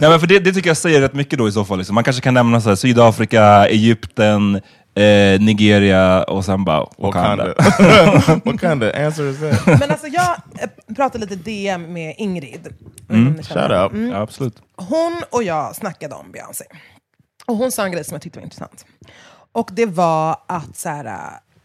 Nej, 0.00 0.10
men 0.10 0.20
för 0.20 0.26
det, 0.26 0.38
det 0.38 0.52
tycker 0.52 0.70
jag 0.70 0.76
säger 0.76 1.00
rätt 1.00 1.14
mycket 1.14 1.38
då 1.38 1.48
i 1.48 1.52
så 1.52 1.64
fall. 1.64 1.78
Liksom. 1.78 1.94
Man 1.94 2.04
kanske 2.04 2.22
kan 2.22 2.34
nämna 2.34 2.60
så 2.60 2.68
här, 2.68 2.76
Sydafrika, 2.76 3.66
Egypten, 3.68 4.60
eh, 4.94 5.40
Nigeria 5.40 6.22
och 6.22 6.44
sen 6.44 6.64
bara 6.64 6.86
Wakanda. 6.98 7.54
Wakanda. 7.58 8.40
what 8.44 8.60
kind 8.60 8.84
of 8.84 8.94
answer 8.94 9.30
is 9.30 9.40
that? 9.40 9.80
Men 9.80 9.90
alltså 9.90 10.06
jag 10.06 10.36
eh, 10.60 10.94
pratade 10.94 11.26
lite 11.26 11.36
DM 11.50 11.92
med 11.92 12.14
Ingrid. 12.18 12.74
Mm. 13.08 13.26
Om 13.26 13.32
ni 13.32 13.42
känner. 13.42 13.68
Shout 13.68 13.92
out. 13.92 14.10
Ja, 14.12 14.20
absolut. 14.20 14.62
Hon 14.76 15.22
och 15.30 15.42
jag 15.42 15.76
snackade 15.76 16.14
om 16.14 16.32
Beyoncé. 16.32 16.64
Och 17.46 17.56
hon 17.56 17.72
sa 17.72 17.84
en 17.84 17.92
grej 17.92 18.04
som 18.04 18.14
jag 18.14 18.22
tyckte 18.22 18.38
var 18.38 18.44
intressant. 18.44 18.86
Och 19.52 19.70
det 19.72 19.86
var 19.86 20.36
att, 20.48 20.76
så 20.76 20.88
här, 20.88 21.04
äh, 21.04 21.12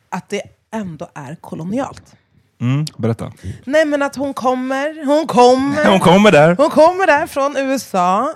att 0.10 0.30
det 0.30 0.42
ändå 0.74 1.10
är 1.16 1.36
kolonialt. 1.36 2.16
Mm, 2.62 2.86
berätta. 2.98 3.32
Nej 3.66 3.86
men 3.86 4.02
att 4.02 4.16
hon 4.16 4.34
kommer, 4.34 5.06
hon 5.06 5.28
kommer, 5.28 5.86
Hon 5.92 6.00
kommer 6.00 6.32
där. 6.32 6.56
hon 6.56 6.70
kommer 6.70 7.08
där 7.08 7.28
från 7.28 7.58
USA, 7.58 8.34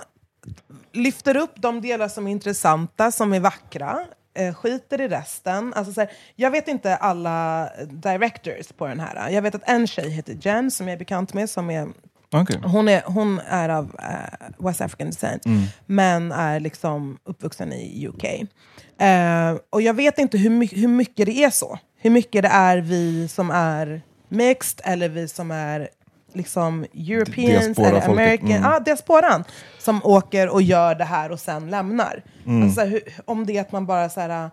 lyfter 0.92 1.36
upp 1.36 1.52
de 1.56 1.80
delar 1.80 2.08
som 2.08 2.26
är 2.26 2.30
intressanta, 2.32 3.12
som 3.12 3.32
är 3.32 3.40
vackra, 3.40 3.98
eh, 4.38 4.54
skiter 4.54 5.00
i 5.00 5.08
resten. 5.08 5.74
Alltså, 5.76 5.92
så 5.92 6.00
här, 6.00 6.10
jag 6.36 6.50
vet 6.50 6.68
inte 6.68 6.96
alla 6.96 7.68
directors 7.90 8.72
på 8.76 8.86
den 8.86 9.00
här. 9.00 9.30
Jag 9.30 9.42
vet 9.42 9.54
att 9.54 9.68
en 9.68 9.86
tjej 9.86 10.10
heter 10.10 10.36
Jen, 10.40 10.70
som 10.70 10.88
jag 10.88 10.94
är 10.94 10.98
bekant 10.98 11.34
med, 11.34 11.50
som 11.50 11.70
är 11.70 11.88
Okej. 12.32 12.60
hon 12.64 12.88
är, 12.88 13.02
hon 13.06 13.40
är 13.48 13.68
av 13.68 13.96
eh, 13.98 14.66
West 14.66 14.80
African 14.80 15.06
descent, 15.06 15.42
men 15.86 16.32
är 16.32 16.60
liksom 16.60 17.18
uppvuxen 17.24 17.72
i 17.72 18.08
UK. 18.08 18.24
Eh, 19.00 19.56
och 19.70 19.82
jag 19.82 19.94
vet 19.94 20.18
inte 20.18 20.38
hur, 20.38 20.50
my- 20.50 20.70
hur 20.80 20.88
mycket 20.88 21.26
det 21.26 21.44
är 21.44 21.50
så. 21.50 21.78
Hur 21.98 22.10
mycket 22.10 22.42
det 22.42 22.48
är 22.48 22.78
vi 22.78 23.28
som 23.28 23.50
är 23.50 24.02
mixed, 24.34 24.80
eller 24.84 25.08
vi 25.08 25.28
som 25.28 25.50
är 25.50 25.88
liksom 26.32 26.86
Europeans, 26.94 27.64
Diaspora-folket, 27.64 28.04
eller 28.04 28.22
American, 28.22 28.50
mm. 28.50 28.62
ja, 28.62 28.80
diasporan, 28.80 29.44
som 29.78 30.00
åker 30.04 30.48
och 30.48 30.62
gör 30.62 30.94
det 30.94 31.04
här 31.04 31.32
och 31.32 31.40
sen 31.40 31.70
lämnar. 31.70 32.22
Mm. 32.46 32.62
Alltså, 32.62 32.80
hur, 32.80 33.00
om 33.24 33.46
det 33.46 33.56
är 33.56 33.60
att 33.60 33.72
man 33.72 33.86
bara 33.86 34.08
så 34.08 34.20
här, 34.20 34.50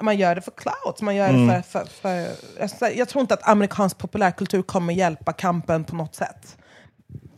man 0.00 0.16
gör 0.16 0.34
det 0.34 0.40
för 0.40 0.50
clout, 0.56 1.00
man 1.00 1.16
gör 1.16 1.28
Mm. 1.28 1.46
det 1.48 1.62
för... 1.62 1.84
för, 1.84 1.86
för 2.00 2.62
alltså, 2.62 2.88
jag 2.88 3.08
tror 3.08 3.20
inte 3.20 3.34
att 3.34 3.48
amerikansk 3.48 3.98
populärkultur 3.98 4.62
kommer 4.62 4.94
hjälpa 4.94 5.32
kampen 5.32 5.84
på 5.84 5.96
något 5.96 6.14
sätt. 6.14 6.56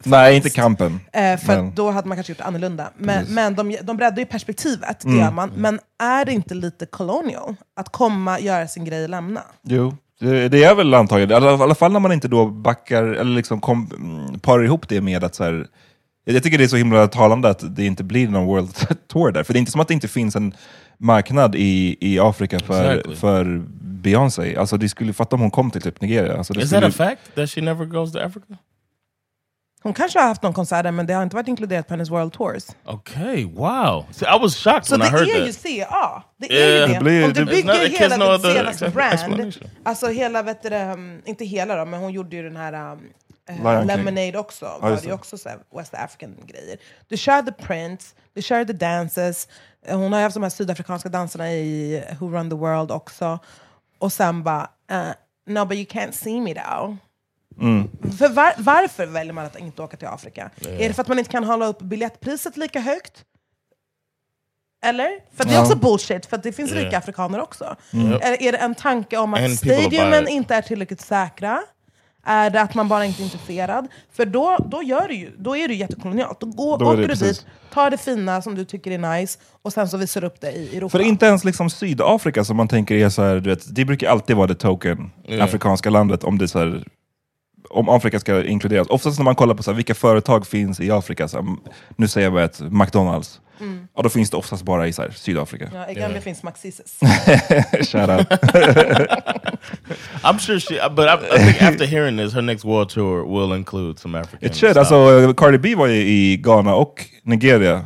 Nej, 0.03 0.37
inte 0.37 0.51
kampen. 0.51 1.01
Eh, 1.13 1.37
för 1.39 1.57
Men- 1.63 1.75
då 1.75 1.91
hade 1.91 2.09
man 2.09 2.17
kanske 2.17 2.33
gjort 2.33 2.41
annorlunda. 2.41 2.91
Men, 2.97 3.25
men 3.35 3.55
de, 3.55 3.77
de 3.83 3.97
breddar 3.97 4.19
ju 4.19 4.27
perspektivet, 4.27 5.05
Mm. 5.05 5.17
det 5.17 5.23
gör 5.25 5.31
man. 5.31 5.51
Men 5.57 5.81
är 5.99 6.25
det 6.25 6.33
inte 6.33 6.55
lite 6.55 6.87
colonial? 6.87 7.57
Att 7.77 7.89
komma, 7.89 8.41
göra 8.41 8.69
sin 8.69 8.85
grej 8.85 9.03
och 9.05 9.11
lämna? 9.11 9.43
Jo, 9.63 9.97
det, 10.19 10.65
är 10.65 10.75
väl 10.75 10.95
antagligen, 10.95 11.31
i 11.31 11.35
alla, 11.35 11.75
fall 11.75 11.93
när 11.93 12.01
man 12.01 12.13
inte 12.13 12.29
då 12.29 12.47
backar, 12.47 13.05
eller 13.05 13.37
liksom 13.37 13.61
kom, 13.61 13.91
mm, 13.97 14.39
parar 14.39 14.65
ihop 14.65 14.89
det 14.89 15.01
med 15.01 15.25
att 15.25 15.35
så 15.35 15.45
här, 15.45 15.67
jag 16.25 16.43
tycker 16.43 16.59
det 16.59 16.65
är 16.65 16.69
så 16.69 16.77
himla 16.77 17.09
talande 17.09 17.49
att 17.49 17.77
det 17.77 17.85
inte 17.85 18.05
blir 18.05 18.29
någon 18.29 18.47
World 18.47 18.75
Tour 19.09 19.33
där, 19.33 19.43
för 19.43 19.53
det 19.53 19.57
är 19.57 19.61
inte 19.61 19.73
som 19.73 19.81
att 19.81 19.89
det 19.89 19.95
inte 19.95 20.09
finns 20.09 20.37
en 20.37 20.55
marknad 20.99 21.55
i, 21.55 21.97
i 22.01 22.19
Afrika 22.19 22.59
för, 22.59 22.93
Exactly. 22.93 23.17
för 23.17 23.63
Beyoncé. 23.81 24.57
Alltså 24.57 24.77
det 24.77 24.89
skulle, 24.89 25.13
fatta 25.13 25.37
om 25.37 25.43
hon 25.43 25.51
kom 25.51 25.71
till 25.71 25.83
typ 25.83 26.01
Nigeria. 26.01 26.37
Alltså 26.37 26.55
Is 26.55 26.69
skulle, 26.69 26.81
that 26.81 27.01
a 27.01 27.07
fact 27.09 27.35
that 27.35 27.51
she 27.51 27.61
never 27.61 27.87
goes 27.87 28.13
to 28.13 28.19
Africa? 28.19 28.57
Hon 29.83 29.95
kanske 29.95 30.19
har 30.19 30.27
haft 30.29 30.43
någon 30.43 30.53
konsert 30.53 30.83
där, 30.85 30.91
men 30.93 31.07
det 31.07 31.15
har 31.15 31.23
inte 31.23 31.37
varit 31.37 31.49
inkluderat 31.49 31.87
på 31.89 31.93
hennes 31.95 32.11
World 32.11 32.33
Tours. 32.33 32.65
Okay, 32.87 33.45
wow. 33.45 34.07
See, 34.11 34.27
I 34.37 34.39
was 34.39 34.57
shocked 34.57 34.85
Så 34.87 34.97
when 34.97 35.01
det 35.01 35.07
I 35.07 35.11
heard 35.11 35.29
är 35.43 35.47
ju 35.47 35.53
that. 35.53 35.63
CA. 35.91 36.23
Det 36.37 36.53
är 36.63 36.77
Yeah. 36.77 36.89
ju 36.89 36.95
Det 36.95 37.01
blir- 37.01 37.21
det. 37.21 37.27
Om 37.27 37.33
du 37.33 37.45
det- 37.45 37.51
bygger 37.51 37.89
hela 37.99 38.17
no 38.17 38.25
ditt 38.25 38.45
other 38.45 38.55
senaste 38.55 38.89
brand, 38.89 39.53
alltså 39.83 40.07
hela, 40.09 40.43
vet 40.43 40.63
du, 40.63 40.69
det, 40.69 40.85
um, 40.93 41.23
inte 41.25 41.45
hela 41.45 41.77
då, 41.77 41.85
men 41.85 42.01
hon 42.01 42.13
gjorde 42.13 42.37
ju 42.37 42.43
den 42.43 42.57
här 42.57 42.93
um, 42.93 43.01
eh, 43.49 43.57
King. 43.57 43.87
Lemonade 43.87 44.39
också, 44.39 44.79
var 44.81 44.91
det 44.91 45.03
ju 45.03 45.09
det. 45.09 45.15
också 45.15 45.39
så 45.39 45.49
här 45.49 45.59
West 45.77 45.95
African 45.95 46.37
grejer. 46.47 46.77
Du 47.09 47.17
kör 47.17 47.43
the 47.43 47.53
prints, 47.53 48.15
du 48.35 48.43
kör 48.43 48.65
the 48.65 48.73
dances, 48.73 49.49
Eh, 49.87 49.99
hon 49.99 50.13
har 50.13 50.21
ju 50.21 50.23
haft 50.23 50.35
de 50.35 50.43
här 50.43 50.51
sydafrikanska 50.51 51.09
danserna 51.09 51.51
i 51.53 52.03
Who 52.21 52.29
Run 52.31 52.51
the 52.51 52.57
World 52.57 52.91
också. 52.91 53.39
Och 53.99 54.13
sen 54.13 54.43
bara, 54.43 54.69
uh, 54.93 55.11
no 55.47 55.65
but 55.65 55.77
you 55.79 55.87
can't 55.87 56.13
see 56.13 56.41
me 56.41 56.55
though. 57.59 58.13
För 58.19 58.29
var, 58.29 58.53
varför 58.59 59.07
väljer 59.07 59.33
man 59.33 59.45
att 59.47 59.59
inte 59.59 59.83
åka 59.83 59.97
till 59.97 60.09
Afrika? 60.09 60.51
Är 60.79 60.89
det 60.89 60.95
för 60.95 61.03
att 61.03 61.09
man 61.09 61.19
inte 61.19 61.31
kan 61.31 61.45
hålla 61.45 61.67
upp 61.67 61.79
biljettpriset 61.83 62.57
lika 62.57 62.81
högt? 62.81 63.25
Eller? 64.85 65.09
För 65.37 65.45
det 65.45 65.55
är 65.55 65.61
också 65.61 65.77
bullshit, 65.77 66.27
för 66.27 66.39
det 66.39 66.53
finns 66.53 66.73
Yeah. 66.73 66.85
rika 66.85 66.99
afrikaner 66.99 67.41
också. 67.41 67.77
Yep. 67.93 68.23
Eller 68.25 68.43
är 68.43 68.53
det 68.53 68.59
en 68.59 68.75
tanke 68.75 69.17
om 69.17 69.35
att 69.35 69.41
And 69.41 69.59
stadiumen 69.59 70.29
inte 70.29 70.55
är 70.55 70.63
tillräckligt 70.63 71.01
säkra? 71.01 71.63
Är 72.27 72.51
det 72.51 72.61
att 72.63 72.75
man 72.75 72.89
bara 72.89 73.05
inte 73.05 73.23
är 73.23 73.25
intresserad? 73.25 73.89
För 74.13 74.25
då, 74.27 74.57
då, 74.71 74.83
gör 74.83 75.09
du 75.09 75.15
ju, 75.15 75.33
då 75.39 75.57
är 75.57 75.69
det 75.69 75.75
ju 75.75 75.81
jättekolonialt. 75.81 76.41
Då, 76.41 76.47
går, 76.47 76.79
Då 76.79 76.85
är 76.85 76.89
åker 76.89 77.03
du 77.03 77.09
precis. 77.09 77.39
dit, 77.39 77.47
tar 77.73 77.91
det 77.91 77.99
fina 77.99 78.43
som 78.43 78.55
du 78.55 78.65
tycker 78.65 78.91
är 78.91 78.99
nice, 79.19 79.39
och 79.63 79.73
sen 79.73 79.89
så 79.89 79.97
visar 79.97 80.21
du 80.21 80.27
upp 80.27 80.41
det 80.41 80.53
i 80.53 80.77
Europa. 80.77 80.91
För 80.91 81.05
inte 81.05 81.27
ens 81.27 81.45
liksom 81.45 81.71
Sydafrika 81.71 82.45
som 82.45 82.57
man 82.57 82.69
tänker 82.69 82.95
är 82.95 83.09
så 83.09 83.23
här, 83.23 83.35
du 83.41 83.51
vet, 83.51 83.75
det 83.75 83.85
brukar 83.85 84.11
alltid 84.11 84.37
vara 84.37 84.47
det 84.47 84.55
token, 84.55 85.11
Ja. 85.27 85.45
afrikanska 85.45 85.91
landet, 85.91 86.25
om 86.25 86.39
det 86.39 86.45
är 86.45 86.47
så 86.47 86.59
här, 86.59 86.85
om 87.71 87.89
Afrika 87.89 88.21
ska 88.21 88.45
inkluderas. 88.45 88.87
Oftast 88.91 89.19
när 89.19 89.25
man 89.25 89.35
kollar 89.35 89.55
på 89.55 89.63
så 89.63 89.71
här, 89.71 89.77
vilka 89.77 89.95
företag 89.95 90.47
finns 90.47 90.81
i 90.81 90.91
Afrika, 90.91 91.29
så 91.29 91.37
här, 91.37 91.47
nu 91.97 92.09
säger 92.09 92.27
jag 92.27 92.33
bara 92.33 92.45
ett 92.45 92.61
McDonalds, 92.61 93.41
ja, 93.97 94.03
då 94.03 94.09
finns 94.09 94.31
det 94.31 94.37
oftast 94.37 94.63
bara 94.63 94.87
i 94.89 94.93
så 94.93 95.03
här, 95.03 95.11
Sydafrika. 95.11 95.69
Ja, 95.75 95.91
I 95.91 95.95
Gambia 95.95 96.21
finns 96.21 96.43
Maxises. 96.43 96.99
Shout 97.93 98.11
out. 98.11 98.27
I'm 100.23 100.39
sure 100.39 100.61
she, 100.61 100.75
but 100.97 101.07
I, 101.09 101.37
I 101.37 101.39
think 101.39 101.63
after 101.63 101.87
hearing 101.87 102.17
this, 102.17 102.35
her 102.35 102.43
next 102.43 102.65
world 102.65 102.89
tour 102.91 103.25
will 103.25 103.53
include 103.59 103.99
some 103.99 104.19
African. 104.21 104.49
It 104.51 104.57
should. 104.57 104.77
Alltså, 104.79 105.35
Cardi 105.37 105.59
B 105.59 105.75
var 105.75 105.87
ju 105.87 105.95
i 106.01 106.37
Ghana 106.37 106.75
och 106.75 107.05
Nigeria 107.23 107.85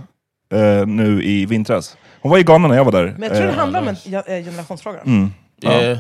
eh, 0.55 0.87
nu 0.87 1.23
i 1.25 1.47
vintras. 1.47 1.97
Hon 2.21 2.31
var 2.31 2.39
i 2.39 2.43
Ghana 2.43 2.69
när 2.69 2.77
jag 2.77 2.85
var 2.85 2.93
där. 2.93 3.15
Men 3.19 3.23
jag 3.23 3.33
tror 3.33 3.47
det 3.47 3.53
Eh, 3.53 3.59
handlar 3.59 3.81
om 3.81 3.89
en 3.89 3.97
ja, 4.05 4.23
eh, 4.27 4.45
generationsfråga. 4.45 5.01
mm. 5.01 5.31
yeah. 5.65 5.99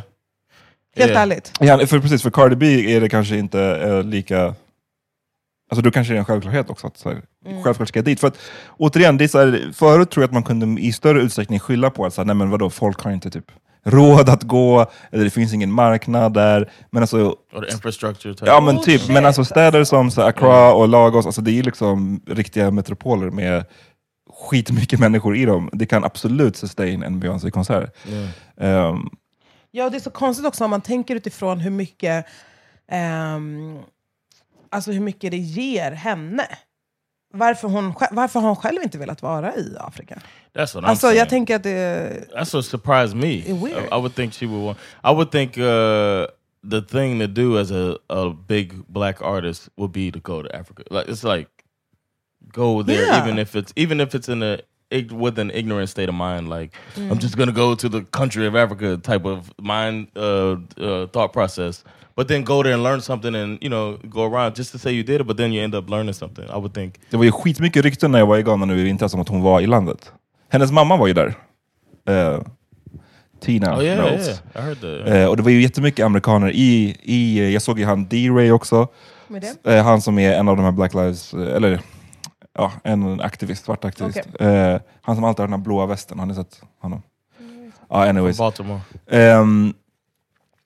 Helt 0.97 1.11
Yeah. 1.11 1.23
ärligt. 1.23 1.53
Ja, 1.61 1.87
för 1.87 1.99
precis, 1.99 2.23
för 2.23 2.31
Cardi 2.31 2.57
B 2.57 2.97
är 2.97 3.01
det 3.01 3.09
kanske 3.09 3.37
inte 3.37 3.61
eh, 3.61 4.03
lika... 4.03 4.55
Alltså 5.71 5.83
då 5.83 5.91
kanske 5.91 6.13
det 6.13 6.17
är 6.17 6.19
en 6.19 6.25
självklarhet 6.25 6.71
också 6.71 6.87
att 6.87 6.97
så 6.99 7.09
här, 7.09 7.23
självklart 7.65 7.89
ska 7.89 7.99
jag 7.99 8.05
dit. 8.05 8.21
För 8.21 8.29
att, 8.29 8.39
återigen, 8.79 9.17
det 9.17 9.25
är 9.25 9.29
så 9.29 9.39
här, 9.39 9.71
förut 9.75 10.11
tror 10.11 10.23
jag 10.23 10.29
att 10.29 10.33
man 10.35 10.43
kunde 10.43 10.81
i 10.83 10.93
större 10.93 11.23
utsträckning 11.23 11.59
skylla 11.59 11.91
på 11.91 12.07
att 12.07 12.15
så 12.15 12.21
här, 12.21 12.27
nej 12.27 12.37
men 12.37 12.51
vadå, 12.51 12.71
folk 12.71 13.01
har 13.01 13.11
inte 13.11 13.31
typ 13.31 13.45
råd 13.85 14.29
att 14.29 14.43
gå, 14.43 14.87
eller 15.11 15.25
det 15.25 15.31
finns 15.31 15.55
ingen 15.55 15.73
marknad 15.73 16.35
där. 16.35 16.71
Men 16.91 17.03
alltså, 17.03 17.37
infrastructure. 17.73 18.35
Type. 18.35 18.47
Ja 18.47 18.61
men 18.61 18.77
typ, 18.77 18.87
Bullshit, 18.87 19.09
men 19.15 19.27
alltså 19.27 19.45
städer 19.45 19.85
som 19.85 20.11
så 20.11 20.23
Accra 20.23 20.73
och 20.75 20.89
Lagos, 20.89 21.27
alltså 21.27 21.41
det 21.41 21.59
är 21.59 21.63
liksom 21.63 22.21
riktiga 22.27 22.71
metropoler 22.71 23.31
med 23.31 23.65
skitmycket 24.51 25.01
människor 25.01 25.37
i 25.37 25.45
dem. 25.45 25.71
Det 25.73 25.87
kan 25.87 26.05
absolut 26.05 26.57
sustain 26.57 27.03
en 27.03 27.21
Beyoncé-konsert. 27.21 27.97
Ehm, 28.61 29.09
Ja, 29.75 29.91
det 29.91 29.97
är 29.97 30.01
så 30.01 30.11
konstigt 30.11 30.47
också 30.47 30.65
om 30.65 30.71
man 30.71 30.81
tänker 30.81 31.17
utifrån 31.17 31.61
hur 31.61 31.71
mycket, 31.71 32.27
ehm, 32.89 33.79
alltså 34.71 34.93
hur 34.93 35.01
mycket 35.01 35.31
det 35.31 35.37
ger 35.37 35.91
henne. 35.93 36.49
Varför, 37.35 37.69
hon, 37.69 37.93
sj- 37.93 38.09
varför 38.11 38.41
har 38.41 38.47
hon 38.47 38.57
själv 38.57 38.83
inte 38.83 38.99
velat 38.99 39.23
vara 39.23 39.57
i 39.57 39.77
Afrika? 39.81 40.15
That's 40.55 40.75
what 40.75 40.85
I'm 40.85 40.89
Alltså 40.89 41.07
saying. 41.07 41.19
jag 41.19 41.29
tänker 41.29 41.57
att 41.57 41.63
det... 41.63 42.11
That's 42.35 42.55
what 42.55 42.65
surprised 42.65 43.17
me. 43.17 43.27
It's 43.37 43.65
weird. 43.65 43.83
I, 43.85 43.87
I 43.87 43.99
would 43.99 44.15
think 44.15 44.35
she 44.35 44.47
would 44.47 44.65
want. 44.65 44.79
I 45.05 45.09
would 45.15 45.31
think 45.31 45.59
uh, 45.59 46.27
the 46.71 46.83
thing 46.89 47.21
to 47.21 47.27
do 47.27 47.59
as 47.59 47.71
a, 47.71 47.97
a 48.09 48.31
big 48.49 48.73
black 48.87 49.23
artist 49.23 49.69
would 49.77 49.93
be 49.93 50.13
to 50.13 50.19
go 50.21 50.43
to 50.43 50.57
Africa. 50.57 50.83
Like 50.91 51.09
it's 51.13 51.25
like 51.25 51.49
go 52.53 52.83
there, 52.83 53.07
Yeah. 53.07 53.23
even 53.25 53.39
if 53.39 53.57
it's 53.57 53.73
even 53.77 54.01
if 54.01 54.15
it's 54.15 54.29
in 54.29 54.43
a 54.43 54.59
with 55.13 55.39
an 55.39 55.51
ignorant 55.51 55.89
state 55.91 56.09
of 56.09 56.15
mind. 56.15 56.49
Like 56.49 56.71
Mm. 56.97 57.11
I'm 57.11 57.19
just 57.19 57.37
gonna 57.37 57.53
go 57.53 57.75
to 57.75 57.89
the 57.89 58.01
country 58.11 58.47
of 58.47 58.55
Africa 58.55 58.97
type 58.97 59.25
of 59.29 59.39
mind 59.63 60.07
uh, 60.17 60.23
uh, 60.23 61.07
thought 61.13 61.33
process. 61.33 61.85
But 62.17 62.29
then 62.29 62.45
go 62.45 62.63
there 62.63 62.75
and 62.75 62.83
learn 62.83 63.01
something, 63.01 63.35
and 63.35 63.59
you 63.63 63.71
know, 63.71 63.97
go 64.11 64.25
around 64.25 64.55
just 64.59 64.73
to 64.73 64.79
say 64.79 64.93
you 64.93 65.03
did 65.03 65.21
it. 65.21 65.27
But 65.27 65.37
then 65.37 65.53
you 65.53 65.65
end 65.65 65.75
up 65.75 65.89
learning 65.91 66.15
something. 66.15 66.45
I 66.45 66.57
would 66.57 66.75
think. 66.75 66.95
det 67.11 67.17
var 67.17 67.25
ju 67.25 67.33
skitmycket 67.33 67.85
rykten 67.85 68.11
när 68.13 68.19
jag 68.19 68.27
var 68.27 68.39
i 68.39 68.43
Ghana 68.43 68.67
nu 68.67 68.79
i 68.81 68.83
vintras 68.83 69.15
om 69.15 69.21
att 69.21 69.29
hon 69.29 69.43
var 69.43 69.61
i 69.61 69.67
landet. 69.67 70.13
Hennes 70.49 70.73
mamma 70.73 70.97
var 70.97 71.07
ju 71.07 71.13
där. 71.15 71.35
Eh, 72.09 72.41
Tina 73.41 73.77
Oh 73.79 73.85
yeah, 73.85 73.99
Knowles. 73.99 74.27
yeah. 74.29 74.39
I 74.55 74.61
heard 74.61 74.81
that. 74.81 75.15
Eh, 75.15 75.27
och 75.27 75.37
det 75.37 75.43
var 75.43 75.51
ju 75.51 75.63
jättemycket 75.63 76.07
amerikaner 76.07 76.51
i, 76.51 76.97
i 77.03 77.53
jag 77.53 77.63
såg 77.63 77.79
ju 77.79 77.85
han 77.85 78.05
D-Ray 78.09 78.51
också. 78.51 78.89
Eh, 79.65 79.85
han 79.85 80.01
som 80.03 80.19
är 80.19 80.33
en 80.39 80.49
av 80.49 80.57
de 80.57 80.65
här 80.65 80.73
Black 80.73 80.95
Lives, 80.95 81.35
eller 81.35 81.81
ja, 82.55 82.73
en 82.85 83.21
aktivist, 83.21 83.65
svart 83.65 83.85
aktivist. 83.85 84.19
Eh, 84.41 84.81
han 85.03 85.15
som 85.17 85.25
alltid 85.25 85.41
har 85.41 85.47
den 85.49 85.53
här 85.59 85.65
blåa 85.65 85.87
västen, 85.87 86.19
har 86.19 86.27
ni 86.27 86.35
sett 86.35 86.63
honom? 86.81 87.03
Ja, 87.89 88.09
anyways. 88.09 88.39
Baltimore. 88.39 88.81
Ehm, 89.11 89.75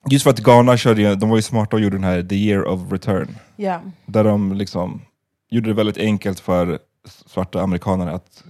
just 0.09 0.23
för 0.23 0.29
att 0.29 0.39
Ghana 0.39 0.77
körde, 0.77 1.01
ju- 1.01 1.15
de 1.15 1.29
var 1.29 1.35
ju 1.37 1.41
smarta 1.41 1.75
och 1.75 1.81
gjorde 1.81 1.95
den 1.95 2.03
här 2.03 2.23
The 2.23 2.35
Year 2.35 2.65
of 2.67 2.91
Return. 2.91 3.35
Ja. 3.55 3.81
Där 4.05 4.23
de 4.23 4.53
liksom 4.53 5.01
gjorde 5.49 5.69
det 5.69 5.73
väldigt 5.73 5.97
enkelt 5.97 6.39
för 6.39 6.79
svarta 7.25 7.61
amerikaner 7.61 8.07
att 8.07 8.43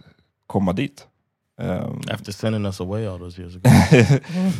komma 0.47 0.73
dit. 0.73 1.06
Ehm, 1.61 2.01
After 2.11 2.31
sending 2.31 2.65
us 2.65 2.81
away 2.81 3.07
all 3.07 3.17
those 3.19 3.41
years 3.41 3.55
ago. 3.55 3.69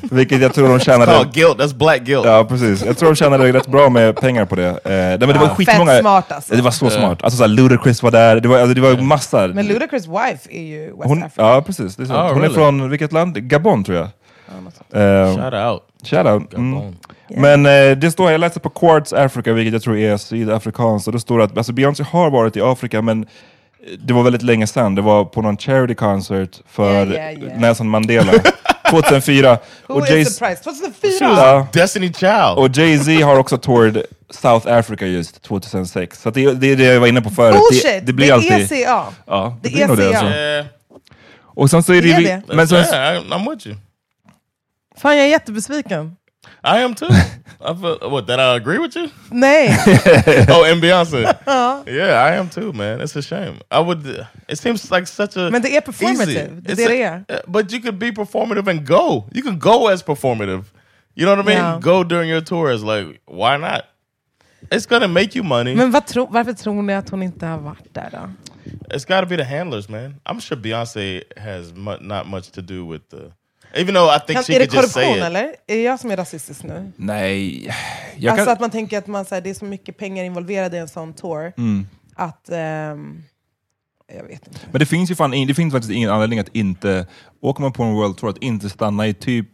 vilket 0.16 0.42
jag 0.42 0.54
tror 0.54 0.68
de 0.68 0.74
oh, 0.74 0.80
tjänade... 0.80 1.30
guilt. 1.34 1.58
That's 1.58 1.78
black 1.78 2.02
guilt. 2.02 2.26
Ja, 2.26 2.46
precis. 2.46 2.86
Jag 2.86 2.98
tror 2.98 3.10
de 3.10 3.16
tjänade 3.16 3.54
rätt 3.54 3.68
bra 3.68 3.90
med 3.90 4.16
pengar 4.16 4.46
på 4.46 4.56
det. 4.56 4.68
Eh, 4.68 4.76
nej, 4.84 5.18
men 5.20 5.30
det 5.30 5.40
var 5.40 5.48
skitmånga... 5.48 5.92
Fett 5.92 6.02
smart 6.02 6.32
alltså. 6.32 6.56
Det 6.56 6.62
var 6.62 6.72
så 6.72 6.90
smart. 6.90 7.24
Alltså, 7.24 7.38
såhär, 7.38 7.48
Ludacris 7.48 8.04
var 8.04 8.12
där, 8.12 8.40
det 8.40 8.48
var, 8.48 8.60
alltså, 8.60 8.74
det 8.74 8.82
var 8.82 9.02
massor. 9.02 9.48
Men 9.48 9.68
Ludacris 9.68 10.08
wife 10.08 10.50
är 10.50 10.62
ju 10.62 10.86
West 10.86 11.04
Hon, 11.04 11.24
Africa. 11.24 11.42
ja, 11.42 11.62
precis. 11.62 11.96
Det 11.96 12.04
är 12.04 12.08
sant. 12.08 12.20
Oh, 12.20 12.28
Hon 12.28 12.38
är 12.38 12.42
really? 12.42 12.56
från 12.56 12.90
vilket 12.90 13.12
land? 13.12 13.44
Gabon 13.44 13.84
tror 13.84 13.98
jag. 13.98 14.08
Ehm, 14.94 15.36
Shout 15.36 15.54
out. 15.54 15.84
shout 16.04 16.26
out. 16.28 16.54
Mm. 16.54 16.74
Gabon. 16.74 16.96
Men 17.30 17.66
eh, 17.66 17.98
det 17.98 18.12
står, 18.12 18.32
jag 18.32 18.40
läste 18.40 18.60
på 18.60 18.70
Quartz 18.70 19.14
Africa, 19.14 19.54
vilket 19.54 19.74
jag 19.74 19.82
tror 19.82 19.98
är 19.98 20.18
sydafrikanskt, 20.18 21.08
och 21.08 21.14
det 21.14 21.20
står 21.20 21.42
att 21.42 21.58
alltså, 21.58 21.74
Beyoncé 21.74 22.04
har 22.04 22.30
varit 22.30 22.58
i 22.58 22.62
Afrika, 22.62 23.02
men 23.02 23.26
det 24.00 24.14
var 24.14 24.24
väldigt 24.24 24.42
länge 24.42 24.68
sedan. 24.68 24.96
Det 24.96 25.02
var 25.02 25.26
på 25.26 25.42
någon 25.42 25.58
charity 25.58 25.96
concert 25.96 26.62
för 26.70 26.92
Yeah, 26.94 27.10
yeah, 27.34 27.44
yeah. 27.44 27.60
Nelson 27.60 27.90
Mandela 27.90 28.34
2004. 28.90 29.58
Who 29.88 29.94
och 29.96 30.06
is 30.08 30.10
Jay- 30.12 30.26
surprised? 30.26 30.64
2004! 30.64 31.12
She 31.20 31.28
was 31.28 31.40
Ja. 31.40 31.68
Destiny 31.74 32.14
Child. 32.14 32.58
och 32.58 32.70
Jay-Z 32.78 33.26
har 33.26 33.40
också 33.40 33.58
toured 33.58 34.04
South 34.30 34.72
Africa 34.74 35.06
just 35.06 35.42
2006. 35.42 36.22
Så 36.22 36.30
det, 36.30 36.54
det 36.54 36.68
är 36.72 36.76
det 36.76 36.84
jag 36.84 37.00
var 37.00 37.08
inne 37.08 37.22
på 37.22 37.30
förut. 37.30 37.56
Bullshit! 37.72 37.84
Det, 37.84 38.00
det 38.00 38.14
blir 38.14 38.34
alltid... 38.34 38.72
ECA. 38.72 39.04
Ja, 39.26 39.58
det 39.62 39.70
Det 39.70 39.76
blir 39.76 39.88
nog 39.88 39.98
det. 39.98 40.10
ECA. 40.10 40.20
Alltså. 40.20 40.34
yeah. 40.40 40.66
Och 41.44 41.70
sen 41.70 41.84
så 41.84 41.94
är 41.94 42.02
det, 42.02 42.08
Det 42.08 42.14
är 42.32 42.42
det. 42.48 42.56
Men 42.56 42.68
sen, 42.68 42.78
yeah, 42.78 43.24
I'm 43.24 43.50
with 43.50 43.68
you. 43.68 43.78
Fan 44.98 45.18
jag 45.18 45.26
är 45.26 45.30
jättebesviken. 45.30 46.16
I 46.64 46.80
am 46.84 46.94
too. 46.96 47.08
I 47.60 47.74
feel 47.74 48.10
what 48.10 48.28
that 48.28 48.40
I 48.40 48.56
agree 48.56 48.78
with 48.80 48.96
you. 48.96 49.10
Nej! 49.32 49.70
Oh, 50.50 50.64
and 50.72 50.82
Beyonce. 50.82 51.24
Uh-huh. 51.26 51.84
yeah, 51.88 52.24
I 52.34 52.36
am 52.38 52.50
too, 52.50 52.72
man. 52.74 53.02
It's 53.02 53.16
a 53.16 53.22
shame. 53.22 53.60
I 53.72 53.80
would. 53.80 54.06
It 54.50 54.58
seems 54.60 54.92
like 54.92 55.08
such 55.08 55.38
a. 55.38 55.50
Men 55.52 55.62
det 55.62 55.76
är 55.78 55.82
performative. 55.82 56.62
Det 56.62 56.72
är 56.72 56.76
det 56.76 56.84
a- 56.86 56.88
det 56.88 57.04
är. 57.04 57.18
Uh, 57.38 57.52
but 57.52 57.72
you 57.74 57.82
could 57.82 57.98
be 58.00 58.12
performative 58.12 58.68
and 58.72 58.86
go. 58.88 59.26
You 59.34 59.42
can 59.44 59.60
go 59.60 59.88
as 59.88 60.04
performative. 60.04 60.64
You 61.16 61.26
know 61.26 61.36
what 61.36 61.46
I 61.46 61.56
mean? 61.56 61.58
Yeah. 61.58 61.80
Go 61.80 62.04
during 62.04 62.30
your 62.30 62.42
tours. 62.42 62.84
Like, 62.84 63.20
why 63.28 63.58
not? 63.58 63.82
It's 64.72 64.86
gonna 64.86 65.08
make 65.08 65.36
you 65.36 65.44
money. 65.44 65.76
Men 65.76 65.92
vad 65.92 66.06
tro, 66.08 66.26
varför 66.32 66.54
tror 66.54 66.82
ni 66.82 66.94
att 66.94 67.10
hon 67.10 67.24
inte 67.24 67.46
har 67.46 67.58
varit 67.58 67.94
där 67.94 68.10
då? 68.12 68.30
It's 68.96 69.06
got 69.08 69.22
to 69.22 69.26
be 69.26 69.38
the 69.38 69.44
handlers, 69.58 69.90
man. 69.90 70.16
I'm 70.26 70.40
sure 70.42 70.62
Beyonce 70.62 71.24
has 71.38 71.72
mu- 71.74 72.02
not 72.02 72.28
much 72.28 72.52
to 72.52 72.62
do 72.62 72.92
with 72.92 73.04
the. 73.10 73.32
Even 73.76 73.96
though 73.96 74.16
I 74.16 74.20
think 74.20 74.38
Kan, 74.38 74.44
she 74.44 74.56
är 74.56 74.60
det 74.60 74.68
could 74.68 74.82
just 74.82 74.94
say 74.94 75.04
korruption 75.04 75.18
it. 75.20 75.26
eller? 75.38 75.56
Är 75.68 75.86
jag 75.86 76.00
som 76.00 76.12
är 76.12 76.18
rasistisk 76.18 76.64
nu? 76.64 76.92
nej. 76.96 77.70
Jag 78.18 78.32
Alltså 78.32 78.46
kan, 78.46 78.54
att 78.54 78.60
man 78.60 78.70
tänker 78.70 78.98
att 78.98 79.08
man, 79.08 79.26
så 79.26 79.36
här, 79.36 79.42
det 79.42 79.50
är 79.50 79.54
så 79.54 79.66
mycket 79.66 79.98
pengar 79.98 80.24
involverade 80.24 80.78
i 80.78 80.80
en 80.80 80.88
sån 80.88 81.14
tour. 81.14 81.54
Mm. 81.58 81.88
Att... 82.16 82.50
ehm, 82.50 83.24
jag 84.18 84.24
vet 84.24 84.48
inte. 84.48 84.60
Men 84.72 84.80
det 84.80 84.86
finns 84.86 85.12
ju 85.12 85.16
fan 85.16 85.34
in, 85.34 85.48
det 85.48 85.54
finns 85.54 85.74
faktiskt 85.74 85.94
ingen 85.94 86.10
anledning 86.10 86.40
att 86.40 86.56
inte, 86.56 87.08
åker 87.42 87.62
man 87.62 87.74
på 87.74 87.84
en 87.84 87.94
World 87.94 88.18
Tour, 88.18 88.30
att 88.30 88.38
inte 88.44 88.70
stanna 88.70 89.08
i 89.08 89.14
typ 89.14 89.48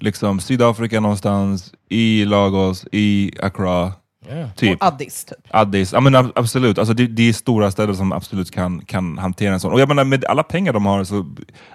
liksom 0.00 0.40
Sydafrika 0.40 1.00
någonstans, 1.00 1.72
i 1.88 2.24
Lagos, 2.24 2.86
i 2.92 3.32
Accra, 3.42 3.92
Yeah. 4.30 4.50
typ. 4.56 4.80
Och 4.82 4.86
Addis 4.86 5.24
typ. 5.24 5.38
Addis, 5.50 5.92
ja 5.92 6.00
men 6.00 6.14
ab- 6.16 6.32
absolut. 6.34 6.78
Alltså 6.78 6.94
det, 6.94 7.06
det 7.06 7.28
är 7.28 7.32
stora 7.32 7.70
städer 7.70 7.92
som 7.94 8.12
absolut 8.12 8.50
kan, 8.50 8.80
kan 8.84 9.18
hantera 9.18 9.52
en 9.52 9.60
sån. 9.60 9.72
Och 9.72 9.80
jag 9.80 9.88
menar 9.88 10.04
med 10.04 10.24
alla 10.24 10.42
pengar 10.42 10.72
de 10.72 10.86
har, 10.86 11.04
så, 11.04 11.26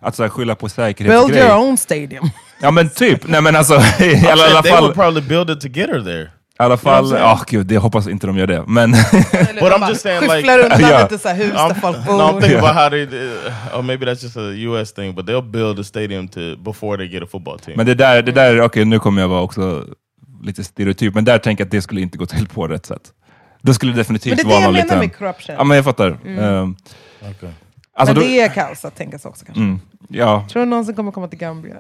att 0.02 0.16
så 0.16 0.24
här, 0.24 0.30
skylla 0.30 0.56
på 0.56 0.60
Build 0.66 0.72
säkerhetsgrej. 0.72 1.40
your 1.42 1.58
own 1.58 1.78
stadium. 1.78 2.30
Ja 2.62 2.72
men 2.72 2.90
typ, 2.90 3.28
nej 3.28 3.42
men 3.42 3.56
alltså 3.56 3.74
i 4.00 4.28
alla, 4.28 4.44
alla 4.46 4.62
they 4.62 4.72
fall, 4.72 4.82
would 4.84 4.96
probably 4.96 5.22
build 5.22 5.50
it 5.50 5.62
to 5.62 5.68
get 5.68 5.90
her 5.90 6.02
there. 6.04 6.22
i 6.24 6.64
alla 6.64 6.78
fall, 6.78 7.12
ja 7.12 7.40
I'm 7.42 7.46
gud, 7.52 7.66
det 7.68 7.78
hoppas 7.78 8.08
inte 8.08 8.28
de 8.28 8.38
gör 8.38 8.48
det. 8.48 8.64
Men 8.68 8.92
But 9.62 9.72
I'm 9.72 9.90
just 9.90 10.02
saying, 10.02 10.22
like- 10.22 10.36
skyfflar 10.36 10.60
undan 10.60 11.02
lite 11.02 11.18
så 11.18 11.30
här 11.30 11.36
hus 11.36 11.52
där 11.54 11.58
I'm, 11.70 11.74
folk 11.82 11.98
no, 11.98 12.12
I'm 12.12 12.32
bor. 12.34 12.42
thinking 12.42 12.60
about 12.60 12.76
how 12.76 12.90
they, 12.90 13.04
uh, 13.04 13.78
or 13.80 13.82
maybe 13.82 14.06
that's 14.06 14.24
just 14.24 14.38
a 14.38 14.52
U.S. 14.52 14.94
thing, 14.94 15.16
but 15.16 15.26
they'll 15.26 15.52
build 15.52 15.80
a 15.80 15.84
stadium 15.84 16.28
to 16.28 16.40
before 16.58 16.98
they 16.98 17.08
get 17.08 17.24
a 17.24 17.28
football 17.32 17.60
team. 17.60 17.78
Men 17.78 17.86
det 17.86 17.94
där, 17.96 18.22
det 18.22 18.32
där 18.32 18.62
okej 18.62 18.86
nu 18.86 19.00
kommer 19.00 19.22
jag 19.22 19.30
vara 19.30 19.42
också 19.42 19.86
lite 20.44 20.64
stereotyp, 20.64 21.16
men 21.16 21.26
där 21.26 21.38
tänker 21.38 21.62
jag 21.62 21.66
att 21.68 21.72
det 21.72 21.82
skulle 21.82 22.02
inte 22.02 22.18
gå 22.18 22.26
till 22.26 22.48
på 22.48 22.68
rätt 22.68 22.86
sätt. 22.86 23.14
Det 23.62 23.74
skulle 23.74 23.92
Men 23.92 23.98
definitivt 23.98 24.36
det 24.36 24.42
är 24.42 24.44
det 24.44 24.50
vara 24.50 24.56
jag 24.56 24.64
någon 24.64 24.74
menar 24.74 24.84
liten... 24.84 25.00
med 25.00 25.16
corruption. 25.16 25.56
Ja 25.58 25.64
men 25.64 25.76
jag 25.76 25.86
fattar. 25.86 26.08
Ehm, 26.26 26.76
okay. 27.20 27.50
alltså, 27.94 28.14
men 28.14 28.16
då, 28.16 28.22
det 28.22 28.42
är 28.42 28.50
kaos 28.50 28.86
att 28.86 28.96
tänka 28.96 29.20
så 29.20 29.30
också 29.30 29.46
kanske. 29.46 29.62
mm, 29.64 29.80
ja, 30.10 30.46
Tror 30.50 30.64
du 30.64 30.70
någonsin 30.70 30.96
kommer 30.96 31.12
komma 31.12 31.28
till 31.28 31.40
Gambia? 31.40 31.76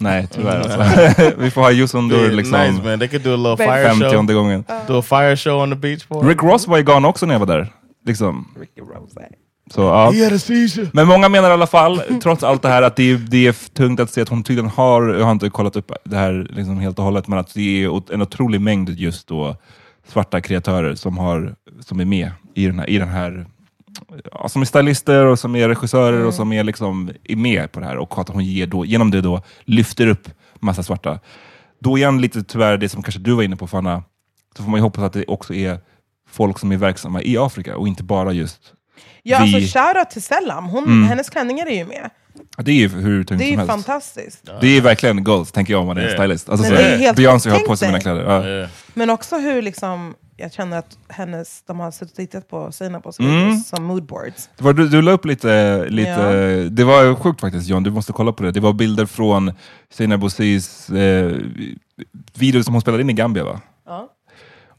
nej 0.00 0.26
tyvärr 0.30 0.60
alltså. 0.60 1.32
Vi 1.38 1.50
får 1.50 1.60
ha 1.60 1.72
Yusundur 1.72 2.18
Yeah, 2.18 2.32
liksom 2.32 2.60
nice 2.60 2.82
man. 2.82 2.98
They 2.98 3.08
could 3.08 3.22
do 3.24 3.34
a 3.34 3.36
little 3.36 3.66
fire 3.66 3.94
show. 3.94 4.10
50 4.10 4.34
gången. 4.34 4.64
Do 4.86 4.98
a 4.98 5.02
fire 5.02 5.36
show 5.36 5.62
on 5.62 5.70
the 5.70 5.76
beach 5.76 6.06
for 6.06 6.22
her. 6.22 6.28
Rick 6.28 6.42
Ross 6.42 6.66
var 6.66 6.78
i 6.78 6.82
Ghana 6.82 7.08
också 7.08 7.26
när 7.26 7.34
jag 7.34 7.38
var 7.38 7.46
där. 7.46 7.72
Liksom. 8.06 8.48
Ricky 8.60 8.80
Rose. 8.80 9.20
Så, 9.70 9.80
ja. 9.80 10.12
Men 10.92 11.06
många 11.08 11.28
menar 11.28 11.50
i 11.50 11.52
alla 11.52 11.66
fall, 11.66 12.02
trots 12.22 12.42
allt 12.42 12.62
det 12.62 12.68
här, 12.68 12.82
att 12.82 12.96
det 12.96 13.10
är, 13.10 13.16
det 13.16 13.46
är 13.46 13.74
tungt 13.74 14.00
att 14.00 14.10
se 14.10 14.20
att 14.20 14.28
hon 14.28 14.42
tydligen 14.42 14.70
har, 14.70 15.08
jag 15.08 15.24
har 15.24 15.32
inte 15.32 15.50
kollat 15.50 15.76
upp 15.76 15.92
det 16.04 16.16
här 16.16 16.46
liksom 16.50 16.78
helt 16.78 16.98
och 16.98 17.04
hållet, 17.04 17.28
men 17.28 17.38
att 17.38 17.54
det 17.54 17.84
är 17.84 18.14
en 18.14 18.22
otrolig 18.22 18.60
mängd 18.60 18.90
just 18.90 19.28
då 19.28 19.56
svarta 20.08 20.40
kreatörer 20.40 20.94
som, 20.94 21.18
har, 21.18 21.54
som 21.80 22.00
är 22.00 22.04
med 22.04 22.30
i 22.54 22.66
den 22.66 22.78
här, 22.78 22.90
i 22.90 22.98
den 22.98 23.08
här 23.08 23.46
ja, 24.32 24.48
som 24.48 24.62
är 24.62 24.66
stylister 24.66 25.26
och 25.26 25.38
som 25.38 25.56
är 25.56 25.68
regissörer 25.68 26.24
och 26.24 26.34
som 26.34 26.52
är, 26.52 26.64
liksom, 26.64 27.10
är 27.24 27.36
med 27.36 27.72
på 27.72 27.80
det 27.80 27.86
här 27.86 27.96
och 27.96 28.18
att 28.18 28.28
hon 28.28 28.44
ger 28.44 28.66
då, 28.66 28.84
genom 28.84 29.10
det 29.10 29.20
då 29.20 29.42
lyfter 29.64 30.06
upp 30.06 30.28
massa 30.54 30.82
svarta. 30.82 31.18
Då 31.80 31.98
igen 31.98 32.20
lite 32.20 32.42
tyvärr 32.42 32.76
det 32.76 32.88
som 32.88 33.02
kanske 33.02 33.20
du 33.20 33.32
var 33.32 33.42
inne 33.42 33.56
på 33.56 33.66
Fanna, 33.66 34.02
så 34.56 34.62
får 34.62 34.70
man 34.70 34.78
ju 34.78 34.82
hoppas 34.82 35.04
att 35.04 35.12
det 35.12 35.24
också 35.24 35.54
är 35.54 35.78
folk 36.30 36.58
som 36.58 36.72
är 36.72 36.76
verksamma 36.76 37.22
i 37.22 37.38
Afrika 37.38 37.76
och 37.76 37.88
inte 37.88 38.02
bara 38.02 38.32
just 38.32 38.74
Ja, 39.22 39.38
Vi- 39.44 39.54
alltså 39.54 39.78
shoutout 39.78 40.10
till 40.10 40.22
Selam. 40.22 40.64
Hon, 40.66 40.84
Mm. 40.84 41.04
Hennes 41.08 41.30
klänningar 41.30 41.66
är 41.66 41.76
ju 41.76 41.84
med. 41.84 42.10
Det 42.58 42.70
är 42.70 42.74
ju 42.74 42.88
hur 42.88 43.24
tungt 43.24 43.38
Det 43.38 43.44
är 43.54 43.60
ju 43.60 43.66
fantastiskt. 43.66 44.48
Det 44.60 44.76
är 44.76 44.80
verkligen 44.80 45.24
goals, 45.24 45.52
tänker 45.52 45.72
jag 45.72 45.80
om 45.80 45.86
man 45.86 45.98
är 45.98 46.02
Yeah. 46.02 46.14
stylist. 46.18 46.48
Alltså, 46.48 46.74
helt- 46.74 47.16
Beyoncé 47.16 47.50
har 47.50 47.58
på 47.58 47.76
sig 47.76 47.88
mina 47.88 48.00
kläder. 48.00 48.24
Ja. 48.24 48.46
Yeah. 48.46 48.68
Men 48.94 49.10
också 49.10 49.38
hur 49.38 49.62
liksom, 49.62 50.14
jag 50.36 50.52
känner 50.52 50.78
att 50.78 50.98
hennes, 51.08 51.62
de 51.66 51.80
har 51.80 51.90
suttit 51.90 52.10
och 52.12 52.16
tittat 52.16 52.48
på 52.48 52.72
sina 52.72 53.00
på 53.00 53.12
Mm. 53.18 53.56
som 53.56 53.84
moodboards. 53.84 54.48
Det 54.56 54.64
var, 54.64 54.72
du, 54.72 54.88
du 54.88 55.02
la 55.02 55.10
upp 55.12 55.24
lite, 55.24 55.84
lite 55.88 56.68
det 56.70 56.84
var 56.84 57.14
sjukt 57.14 57.40
faktiskt 57.40 57.68
John, 57.68 57.82
du 57.82 57.90
måste 57.90 58.12
kolla 58.12 58.32
på 58.32 58.42
det. 58.42 58.52
Det 58.52 58.60
var 58.60 58.72
bilder 58.72 59.06
från 59.06 59.52
Sina 59.92 60.18
Bousis 60.18 60.90
eh, 60.90 61.32
video 62.38 62.62
som 62.62 62.74
hon 62.74 62.80
spelade 62.80 63.02
in 63.02 63.10
i 63.10 63.12
Gambia 63.12 63.44
va? 63.44 63.60
Ja. 63.86 64.08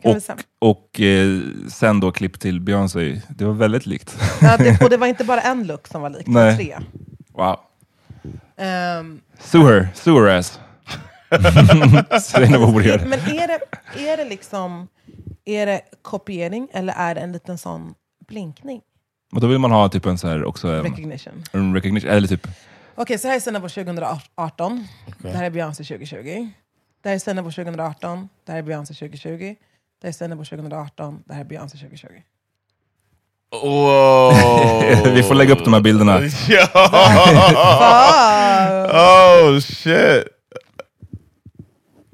Och, 0.03 0.17
och 0.59 1.01
eh, 1.01 1.39
sen 1.69 1.99
då 1.99 2.11
klipp 2.11 2.39
till 2.39 2.61
Beyoncé. 2.61 3.21
Det 3.29 3.45
var 3.45 3.53
väldigt 3.53 3.85
likt. 3.85 4.17
Ja, 4.41 4.57
det, 4.57 4.81
och 4.81 4.89
det 4.89 4.97
var 5.03 5.07
inte 5.07 5.23
bara 5.23 5.41
en 5.41 5.67
look 5.67 5.87
som 5.87 6.01
var 6.01 6.09
lik, 6.09 6.25
det 6.25 6.31
var 6.31 6.55
tre. 6.55 6.77
Wow. 7.33 7.59
Ehm, 8.57 9.21
Sue 9.39 9.63
her, 9.63 9.87
sue 9.93 10.29
her 10.29 10.37
ass. 10.37 10.59
Säg 12.21 12.49
borde 12.49 12.87
göra. 12.87 13.05
men 13.05 13.19
är 13.19 13.47
det, 13.47 13.59
är 14.11 14.17
det 14.17 14.25
liksom 14.25 14.87
är 15.45 15.65
det 15.65 15.81
kopiering 16.01 16.67
eller 16.73 16.93
är 16.97 17.15
det 17.15 17.21
en 17.21 17.31
liten 17.31 17.57
sån 17.57 17.93
blinkning? 18.27 18.81
Och 19.33 19.41
då 19.41 19.47
vill 19.47 19.59
man 19.59 19.71
ha 19.71 19.89
typ 19.89 20.05
en 20.05 20.17
så 20.17 20.27
här 20.27 20.43
också 20.43 20.67
en, 20.67 20.83
Recognition. 20.83 21.43
en 21.51 21.73
recognition, 21.75 22.09
eller 22.09 22.27
typ 22.27 22.47
Okej, 22.95 23.17
så 23.17 23.27
här 23.27 23.35
är 23.35 23.39
Sennabo 23.39 23.69
2018. 23.69 24.87
Det 25.17 25.29
här 25.29 25.43
är 25.43 25.49
Beyoncé 25.49 25.83
2020. 25.83 26.49
Det 27.01 27.09
här 27.09 27.15
är 27.15 27.19
Sennabo 27.19 27.51
2018. 27.51 28.29
Det 28.45 28.51
här 28.51 28.59
är 28.59 28.63
Beyoncé 28.63 28.93
2020. 28.93 29.55
Det 30.01 30.07
är 30.07 30.11
Sennabo 30.11 30.45
2018. 30.45 31.23
Det 31.25 31.33
här 31.33 31.41
är 31.41 31.45
Beyoncé 31.45 31.77
2020. 31.77 32.07
Whoa! 33.51 34.31
Vi 35.13 35.23
får 35.23 35.35
lägga 35.35 35.53
upp 35.53 35.63
de 35.63 35.73
här 35.73 35.81
bilderna. 35.81 36.19
Oh 38.91 39.59
shit! 39.59 40.23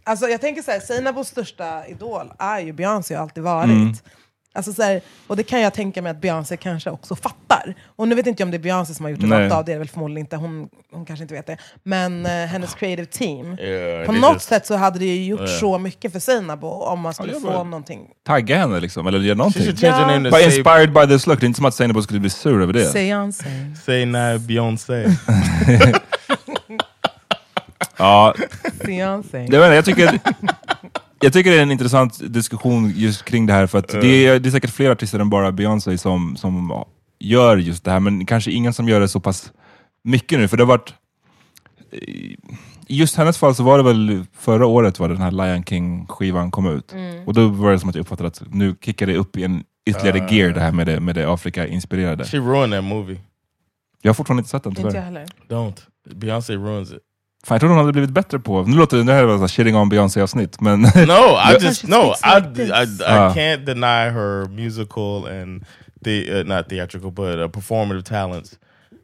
Alltså 0.03 0.27
jag 0.27 0.41
tänker 0.41 0.61
så 0.61 0.71
här, 0.71 0.79
Seinabos 0.79 1.27
största 1.27 1.87
idol 1.87 2.33
är 2.39 2.59
ju 2.59 2.73
Beyoncé 2.73 3.13
och 3.13 3.17
har 3.17 3.23
alltid 3.23 3.43
varit. 3.43 3.69
Mm. 3.69 3.93
Alltså 4.55 4.73
så 4.73 4.81
här, 4.83 5.01
och 5.27 5.35
det 5.37 5.43
kan 5.43 5.61
jag 5.61 5.73
tänka 5.73 6.01
mig 6.01 6.09
att 6.11 6.21
Beyoncé 6.21 6.57
kanske 6.57 6.89
också 6.89 7.15
fattar. 7.15 7.75
Och 7.95 8.07
nu 8.07 8.15
vet 8.15 8.27
inte 8.27 8.41
jag 8.43 8.47
om 8.47 8.51
det 8.51 8.57
är 8.57 8.59
Beyoncé 8.59 8.93
som 8.93 9.05
har 9.05 9.09
gjort 9.11 9.19
Nej. 9.21 9.43
rakt 9.43 9.53
av, 9.53 9.65
det 9.65 9.73
är 9.73 9.77
väl 9.79 9.87
förmodligen 9.89 10.25
inte, 10.25 10.35
hon, 10.35 10.69
hon 10.93 11.05
kanske 11.05 11.23
inte 11.23 11.33
vet 11.33 11.47
det. 11.47 11.57
Men 11.83 12.25
eh, 12.25 12.31
hennes 12.31 12.73
creative 12.73 13.05
team, 13.05 13.57
Yeah, 13.59 14.05
på 14.05 14.11
något 14.11 14.33
just- 14.33 14.45
sätt 14.47 14.65
så 14.65 14.75
hade 14.75 14.99
det 14.99 15.05
ju 15.05 15.25
gjort 15.25 15.39
Yeah. 15.39 15.59
så 15.59 15.77
mycket 15.77 16.11
för 16.11 16.19
Seinabo 16.19 16.67
om 16.67 16.99
man 16.99 17.13
skulle 17.13 17.33
Ja, 17.33 17.39
få 17.39 17.63
någonting. 17.63 18.07
tagga 18.27 18.57
henne 18.57 18.79
liksom, 18.79 19.07
eller 19.07 19.19
göra 19.19 19.37
någonting. 19.37 19.65
But 19.65 19.79
say, 19.79 20.45
inspired 20.45 20.93
by 20.93 21.07
this 21.07 21.27
look, 21.27 21.39
det 21.39 21.45
är 21.45 21.47
inte 21.47 21.57
som 21.57 21.65
att 21.65 21.75
Seinabo 21.75 22.01
skulle 22.01 22.19
bli 22.19 22.29
sur 22.29 22.61
över 22.61 22.73
det. 22.73 22.93
Beyoncé. 22.93 23.45
say 23.85 24.05
now 24.05 24.39
Beyonce. 24.39 25.15
Ja, 27.97 28.33
Beyoncé. 28.85 29.47
det 29.49 29.57
var, 29.59 29.71
jag, 29.71 29.85
tycker, 29.85 30.19
jag 31.21 31.33
tycker 31.33 31.51
det 31.51 31.57
är 31.57 31.61
en 31.61 31.71
intressant 31.71 32.33
diskussion 32.33 32.93
just 32.95 33.25
kring 33.25 33.45
det 33.45 33.53
här, 33.53 33.67
för 33.67 33.79
att 33.79 33.87
det, 33.87 34.25
är, 34.27 34.39
det 34.39 34.49
är 34.49 34.51
säkert 34.51 34.69
fler 34.69 34.91
artister 34.91 35.19
än 35.19 35.29
bara 35.29 35.51
Beyoncé 35.51 35.97
som, 35.97 36.35
som 36.35 36.83
gör 37.19 37.57
just 37.57 37.83
det 37.83 37.91
här, 37.91 37.99
men 37.99 38.25
kanske 38.25 38.51
ingen 38.51 38.73
som 38.73 38.89
gör 38.89 38.99
det 38.99 39.07
så 39.07 39.19
pass 39.19 39.51
mycket 40.03 40.39
nu, 40.39 40.47
för 40.47 40.57
det 40.57 40.63
har 40.63 40.67
varit 40.67 40.93
i 42.87 42.97
just 42.97 43.15
hennes 43.15 43.37
fall 43.37 43.55
så 43.55 43.63
var 43.63 43.77
det 43.77 43.83
väl 43.83 44.25
förra 44.33 44.65
året 44.65 44.99
var 44.99 45.09
den 45.09 45.17
här 45.17 45.31
Lion 45.31 45.63
King 45.63 46.05
skivan 46.07 46.51
kom 46.51 46.67
ut. 46.67 46.93
Och 47.25 47.33
då 47.33 47.47
var 47.47 47.71
det 47.71 47.79
som 47.79 47.89
att 47.89 47.95
jag 47.95 48.01
uppfattade 48.01 48.27
att 48.27 48.43
nu 48.51 48.75
kickar 48.81 49.07
det 49.07 49.15
upp 49.15 49.37
i 49.37 49.43
en 49.43 49.63
ytterligare 49.85 50.35
gear 50.35 50.53
det 50.53 50.59
här 50.59 50.71
med 50.71 50.87
det, 50.87 50.99
med 50.99 51.15
det 51.15 51.25
Afrika-inspirerade. 51.33 52.23
she 52.25 52.37
ruined 52.37 52.79
that 52.79 52.83
movie. 52.83 53.19
Jag 54.01 54.09
har 54.09 54.13
fortfarande 54.13 54.39
inte 54.39 54.49
sett 54.49 54.63
den 54.63 54.71
Inte 54.71 54.81
jag 54.81 54.91
tyvärr. 54.91 55.03
heller. 55.05 55.25
Don't. 55.49 55.81
Beyonce 56.15 56.53
ruins 56.53 56.91
it. 56.91 56.97
Fan, 57.45 57.55
jag 57.55 57.59
trodde 57.59 57.73
hon 57.73 57.79
hade 57.79 57.91
blivit 57.91 58.09
bättre 58.09 58.39
på, 58.39 58.61
nu 58.63 58.75
låter 58.77 58.97
det, 58.97 59.03
det 59.03 59.13
här 59.13 59.23
var 59.23 59.47
shitting 59.47 59.75
on 59.75 59.89
Beyoncé-avsnitt, 59.89 60.61
men 60.61 60.81
No, 60.95 61.37
I 61.51 61.57
just 61.65 61.87
no. 61.87 62.13
I. 62.23 62.61
I, 62.61 62.71
I 62.71 62.87
Ah. 63.07 63.33
can't 63.35 63.65
deny 63.65 64.09
her 64.09 64.45
musical 64.49 65.25
and 65.41 65.65
the 66.03 66.31
uh, 66.41 66.43
not 66.47 66.69
theatrical 66.69 67.11
but 67.11 67.35
uh, 67.39 67.47
performative 67.47 68.03
talents. 68.03 68.51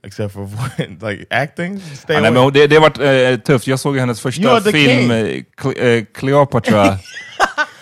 Except 0.03 0.33
for 0.33 0.49
like 1.09 1.25
acting. 1.29 1.79
Stay 1.95 2.13
Ja, 2.15 2.21
nej, 2.21 2.31
men 2.31 2.53
det, 2.53 2.67
det 2.67 2.75
har 2.75 2.81
varit 2.81 2.99
eh, 3.39 3.43
tufft. 3.45 3.67
Jag 3.67 3.79
såg 3.79 3.97
hennes 3.97 4.25
You 4.25 4.31
första 4.31 4.51
are 4.51 4.61
the 4.61 4.71
film, 4.71 5.11
eh, 5.11 5.43
Cle- 5.61 5.97
eh, 5.97 6.03
Cleopatra. 6.13 6.97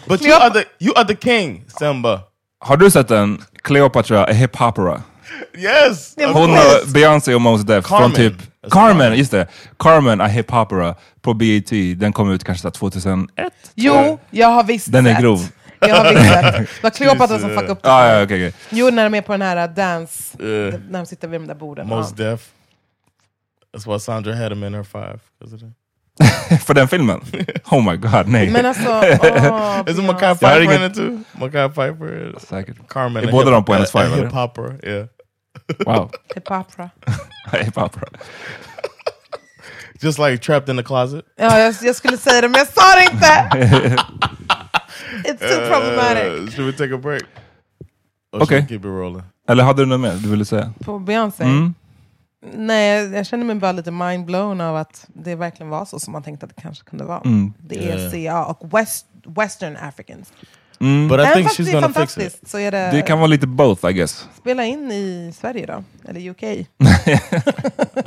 but 0.08 0.22
you 0.26 0.34
are 0.36 0.50
the 0.50 0.64
you 0.80 0.94
are 0.98 1.08
the 1.08 1.16
king, 1.16 1.64
Simba. 1.80 2.20
har 2.60 2.78
du 2.78 2.92
sett 2.92 3.08
den? 3.08 3.42
Cleopatra, 3.64 4.24
a 4.26 4.32
hip 4.34 4.62
opera. 4.62 5.02
Yes. 5.58 6.16
Hon 6.34 6.52
och 6.52 6.88
Beyoncé 6.94 7.36
och 7.36 7.42
Mos 7.42 7.62
Def 7.62 7.86
från 7.86 7.98
Carmen. 8.00 8.16
typ... 8.16 8.34
That's 8.34 8.70
Carmen, 8.72 9.18
just 9.18 9.32
det. 9.32 9.48
Carmen, 9.80 10.22
a 10.22 10.28
hip 10.28 10.54
opera 10.54 10.96
på 11.22 11.34
BET. 11.34 11.70
Den 12.00 12.14
kom 12.14 12.32
ut 12.32 12.44
kanske 12.44 12.62
så 12.62 12.68
här 12.68 12.72
2001. 12.74 13.28
Jo, 13.76 14.20
jag 14.30 14.48
har 14.48 14.64
visst 14.64 14.92
Den 14.92 15.08
är 15.08 15.22
grov. 15.22 15.48
Jag 15.80 15.96
har 15.96 16.14
visst 16.14 16.34
sett. 16.34 16.56
Det 16.56 16.84
var 16.84 16.90
Cleopatra 16.90 17.40
som 17.40 17.50
fuckade 17.50 17.68
upp 17.72 17.84
det. 17.84 17.92
Ah, 17.92 18.08
ja, 18.18 18.24
okej, 18.24 18.48
okej. 18.48 18.54
Jo, 18.70 18.90
när 18.90 19.04
de 19.04 19.14
är 19.18 19.22
på 19.22 19.32
den 19.32 19.42
här 19.42 19.68
dance, 19.68 20.44
Uh, 20.44 20.74
när 20.90 21.00
de 21.00 21.06
sitter 21.06 21.28
vid 21.28 21.42
de 21.42 21.48
där 21.48 21.56
borden. 21.56 21.88
Most 21.88 22.20
Ja. 22.20 22.26
deaf. 22.26 22.50
That's 23.78 23.94
why 23.94 24.00
Sandra 24.00 24.36
had 24.36 24.52
him 24.52 24.64
in 24.64 24.74
her 24.74 24.84
five. 24.84 25.20
För 26.66 26.74
den 26.74 26.88
filmen? 26.88 27.22
Oh 27.72 27.92
my 27.92 27.98
god, 27.98 28.28
nej. 28.28 28.50
Men 28.50 28.66
alltså, 28.66 28.90
åh, 28.90 29.04
Isn't 29.04 29.86
Beyoncé. 29.86 30.02
Mackay 30.02 30.36
Piper 30.36 30.76
in 30.76 30.84
it 30.92 30.96
too? 30.96 31.24
Mackay 31.32 31.68
Piper. 31.70 32.36
Säkert. 32.40 32.76
Carmen. 32.90 33.24
Är 33.28 33.32
båda 33.32 33.52
de 33.52 33.66
på 33.66 33.74
hennes 33.74 33.92
five, 33.92 34.04
eller? 34.06 34.24
Hip 34.24 34.34
hopper, 34.34 34.88
yeah. 34.90 35.06
Wow. 35.86 36.12
Hip 36.36 36.52
opera. 36.52 36.90
hip 37.52 37.78
opera. 37.78 38.08
Just 40.02 40.20
like 40.20 40.42
trapped 40.42 40.70
in 40.70 40.78
the 40.78 40.84
closet. 40.84 41.26
Ja, 41.36 41.60
jag, 41.60 41.76
jag 41.82 41.96
skulle 41.96 42.18
säga 42.18 42.42
det, 42.42 42.48
men 42.48 42.60
jag 42.60 42.68
sa 42.68 42.96
det 42.96 43.04
inte! 43.14 43.98
It's 45.24 45.40
too 45.40 45.70
problematic. 45.70 46.24
Uh, 46.24 46.52
should 46.52 46.66
we 46.66 46.74
take 46.74 46.96
a 46.96 46.98
break? 46.98 47.24
Or 48.32 48.42
Okay. 48.44 48.58
should 48.58 48.64
we 48.64 48.68
keep 48.68 48.80
it 48.80 48.86
rolling? 48.86 49.24
Eller 49.48 49.64
hade 49.64 49.82
du 49.82 49.86
något 49.86 50.00
mer 50.00 50.14
du 50.14 50.30
ville 50.30 50.46
säga? 50.46 50.74
På 50.80 51.00
Beyoncé? 51.00 51.44
Mm. 51.44 51.74
Nej, 52.54 53.12
jag, 53.14 53.26
känner 53.26 53.46
mig 53.46 53.56
bara 53.56 53.72
lite 53.72 53.92
mindblown 53.92 54.62
av 54.62 54.76
att 54.76 55.06
det 55.08 55.36
verkligen 55.36 55.70
var 55.70 55.86
så 55.86 56.00
som 56.00 56.14
man 56.14 56.24
tänkte 56.24 56.46
att 56.46 56.56
det 56.56 56.62
kanske 56.62 56.84
kunde 56.84 57.06
vara. 57.06 57.22
Mm. 57.26 57.54
Det 57.60 57.92
är 57.92 58.10
CA 58.12 58.46
och 58.46 58.80
West, 58.80 59.06
Western 59.26 59.78
Africans. 59.78 60.34
Mm. 60.82 61.08
But 61.08 61.20
I 61.20 61.24
Även 61.24 61.34
think 61.34 61.48
fast 61.48 61.60
she's 61.60 61.64
det 61.66 61.72
är 61.72 61.74
gonna 61.74 61.88
fix 61.88 62.18
it. 62.18 62.24
fantastiskt 62.24 62.52
så 62.52 62.58
är 62.60 62.72
det... 62.72 62.90
Det 62.92 63.02
kan 63.02 63.18
vara 63.20 63.28
lite 63.28 63.48
both 63.48 63.90
I 63.90 63.94
guess. 63.94 64.28
Spela 64.38 64.66
in 64.66 64.92
i 64.92 65.34
Sverige 65.40 65.66
då, 65.66 65.84
eller 66.10 66.30
UK. 66.30 66.44
I 66.44 66.68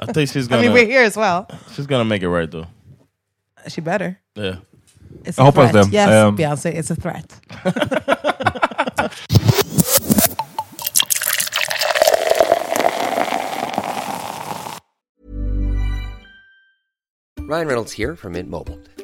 I 0.02 0.12
think 0.14 0.28
she's 0.30 0.48
gonna 0.48 0.62
I 0.62 0.68
mean 0.68 0.76
we're 0.76 0.86
here 0.92 1.06
as 1.06 1.16
well. 1.16 1.44
she's 1.76 1.86
gonna 1.86 2.04
make 2.04 2.24
it 2.26 2.30
right 2.30 2.50
though. 2.50 2.66
She 3.68 3.80
better. 3.80 4.14
Yeah. 4.36 4.56
It's 5.24 5.36
Jag 5.36 5.38
a 5.38 5.42
hoppas 5.44 5.70
threat. 5.70 5.90
det. 5.90 5.96
Yes, 5.96 6.10
Ehm. 6.10 6.36
Beyoncé, 6.36 6.78
it's 6.78 6.92
a 6.92 6.96
threat. 6.96 7.40
Ryan 17.38 17.66
Reynolds 17.66 17.92
here 17.92 18.16
from 18.16 18.32
Mint 18.32 18.48
Mobile. 18.48 18.78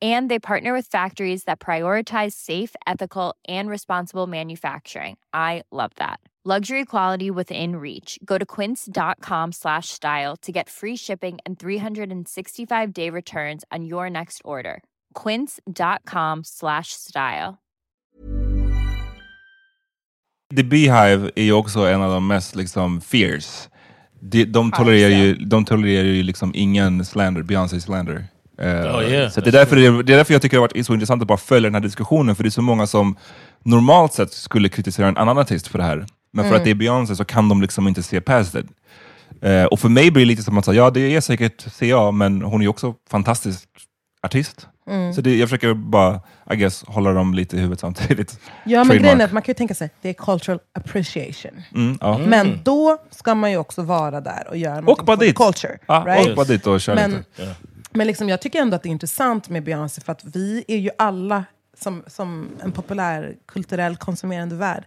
And 0.00 0.30
they 0.30 0.38
partner 0.38 0.72
with 0.72 0.86
factories 0.86 1.44
that 1.44 1.60
prioritize 1.60 2.32
safe, 2.32 2.74
ethical, 2.86 3.34
and 3.48 3.68
responsible 3.68 4.26
manufacturing. 4.26 5.16
I 5.34 5.64
love 5.70 5.90
that. 5.96 6.20
Luxury 6.42 6.86
quality 6.86 7.30
within 7.30 7.76
reach. 7.76 8.18
Go 8.24 8.38
to 8.38 8.46
quince.com 8.46 9.52
slash 9.52 9.90
style 9.90 10.36
to 10.38 10.50
get 10.50 10.70
free 10.70 10.96
shipping 10.96 11.38
and 11.44 11.58
365 11.58 12.92
day 12.94 13.10
returns 13.10 13.62
on 13.70 13.84
your 13.84 14.08
next 14.08 14.40
order. 14.42 14.82
Quince.com 15.12 16.44
slash 16.44 16.94
style. 16.94 17.58
The 20.54 20.62
Beehive 20.62 21.30
är 21.36 21.42
ju 21.42 21.52
också 21.52 21.80
en 21.80 22.02
av 22.02 22.10
de 22.10 22.26
mest 22.26 22.56
liksom 22.56 23.00
fierce. 23.00 23.68
De, 24.20 24.44
de 24.44 24.72
tolererar 24.72 25.10
ju, 25.10 25.34
de 25.34 25.64
tolererar 25.64 26.04
ju 26.08 26.22
liksom 26.22 26.52
ingen 26.54 27.04
slander, 27.04 27.42
Beyoncé 27.42 27.80
slander. 27.80 28.24
Eh, 28.60 28.96
Oh, 28.96 29.02
yeah. 29.10 29.30
så 29.30 29.40
det 29.40 29.50
är, 29.50 29.52
därför 29.52 29.76
det, 29.76 30.02
det 30.02 30.12
är 30.12 30.16
därför 30.16 30.34
jag 30.34 30.42
tycker 30.42 30.56
det 30.56 30.60
har 30.60 30.68
varit 30.74 30.86
så 30.86 30.94
intressant 30.94 31.22
att 31.22 31.28
bara 31.28 31.38
följa 31.38 31.66
den 31.66 31.74
här 31.74 31.82
diskussionen, 31.82 32.36
för 32.36 32.42
det 32.42 32.48
är 32.48 32.50
så 32.50 32.62
många 32.62 32.86
som 32.86 33.16
normalt 33.64 34.12
sett 34.12 34.32
skulle 34.32 34.68
kritisera 34.68 35.08
en 35.08 35.16
annan 35.16 35.38
artist 35.38 35.68
för 35.68 35.78
det 35.78 35.84
här. 35.84 36.06
Men 36.32 36.44
för 36.44 36.48
Mm. 36.48 36.56
att 36.58 36.64
det 36.64 36.70
är 36.70 36.74
Beyoncé 36.74 37.16
så 37.16 37.24
kan 37.24 37.48
de 37.48 37.62
liksom 37.62 37.88
inte 37.88 38.02
se 38.02 38.20
past 38.20 38.54
it. 38.54 38.66
Eh, 39.42 39.64
och 39.64 39.80
för 39.80 39.88
mig 39.88 40.10
blir 40.10 40.22
det 40.22 40.28
lite 40.28 40.42
som 40.42 40.58
att 40.58 40.64
säga, 40.64 40.74
ja 40.84 40.90
det 40.90 41.00
är 41.16 41.20
säkert 41.20 41.66
CA, 41.78 42.10
men 42.10 42.42
hon 42.42 42.60
är 42.60 42.64
ju 42.64 42.68
också 42.68 42.94
fantastisk 43.10 43.68
artist. 44.22 44.66
Mm. 44.90 45.12
Så 45.12 45.20
det, 45.20 45.36
jag 45.36 45.48
försöker 45.48 45.74
bara, 45.74 46.20
I 46.52 46.56
guess, 46.56 46.84
hålla 46.86 47.12
dem 47.12 47.34
lite 47.34 47.56
i 47.56 47.60
huvudet 47.60 47.80
samtidigt. 47.80 48.38
Ja, 48.64 48.78
men 48.78 48.86
Trademark. 48.86 49.02
grejen 49.02 49.20
är 49.20 49.24
att 49.24 49.32
man 49.32 49.42
kan 49.42 49.50
ju 49.52 49.54
tänka 49.54 49.74
sig, 49.74 49.90
det 50.02 50.08
är 50.08 50.12
cultural 50.12 50.58
appreciation. 50.78 51.62
Mm, 51.74 51.98
ja. 52.00 52.18
Men 52.18 52.58
då 52.64 52.98
ska 53.10 53.34
man 53.34 53.50
ju 53.50 53.56
också 53.56 53.82
vara 53.82 54.20
där 54.20 54.46
och 54.48 54.56
göra 54.56 54.80
något 54.80 55.06
för 55.06 55.16
dit. 55.16 55.36
culture. 55.36 55.78
Ja, 55.86 56.02
right? 56.06 56.28
åk 56.28 56.36
bara 56.36 56.46
dit 56.46 56.66
och 56.66 56.80
kör 56.80 56.94
men, 56.94 57.10
lite. 57.10 57.24
Ja. 57.36 57.44
Men 57.90 58.06
liksom, 58.06 58.28
jag 58.28 58.40
tycker 58.40 58.60
ändå 58.60 58.76
att 58.76 58.82
det 58.82 58.88
är 58.88 58.90
intressant 58.90 59.48
med 59.48 59.64
Beyoncé, 59.64 60.00
för 60.00 60.12
att 60.12 60.24
vi 60.24 60.64
är 60.68 60.76
ju 60.76 60.90
alla, 60.98 61.44
som, 61.80 62.02
som 62.06 62.48
en 62.62 62.72
populär 62.72 63.34
kulturell 63.46 63.96
konsumerande 63.96 64.54
värld, 64.54 64.84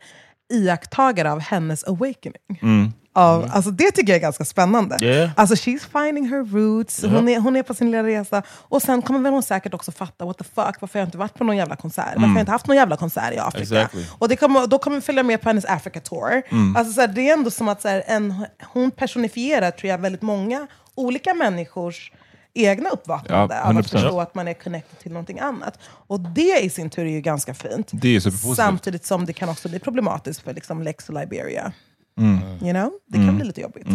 iakttagare 0.53 1.31
av 1.31 1.39
hennes 1.39 1.83
awakening. 1.83 2.59
Mm. 2.61 2.91
Av, 3.15 3.49
alltså 3.51 3.71
det 3.71 3.91
tycker 3.91 4.13
jag 4.13 4.17
är 4.17 4.21
ganska 4.21 4.45
spännande. 4.45 4.97
Yeah. 5.01 5.31
Alltså 5.35 5.55
she's 5.55 6.03
finding 6.03 6.29
her 6.29 6.43
roots, 6.43 7.03
hon, 7.03 7.29
är, 7.29 7.39
hon 7.39 7.55
är 7.55 7.63
på 7.63 7.73
sin 7.73 7.91
lilla 7.91 8.03
resa. 8.03 8.43
Och 8.49 8.81
sen 8.81 9.01
kommer 9.01 9.19
väl 9.19 9.33
hon 9.33 9.43
säkert 9.43 9.73
också 9.73 9.91
fatta, 9.91 10.25
what 10.25 10.37
the 10.37 10.43
fuck, 10.43 10.75
varför 10.79 10.93
har 10.93 10.99
jag 10.99 11.07
inte 11.07 11.17
varit 11.17 11.33
på 11.33 11.43
någon 11.43 11.57
jävla 11.57 11.75
konsert? 11.75 12.05
Varför 12.05 12.19
har 12.19 12.25
Mm. 12.25 12.35
jag 12.37 12.41
inte 12.41 12.51
haft 12.51 12.67
någon 12.67 12.77
jävla 12.77 12.97
konsert 12.97 13.33
i 13.33 13.37
Afrika? 13.39 13.61
Exactly. 13.61 14.05
Och 14.19 14.29
det 14.29 14.35
kommer, 14.35 14.67
då 14.67 14.77
kommer 14.79 14.97
vi 14.97 15.01
följa 15.01 15.23
med 15.23 15.41
på 15.41 15.49
hennes 15.49 15.65
Africa 15.65 15.99
Tour. 15.99 16.41
Mm. 16.49 16.75
Alltså, 16.75 16.93
så 16.93 17.01
här, 17.01 17.07
det 17.07 17.29
är 17.29 17.33
ändå 17.33 17.51
som 17.51 17.67
att 17.67 17.81
så 17.81 17.87
här, 17.87 18.03
en, 18.07 18.45
hon 18.73 18.91
personifierar 18.91 19.71
tror 19.71 19.89
jag, 19.89 19.97
väldigt 19.97 20.21
många 20.21 20.67
olika 20.95 21.33
människors 21.33 22.11
egna 22.55 22.89
uppvaknande 22.89 23.55
Ja, 23.55 23.61
av 23.69 23.77
att 23.77 23.85
100%. 23.85 23.89
förstå 23.89 24.19
att 24.21 24.35
man 24.35 24.47
är 24.47 24.53
connected 24.53 24.99
till 24.99 25.11
någonting 25.11 25.39
annat. 25.39 25.79
Och 26.07 26.19
det 26.19 26.59
i 26.63 26.69
sin 26.69 26.89
tur 26.89 27.05
är 27.05 27.09
ju 27.11 27.21
ganska 27.21 27.53
fint. 27.53 27.89
Det 27.91 28.15
är 28.15 28.19
superpositivt. 28.19 28.55
Samtidigt 28.55 29.05
som 29.05 29.25
det 29.25 29.33
kan 29.33 29.49
också 29.49 29.69
bli 29.69 29.79
problematiskt 29.79 30.41
för 30.41 30.53
liksom 30.53 30.81
Lex 30.81 31.09
och 31.09 31.19
Liberia. 31.19 31.71
Mm. 32.17 32.39
You 32.61 32.73
know? 32.73 32.91
Det 33.07 33.13
kan 33.17 33.23
Mm. 33.23 33.35
bli 33.35 33.45
lite 33.45 33.61
jobbigt. 33.61 33.87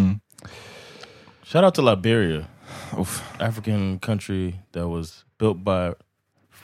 Shout 1.45 1.65
out 1.65 1.75
to 1.75 1.83
Liberia, 1.95 2.45
African 3.39 3.99
country 3.99 4.53
that 4.75 4.85
was 4.87 5.25
built 5.41 5.57
by 5.65 5.93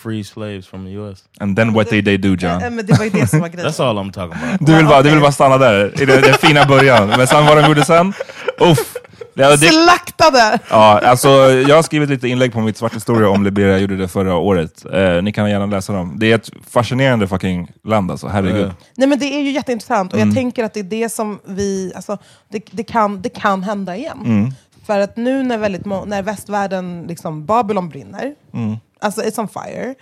free 0.02 0.24
slaves 0.24 0.66
from 0.66 0.84
the 0.84 0.90
US. 0.92 1.24
And 1.40 1.56
then 1.56 1.72
what 1.72 1.90
did 1.90 2.04
they 2.04 2.16
do 2.16 2.28
John? 2.36 2.60
Men 2.60 2.86
det 2.86 2.98
var 2.98 3.04
ju 3.04 3.10
det 3.10 3.26
som 3.26 3.40
var 3.40 3.48
grejen. 3.48 3.70
That's 3.70 3.82
all 3.82 3.98
I'm 3.98 4.12
talking 4.12 4.38
about. 4.42 4.66
Du 4.66 4.76
vill, 4.76 4.86
bara, 4.86 5.02
du 5.02 5.10
vill 5.10 5.20
bara 5.20 5.32
stanna 5.32 5.58
där, 5.58 6.02
i 6.02 6.06
den, 6.06 6.22
den 6.22 6.34
fina 6.34 6.64
början. 6.64 7.08
Men 7.08 7.26
sen 7.26 7.46
vad 7.46 7.56
de 7.56 7.68
gjorde 7.68 7.84
sen, 7.84 8.12
uff. 8.60 8.93
Ja, 9.36 9.50
det, 9.50 9.56
Slaktade! 9.56 10.58
ja, 10.70 11.00
alltså, 11.04 11.28
jag 11.52 11.76
har 11.76 11.82
skrivit 11.82 12.10
lite 12.10 12.28
inlägg 12.28 12.52
på 12.52 12.60
mitt 12.60 12.76
svart 12.76 12.94
historia 12.94 13.28
om 13.28 13.44
Liberia, 13.44 13.72
jag 13.72 13.80
gjorde 13.80 13.96
det 13.96 14.08
förra 14.08 14.36
året. 14.36 14.84
Eh, 14.92 15.22
ni 15.22 15.32
kan 15.32 15.50
gärna 15.50 15.66
läsa 15.66 15.92
dem. 15.92 16.14
Det 16.18 16.30
är 16.32 16.34
ett 16.34 16.50
fascinerande 16.70 17.28
fucking 17.28 17.68
land 17.84 18.10
alltså, 18.10 18.28
herregud. 18.28 18.72
Nej 18.96 19.08
men 19.08 19.18
det 19.18 19.26
är 19.26 19.40
ju 19.40 19.50
jätteintressant 19.50 20.12
och 20.12 20.18
Mm. 20.18 20.28
jag 20.28 20.36
tänker 20.36 20.64
att 20.64 20.74
det 20.74 20.80
är 20.80 20.84
det 20.84 21.08
som 21.08 21.40
vi, 21.44 21.92
alltså, 21.96 22.18
det, 22.48 22.62
det, 22.70 22.82
kan, 22.84 23.22
det 23.22 23.28
kan 23.28 23.62
hända 23.62 23.96
igen. 23.96 24.18
Mm. 24.24 24.50
För 24.86 24.98
att 24.98 25.16
nu 25.16 25.42
när, 25.42 25.58
väldigt 25.58 25.84
må- 25.84 26.04
när 26.04 26.22
västvärlden, 26.22 27.04
liksom, 27.08 27.46
Babylon 27.46 27.88
brinner, 27.88 28.34
Mm. 28.54 28.76
alltså 29.00 29.20
it's 29.22 29.40
on 29.40 29.48
fire, 29.48 29.94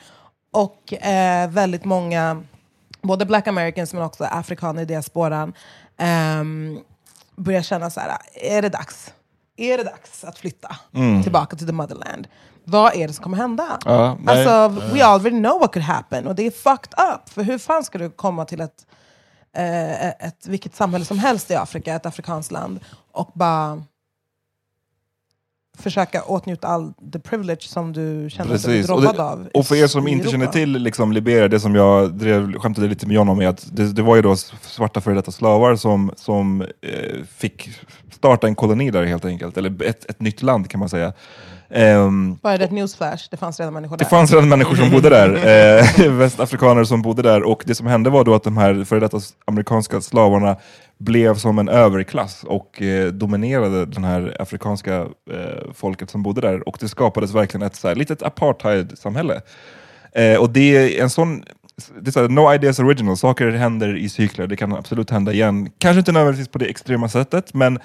och 0.52 0.92
eh, 1.06 1.50
väldigt 1.50 1.84
många, 1.84 2.42
både 3.02 3.26
black 3.26 3.46
americans 3.48 3.92
men 3.94 4.02
också 4.02 4.24
afrikaner 4.24 4.82
i 4.82 4.84
diasporan, 4.84 5.52
ehm, 5.98 6.78
börjar 7.36 7.62
känna 7.62 7.90
så 7.90 8.00
här: 8.00 8.10
är 8.34 8.62
det 8.62 8.68
dags? 8.68 9.12
Är 9.56 9.78
det 9.78 9.84
dags 9.84 10.24
att 10.24 10.38
flytta 10.38 10.76
Mm. 10.94 11.22
tillbaka 11.22 11.56
till 11.56 11.66
the 11.66 11.72
motherland? 11.72 12.28
Vad 12.64 12.94
är 12.96 13.08
det 13.08 13.14
som 13.14 13.22
kommer 13.22 13.36
hända? 13.36 13.78
Ja, 13.84 14.18
nej. 14.20 14.46
alltså, 14.46 14.80
we 14.94 15.04
already 15.04 15.38
know 15.40 15.60
what 15.60 15.72
could 15.72 15.84
happen, 15.84 16.26
och 16.26 16.34
det 16.34 16.46
är 16.46 16.50
fucked 16.50 16.94
up. 17.14 17.28
För 17.28 17.42
hur 17.42 17.58
fan 17.58 17.84
ska 17.84 17.98
du 17.98 18.10
komma 18.10 18.44
till 18.44 18.60
ett, 18.60 18.86
eh, 19.56 20.08
ett 20.08 20.46
vilket 20.46 20.74
samhälle 20.76 21.04
som 21.04 21.18
helst 21.18 21.50
i 21.50 21.54
Afrika, 21.54 21.94
ett 21.94 22.06
afrikanskt 22.06 22.52
land, 22.52 22.80
och 23.12 23.30
bara 23.34 23.82
försöka 25.78 26.22
åtnjuta 26.22 26.68
all 26.68 26.92
the 27.12 27.18
privilege 27.18 27.62
som 27.62 27.92
du 27.92 28.30
känner 28.30 28.50
dig 28.50 28.62
Precis. 28.62 28.86
Det, 28.86 29.22
av. 29.22 29.48
och 29.54 29.66
för 29.66 29.74
er 29.76 29.86
som 29.86 30.08
inte 30.08 30.22
Europa. 30.22 30.30
känner 30.30 30.46
till 30.46 30.72
liksom, 30.72 31.12
Liberia, 31.12 31.48
det 31.48 31.60
som 31.60 31.74
jag 31.74 32.12
drev, 32.14 32.52
skämtade 32.52 32.88
lite 32.88 33.06
med 33.06 33.14
John 33.14 33.28
om 33.28 33.40
är 33.40 33.48
att 33.48 33.68
det, 33.72 33.92
det 33.92 34.02
var 34.02 34.16
ju 34.16 34.22
då 34.22 34.36
svarta 34.62 35.00
före 35.00 35.14
detta 35.14 35.30
slavar 35.30 35.76
som, 35.76 36.12
som 36.16 36.62
eh, 36.62 37.24
fick 37.36 37.70
starta 38.10 38.46
en 38.46 38.54
koloni 38.54 38.90
där 38.90 39.04
helt 39.04 39.24
enkelt, 39.24 39.56
eller 39.56 39.82
ett, 39.82 40.10
ett 40.10 40.20
nytt 40.20 40.42
land 40.42 40.70
kan 40.70 40.80
man 40.80 40.88
säga. 40.88 41.12
Ehm, 41.74 42.38
Bara 42.42 42.58
det 42.58 42.64
ett 42.64 42.70
newsflash, 42.70 43.28
det 43.30 43.36
fanns 43.36 43.60
redan 43.60 43.74
människor 43.74 43.96
det 43.96 44.04
där. 44.04 44.08
fanns 44.10 44.32
redan 44.32 44.48
människor 44.48 44.76
som 44.76 44.90
bodde 44.90 45.08
där, 45.10 45.34
eh, 46.04 46.12
västafrikaner 46.12 46.84
som 46.84 47.02
bodde 47.02 47.22
där, 47.22 47.42
och 47.42 47.62
det 47.66 47.74
som 47.74 47.86
hände 47.86 48.10
var 48.10 48.24
då 48.24 48.34
att 48.34 48.42
de 48.44 48.56
här 48.56 48.84
före 48.84 49.00
detta 49.00 49.20
amerikanska 49.44 50.00
slavarna 50.00 50.56
blev 50.98 51.34
som 51.34 51.58
en 51.58 51.68
överklass 51.68 52.44
och 52.44 52.82
eh, 52.82 53.06
dominerade 53.12 53.86
den 53.86 54.04
här 54.04 54.36
afrikanska 54.38 54.94
eh, 55.30 55.72
folket 55.74 56.10
som 56.10 56.22
bodde 56.22 56.40
där. 56.40 56.68
Och 56.68 56.76
det 56.80 56.88
skapades 56.88 57.34
verkligen 57.34 57.66
ett 57.66 57.76
så 57.76 57.88
här, 57.88 57.94
litet 57.94 58.22
apartheid-samhälle. 58.22 59.40
Eh, 60.12 60.36
och 60.40 60.50
det 60.50 60.98
är 60.98 61.02
en 61.02 61.10
sån, 61.10 61.44
det 62.00 62.10
är 62.10 62.12
så 62.12 62.20
här, 62.20 62.28
no 62.28 62.54
ideas 62.54 62.78
original, 62.78 63.16
saker 63.16 63.50
händer 63.50 63.96
i 63.96 64.08
cykler, 64.08 64.46
det 64.46 64.56
kan 64.56 64.72
absolut 64.72 65.10
hända 65.10 65.32
igen. 65.32 65.70
Kanske 65.78 65.98
inte 65.98 66.12
nödvändigtvis 66.12 66.48
på 66.48 66.58
det 66.58 66.66
extrema 66.66 67.08
sättet, 67.08 67.54
men 67.54 67.78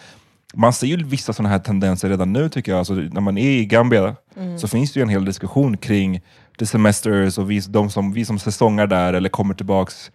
man 0.54 0.74
ser 0.74 0.88
ju 0.88 1.04
vissa 1.04 1.34
sådana 1.34 1.50
här 1.50 1.60
tendenser 1.60 2.10
redan 2.10 2.34
nu 2.34 2.50
tycker 2.50 2.72
jag. 2.72 2.80
Alltså, 2.80 2.94
när 2.94 3.22
man 3.22 3.38
är 3.38 3.50
i 3.50 3.66
Gambia 3.66 4.16
Mm. 4.36 4.60
så 4.60 4.68
finns 4.68 4.94
det 4.94 5.00
ju 5.00 5.02
en 5.02 5.10
hel 5.10 5.26
diskussion 5.26 5.78
kring 5.78 6.22
the 6.60 6.66
semesters 6.66 7.38
och 7.38 7.52
vi, 7.52 7.60
de 7.60 7.90
som, 7.90 8.14
vi 8.14 8.26
som 8.26 8.40
säsongar 8.40 8.88
där 8.88 9.14
eller 9.14 9.30
kommer 9.30 9.54
tillbaks 9.54 10.12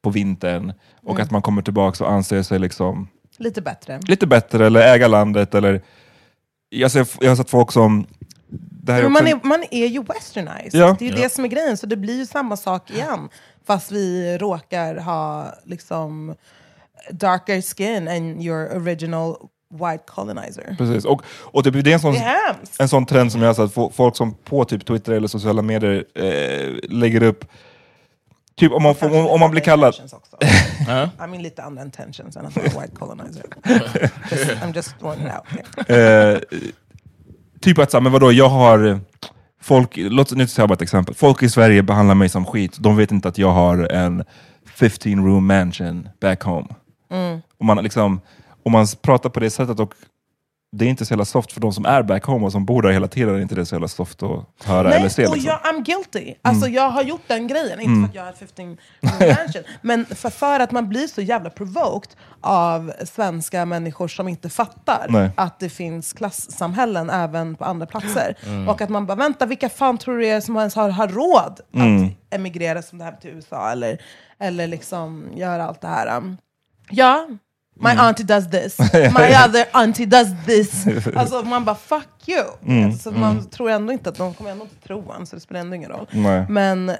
på 0.00 0.10
vintern. 0.10 0.72
Och 1.02 1.10
Mm. 1.10 1.22
att 1.22 1.30
man 1.30 1.42
kommer 1.42 1.62
tillbaks 1.62 2.00
och 2.00 2.12
anser 2.12 2.42
sig 2.42 2.58
liksom 2.58 3.08
Lite 3.38 3.62
bättre. 3.62 4.00
lite 4.08 4.26
bättre 4.26 4.66
eller 4.66 4.94
äga 4.94 5.08
landet. 5.08 5.54
Eller, 5.54 5.82
jag, 6.68 6.90
ser, 6.90 7.08
jag 7.20 7.28
har 7.30 7.36
sett 7.36 7.50
folk 7.50 7.72
som... 7.72 8.06
Är 8.88 9.02
Men 9.02 9.12
man, 9.12 9.26
är, 9.26 9.40
man 9.42 9.64
är 9.70 9.86
ju 9.86 10.02
westernized, 10.02 10.80
Ja. 10.80 10.96
det 10.98 11.04
är 11.04 11.10
ju 11.10 11.16
Ja. 11.16 11.22
det 11.22 11.32
som 11.32 11.44
är 11.44 11.48
grejen. 11.48 11.76
Så 11.76 11.86
det 11.86 11.96
blir 11.96 12.18
ju 12.18 12.26
samma 12.26 12.56
sak 12.56 12.90
igen. 12.90 13.28
Fast 13.66 13.92
vi 13.92 14.38
råkar 14.38 14.96
ha 14.96 15.54
liksom 15.64 16.34
darker 17.10 17.60
skin 17.74 18.08
än 18.08 18.40
your 18.42 18.76
original 18.76 19.36
white 19.76 20.04
colonizer. 20.06 20.74
Precis. 20.78 21.04
Och, 21.04 21.22
och 21.28 21.64
typ, 21.64 21.84
det 21.84 21.90
är 21.90 21.94
en 21.94 22.00
sån, 22.00 22.12
Det 22.12 22.56
en 22.78 22.88
sån 22.88 23.06
trend 23.06 23.32
som 23.32 23.40
jag 23.42 23.48
har 23.48 23.54
sett, 23.54 23.74
fo- 23.76 23.92
folk 23.92 24.16
som 24.16 24.34
på 24.34 24.64
typ 24.64 24.86
Twitter 24.86 25.12
eller 25.12 25.28
sociala 25.28 25.62
medier 25.62 26.04
eh, 26.14 26.74
lägger 26.88 27.22
upp, 27.22 27.44
typ 28.56 28.72
om 28.72 28.82
man, 28.82 28.94
får, 28.94 29.14
om, 29.20 29.26
om 29.26 29.40
man 29.40 29.50
blir 29.50 29.60
kallad... 29.62 29.94
I 31.24 31.26
mean 31.28 31.42
lite 31.42 31.62
andra 31.62 31.82
intentions 31.82 32.36
än 32.36 32.46
att 32.46 32.56
vara 32.56 32.66
white 32.66 32.96
colonizer. 32.96 33.44
just, 34.30 34.50
I'm 34.50 34.74
just 34.74 34.98
throwing 34.98 35.20
it 35.26 35.32
out. 35.32 35.90
eh, 35.90 36.58
typ 37.60 37.78
att, 37.78 37.90
så 37.90 38.00
men 38.00 38.12
vadå, 38.12 38.32
jag 38.32 38.48
har... 38.48 39.00
Folk, 39.60 39.92
låt, 39.96 40.32
nu 40.32 40.46
tar 40.46 40.62
jag 40.62 40.68
bara 40.68 40.74
ett 40.74 40.82
exempel. 40.82 41.14
Folk 41.14 41.42
i 41.42 41.48
Sverige 41.48 41.82
behandlar 41.82 42.14
mig 42.14 42.28
som 42.28 42.44
skit. 42.44 42.76
De 42.80 42.96
vet 42.96 43.12
inte 43.12 43.28
att 43.28 43.38
jag 43.38 43.52
har 43.52 43.92
en 43.92 44.24
15 44.74 45.26
room 45.26 45.46
mansion 45.46 46.08
back 46.20 46.42
home. 46.42 46.66
Mm. 47.10 47.40
Om 47.58 47.66
man, 47.66 47.82
liksom, 47.82 48.20
om 48.66 48.72
man 48.72 48.86
pratar 49.02 49.30
på 49.30 49.40
det 49.40 49.50
sättet 49.50 49.80
och 49.80 49.94
det 50.72 50.84
är 50.84 50.88
inte 50.88 51.06
så 51.06 51.12
jävla 51.12 51.24
soft 51.24 51.52
för 51.52 51.60
de 51.60 51.72
som 51.72 51.86
är 51.86 52.02
back 52.02 52.24
home 52.24 52.46
och 52.46 52.52
som 52.52 52.64
bor 52.64 52.82
där 52.82 52.90
hela 52.90 53.08
tiden, 53.08 53.34
är 53.34 53.40
inte 53.40 53.54
det 53.54 53.66
så 53.66 53.74
jävla 53.74 53.88
soft 53.88 54.22
att 54.22 54.44
höra 54.64 54.94
eller 54.94 55.08
se. 55.08 55.26
och 55.26 55.36
Liksom. 55.36 55.58
jag, 55.64 55.74
I'm 55.74 55.84
guilty. 55.84 56.34
Alltså, 56.42 56.68
Jag 56.68 56.90
har 56.90 57.02
gjort 57.02 57.22
den 57.26 57.46
grejen, 57.46 57.80
inte 57.80 57.84
Mm. 57.92 58.02
för 58.02 58.08
att 58.08 58.14
jag 58.14 58.24
har 58.24 58.32
15 58.32 58.76
mansion, 59.20 59.62
men 59.82 60.06
för, 60.06 60.30
för 60.30 60.60
att 60.60 60.70
man 60.72 60.88
blir 60.88 61.06
så 61.06 61.22
jävla 61.22 61.50
provoked 61.50 62.10
av 62.40 62.92
svenska 63.04 63.64
människor 63.66 64.08
som 64.08 64.28
inte 64.28 64.48
fattar 64.48 65.06
Nej. 65.08 65.30
att 65.36 65.58
det 65.60 65.68
finns 65.68 66.12
klassamhällen 66.12 67.10
även 67.10 67.54
på 67.54 67.64
andra 67.64 67.86
platser. 67.86 68.36
Mm. 68.46 68.68
Och 68.68 68.80
att 68.80 68.88
man 68.88 69.06
bara, 69.06 69.14
vänta, 69.14 69.46
vilka 69.46 69.68
fan 69.68 69.98
tror 69.98 70.18
du 70.18 70.26
är 70.26 70.40
som 70.40 70.56
ens 70.56 70.74
har, 70.74 70.88
har 70.90 71.08
råd 71.08 71.60
Mm. 71.74 72.04
att 72.06 72.12
emigrera 72.34 72.82
som 72.82 72.98
det 72.98 73.04
här 73.04 73.12
till 73.12 73.30
USA 73.30 73.70
eller, 73.70 74.02
eller 74.40 74.66
liksom 74.66 75.24
göra 75.34 75.64
allt 75.66 75.80
det 75.80 75.88
här? 75.88 76.36
Ja, 76.90 77.26
my 77.80 77.90
Mm. 77.90 78.00
auntie 78.06 78.24
does 78.24 78.50
this, 78.50 78.78
my 78.92 79.34
other 79.48 79.64
auntie 79.72 80.06
does 80.06 80.28
this. 80.46 80.86
Alltså 81.16 81.42
man 81.42 81.64
bara, 81.64 81.76
fuck 81.76 82.08
you. 82.28 82.44
Mm, 82.76 82.84
Alltså, 82.90 83.08
mm. 83.08 83.20
Man 83.20 83.46
tror 83.46 83.70
ändå 83.70 83.92
inte 83.92 84.08
att 84.10 84.16
de 84.16 84.34
kommer 84.34 84.50
ändå 84.50 84.64
inte 84.64 84.86
tro 84.86 85.12
en, 85.20 85.26
så 85.26 85.36
det 85.36 85.40
spelar 85.40 85.60
ändå 85.60 85.76
ingen 85.76 85.90
roll. 85.90 86.06
Nej. 86.10 86.46
Men, 86.48 86.92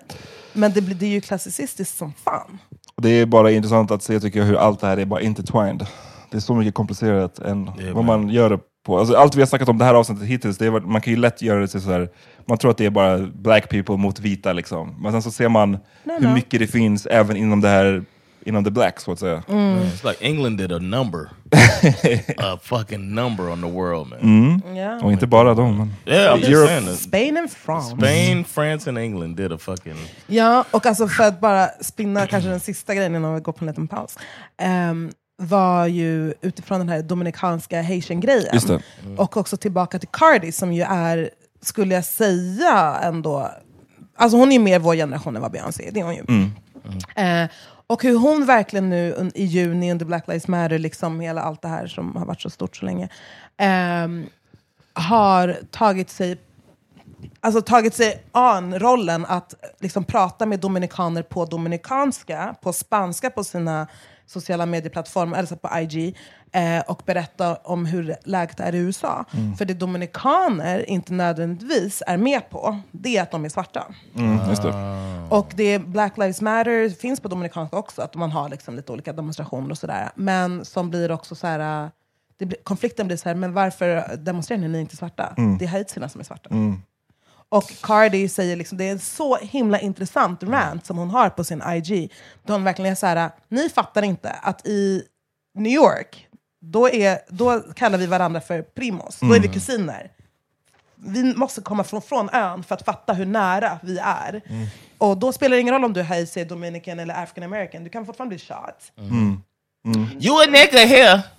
men 0.53 0.72
det, 0.72 0.81
blir, 0.81 0.95
det 0.95 1.07
är 1.07 1.11
ju 1.11 1.20
klassicistiskt 1.20 1.99
som 1.99 2.12
fan. 2.24 2.59
Det 3.03 3.09
är 3.11 3.27
bara 3.27 3.51
intressant 3.51 3.91
att 3.91 4.03
se 4.03 4.20
tycker 4.20 4.39
jag 4.39 4.47
hur 4.47 4.57
allt 4.57 4.81
det 4.81 4.87
här 4.87 4.97
är 4.97 5.05
bara 5.05 5.20
intertwined. 5.20 5.87
Det 6.31 6.37
är 6.37 6.41
så 6.41 6.55
mycket 6.55 6.74
komplicerat 6.74 7.39
än 7.39 7.70
vad 7.95 8.05
man 8.05 8.29
gör 8.29 8.51
det 8.51 8.59
på. 8.87 8.99
Alltså, 8.99 9.14
allt 9.16 9.35
vi 9.35 9.41
har 9.41 9.47
snackat 9.47 9.68
om 9.68 9.79
det 9.79 9.85
här 9.85 9.95
avsnittet 9.95 10.27
hittills, 10.29 10.59
det 10.59 10.66
är, 10.66 10.70
man 10.81 11.01
kan 11.01 11.12
ju 11.12 11.18
lätt 11.18 11.43
göra 11.43 11.61
det 11.61 11.68
till 11.68 11.81
så 11.81 11.91
här. 11.91 12.09
man 12.49 12.59
tror 12.59 12.70
att 12.70 12.77
det 12.79 12.87
är 12.87 12.91
bara 12.91 13.18
black 13.18 13.68
people 13.68 13.97
mot 13.97 14.20
vita 14.20 14.53
liksom. 14.53 14.95
Men 15.03 15.12
sen 15.12 15.22
så 15.22 15.31
ser 15.31 15.49
man 15.49 15.79
hur 16.05 16.29
no. 16.29 16.35
mycket 16.35 16.61
det 16.61 16.66
finns 16.66 17.07
även 17.07 17.37
inom 17.37 17.61
det 17.61 17.68
här, 17.68 18.05
inom 18.47 18.65
the 18.65 18.71
black 18.71 19.01
så 19.01 19.13
att 19.13 19.19
säga. 19.19 19.43
It's 19.49 20.09
like 20.09 20.25
England 20.25 20.57
did 20.57 20.73
a 20.73 20.79
number. 20.79 21.21
a 22.39 22.59
fucking 22.63 23.15
number 23.15 23.51
on 23.51 23.63
the 23.63 23.69
world 23.71 24.09
man. 24.09 24.19
Mm. 24.21 24.77
Yeah. 24.77 25.05
Och 25.05 25.13
inte 25.13 25.27
bara 25.27 25.55
dem. 25.55 25.79
Men 25.79 25.95
Yeah, 26.07 26.35
I'm 26.35 26.39
just 26.39 26.51
Europe-. 26.51 26.97
Spain 26.97 27.37
and 27.37 27.51
France. 27.51 27.97
Spain, 27.97 28.45
France 28.45 28.91
and 28.91 28.99
England 28.99 29.37
did 29.37 29.53
a 29.53 29.59
fucking... 29.59 29.97
Ja, 30.27 30.65
och 30.71 30.87
alltså 30.87 31.09
för 31.09 31.25
att 31.25 31.41
bara 31.41 31.69
spinna 31.81 32.27
kanske 32.27 32.51
den 32.51 32.61
sista 32.61 32.95
grejen 32.95 33.15
innan 33.15 33.35
vi 33.35 33.41
går 33.41 33.53
på 33.53 33.65
en 33.65 33.67
liten 33.67 33.89
paus. 33.89 34.19
ehm, 34.59 35.11
var 35.39 35.87
ju 35.87 36.35
utifrån 36.43 36.79
den 36.79 36.89
här 36.89 37.03
dominikanska 37.03 37.83
haitian-grejen. 37.83 38.59
Det. 38.67 38.81
Och 39.17 39.37
också 39.37 39.57
tillbaka 39.57 39.99
till 39.99 40.09
Cardi 40.13 40.53
som 40.53 40.73
ju 40.73 40.83
är, 40.83 41.31
skulle 41.63 41.95
jag 41.95 42.05
säga 42.05 42.99
ändå, 43.03 43.51
alltså 44.17 44.39
hon 44.39 44.49
är 44.49 44.53
ju 44.53 44.59
mer 44.63 44.79
vår 44.79 44.95
generation 44.95 45.37
än 45.37 45.43
vad 45.43 45.53
Beyoncé 45.53 45.89
är, 45.89 45.93
det 45.93 46.01
är 46.01 46.05
hon 46.05 46.15
ju. 46.15 46.51
Eh, 47.17 47.49
och 47.87 48.03
hur 48.03 48.18
hon 48.18 48.47
verkligen 48.47 48.91
nu 48.91 49.30
i 49.34 49.45
juni 49.45 49.93
under 49.93 50.07
Black 50.07 50.28
Lives 50.28 50.49
Matter, 50.49 50.78
liksom 50.78 51.20
hela 51.20 51.43
allt 51.43 51.62
det 51.62 51.68
här 51.68 51.87
som 51.87 52.16
har 52.16 52.26
varit 52.26 52.41
så 52.41 52.51
stort 52.51 52.76
så 52.76 52.84
länge, 52.84 53.09
eh, 53.57 54.09
har 54.93 55.57
tagit 55.70 56.11
sig 56.11 56.39
alltså 57.41 57.62
tagit 57.62 57.95
sig 57.95 58.22
an 58.32 58.78
rollen 58.78 59.26
att 59.26 59.55
liksom 59.80 60.05
prata 60.05 60.47
med 60.47 60.61
dominikaner 60.61 61.22
på 61.22 61.45
dominikanska, 61.45 62.55
på 62.62 62.72
spanska 62.72 63.30
på 63.30 63.45
sina 63.45 63.87
sociala 64.26 64.66
medieplattformar, 64.66 65.39
alltså 65.39 65.57
på 65.57 65.78
IG, 65.78 66.16
eh, 66.53 66.81
och 66.81 67.03
berätta 67.07 67.57
om 67.57 67.87
hur 67.87 68.17
läget 68.25 68.61
är 68.61 68.75
i 68.75 68.79
USA. 68.79 69.25
Mm. 69.33 69.57
För 69.57 69.65
det 69.65 69.75
dominikaner 69.75 70.91
inte 70.91 71.13
nödvändigtvis 71.13 72.03
är 72.07 72.17
med 72.17 72.51
på, 72.51 72.79
det 72.91 73.17
är 73.17 73.23
att 73.23 73.31
de 73.31 73.45
är 73.45 73.49
svarta. 73.49 73.87
Mm, 74.17 74.49
just 74.49 74.63
det. 74.63 74.73
Och 75.31 75.53
det 75.55 75.79
Black 75.79 76.17
Lives 76.17 76.41
Matter 76.41 76.91
finns 76.91 77.21
på 77.21 77.29
dominikanska 77.29 77.77
också, 77.77 78.03
att 78.03 78.15
man 78.15 78.31
har 78.31 78.49
liksom 78.49 78.77
lite 78.77 78.93
olika 78.93 79.13
demonstrationer 79.13 79.71
och 79.71 79.79
sådär. 79.79 80.11
Men 80.15 80.65
som 80.65 80.91
blir 80.91 81.13
också 81.13 81.35
så 81.35 81.47
här, 81.47 81.91
det 82.39 82.47
blir, 82.47 82.59
konflikten 82.63 83.07
blir 83.07 83.17
så 83.17 83.29
här, 83.29 83.37
men 83.37 83.53
varför 83.53 84.17
demonstrerar 84.17 84.61
ni, 84.61 84.69
ni 84.69 84.79
är 84.79 84.83
inte 84.83 84.97
svarta? 84.97 85.35
Mm. 85.37 85.59
Det 85.59 85.65
är 85.65 85.69
haitierna 85.69 86.09
som 86.09 86.21
är 86.21 86.25
svarta. 86.25 86.51
Mm. 86.51 86.83
Och 87.49 87.73
Cardi 87.83 88.29
säger 88.29 88.57
liksom, 88.57 88.79
det 88.79 88.85
är 88.85 88.93
en 88.93 88.99
så 88.99 89.37
himla 89.37 89.81
intressant 89.81 90.43
rant 90.43 90.87
som 90.87 90.99
hon 90.99 91.11
har 91.11 91.31
på 91.31 91.45
sin 91.45 91.63
IG. 91.69 92.13
Då 92.47 92.53
hon 92.53 92.65
verkligen 92.65 92.93
är 92.93 92.95
så 92.95 93.07
här, 93.07 93.31
ni 93.49 93.69
fattar 93.69 94.03
inte 94.03 94.31
att 94.31 94.67
i 94.67 95.03
New 95.59 95.73
York, 95.73 96.26
då, 96.71 96.89
är, 96.91 97.19
då 97.29 97.61
kallar 97.61 97.99
vi 97.99 98.07
varandra 98.07 98.41
för 98.41 98.62
primos. 98.62 99.19
Då 99.21 99.27
är 99.27 99.31
vi 99.31 99.37
Mm. 99.39 99.53
kusiner. 99.53 100.11
Vi 100.95 101.35
måste 101.35 101.61
komma 101.61 101.85
från, 101.85 102.03
från 102.03 102.31
ön 102.31 102.62
för 102.62 102.75
att 102.75 102.85
fatta 102.85 103.12
hur 103.12 103.27
nära 103.27 103.79
vi 103.83 103.99
är. 103.99 104.41
Mm. 104.49 104.67
Och 104.99 105.17
då 105.17 105.33
spelar 105.33 105.57
det 105.57 105.61
ingen 105.61 105.75
roll 105.75 105.85
om 105.85 105.93
du 105.93 106.01
är 106.01 106.05
haitier, 106.05 106.45
dominican 106.45 106.99
eller 106.99 107.23
african 107.23 107.45
american. 107.45 107.85
Du 107.85 107.91
kan 107.91 108.07
fortfarande 108.07 108.37
bli 108.37 108.45
shot. 108.45 108.93
Mm. 108.99 109.43
Mm. 109.87 110.09
You 110.21 110.43
a 110.43 110.47
nigga 110.47 110.85
here! 110.87 111.23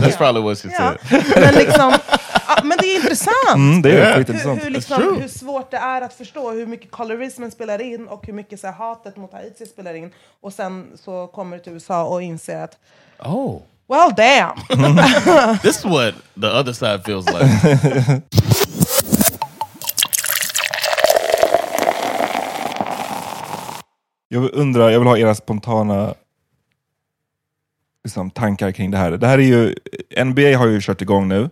That's 0.00 0.16
probably 0.16 0.42
what 0.42 0.58
she 0.58 0.68
Ja. 0.72 0.94
said. 1.10 1.24
Men, 1.36 1.54
liksom, 1.54 1.92
men 2.64 2.78
det 2.80 2.86
är 2.86 2.96
intressant. 2.96 3.54
Mm, 3.54 3.82
det 3.82 3.90
är. 4.00 4.16
Hur, 4.16 4.64
hur, 4.64 4.70
liksom, 4.70 5.16
hur 5.20 5.28
svårt 5.28 5.70
det 5.70 5.76
är 5.76 6.02
att 6.02 6.14
förstå 6.14 6.50
hur 6.50 6.66
mycket 6.66 6.90
colorismen 6.90 7.50
spelar 7.50 7.80
in 7.80 8.08
och 8.08 8.26
hur 8.26 8.32
mycket 8.32 8.60
så 8.60 8.66
här, 8.66 8.74
hatet 8.74 9.16
mot 9.16 9.32
haitier 9.32 9.68
spelar 9.68 9.94
in. 9.94 10.12
Och 10.40 10.52
sen 10.52 10.86
så 11.04 11.26
kommer 11.26 11.56
du 11.56 11.62
till 11.62 11.72
USA 11.72 12.04
och 12.04 12.22
inser 12.22 12.56
att 12.62 12.78
Oh. 13.18 13.60
Well 13.90 14.10
damn! 14.16 14.54
this 15.62 15.78
is 15.78 15.84
what 15.84 16.14
the 16.36 16.46
other 16.46 16.72
side 16.72 17.04
feels 17.04 17.26
like. 17.26 18.22
Jag 24.32 24.50
undrar, 24.54 24.90
jag 24.90 24.98
vill 24.98 25.08
ha 25.08 25.18
era 25.18 25.34
spontana 25.34 26.14
liksom, 28.04 28.30
tankar 28.30 28.72
kring 28.72 28.90
det 28.90 28.98
här. 28.98 29.10
Det 29.10 29.26
här 29.26 29.38
är 29.38 29.42
ju, 29.42 29.74
NBA 30.24 30.58
har 30.58 30.66
ju 30.66 30.80
kört 30.80 31.02
igång 31.02 31.28
nu. 31.28 31.50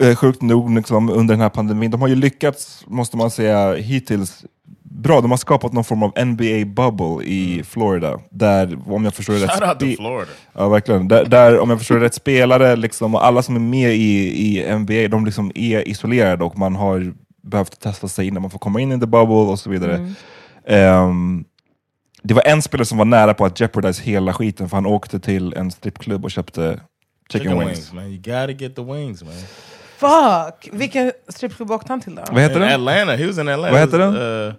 Eh, 0.00 0.16
Sjukt 0.16 0.42
nog 0.42 0.74
liksom, 0.74 1.10
under 1.10 1.34
den 1.34 1.40
här 1.40 1.48
pandemin. 1.48 1.90
De 1.90 2.00
har 2.00 2.08
ju 2.08 2.14
lyckats, 2.14 2.84
måste 2.86 3.16
man 3.16 3.30
säga, 3.30 3.74
hittills 3.74 4.44
bra. 5.02 5.20
De 5.20 5.30
har 5.30 5.38
skapat 5.38 5.72
någon 5.72 5.84
form 5.84 6.02
av 6.02 6.12
NBA-bubble 6.16 7.22
i 7.24 7.62
Florida. 7.62 8.20
Där, 8.30 8.78
om 8.86 9.04
jag 9.04 9.14
förstår 9.14 9.34
det 9.34 9.40
rätt... 9.40 9.50
Shout 9.50 9.82
out 9.82 9.96
Florida. 9.96 10.30
Ja, 10.52 10.68
verkligen. 10.68 11.08
Där, 11.08 11.24
där, 11.24 11.58
om 11.58 11.70
jag 11.70 11.78
förstår 11.78 11.96
rätt, 11.96 12.14
spelare 12.14 12.76
liksom, 12.76 13.14
och 13.14 13.24
alla 13.26 13.42
som 13.42 13.56
är 13.56 13.60
med 13.60 13.94
i, 13.94 14.58
i 14.58 14.74
NBA, 14.74 15.08
de 15.08 15.24
liksom 15.24 15.52
är 15.54 15.88
isolerade 15.88 16.44
och 16.44 16.58
man 16.58 16.76
har 16.76 17.12
behövt 17.42 17.80
testa 17.80 18.08
sig 18.08 18.26
innan 18.26 18.42
man 18.42 18.50
får 18.50 18.58
komma 18.58 18.80
in 18.80 18.92
i 18.92 19.00
the 19.00 19.06
bubble 19.06 19.34
och 19.34 19.58
så 19.58 19.70
vidare. 19.70 19.94
Mm. 19.94 20.14
Ehm, 20.66 21.44
det 22.22 22.34
var 22.34 22.42
en 22.46 22.62
spelare 22.62 22.84
som 22.84 22.98
var 22.98 23.04
nära 23.04 23.34
på 23.34 23.44
att 23.44 23.60
jeopardize 23.60 24.02
hela 24.02 24.32
skiten 24.32 24.68
för 24.68 24.76
han 24.76 24.86
åkte 24.86 25.20
till 25.20 25.54
en 25.54 25.70
strippklubb 25.70 26.24
och 26.24 26.30
köpte 26.30 26.80
chicken, 27.32 27.58
wings. 27.58 27.92
man. 27.92 28.04
You 28.04 28.16
gotta 28.16 28.50
get 28.50 28.76
the 28.76 28.82
wings, 28.82 29.22
man. 29.22 29.32
Fuck! 29.96 30.68
Vilken 30.72 31.12
strippklubb 31.28 31.70
åkte 31.70 31.92
han 31.92 32.00
till 32.00 32.14
då? 32.14 32.22
Vad 32.32 32.42
heter 32.42 32.60
den? 32.60 32.68
Atlanta. 32.68 33.16
He 33.16 33.26
was 33.26 33.38
in 33.38 33.48
Atlanta. 33.48 33.70
Vad 33.70 33.80
heter 33.80 33.98
den? 33.98 34.16
Uh, 34.16 34.54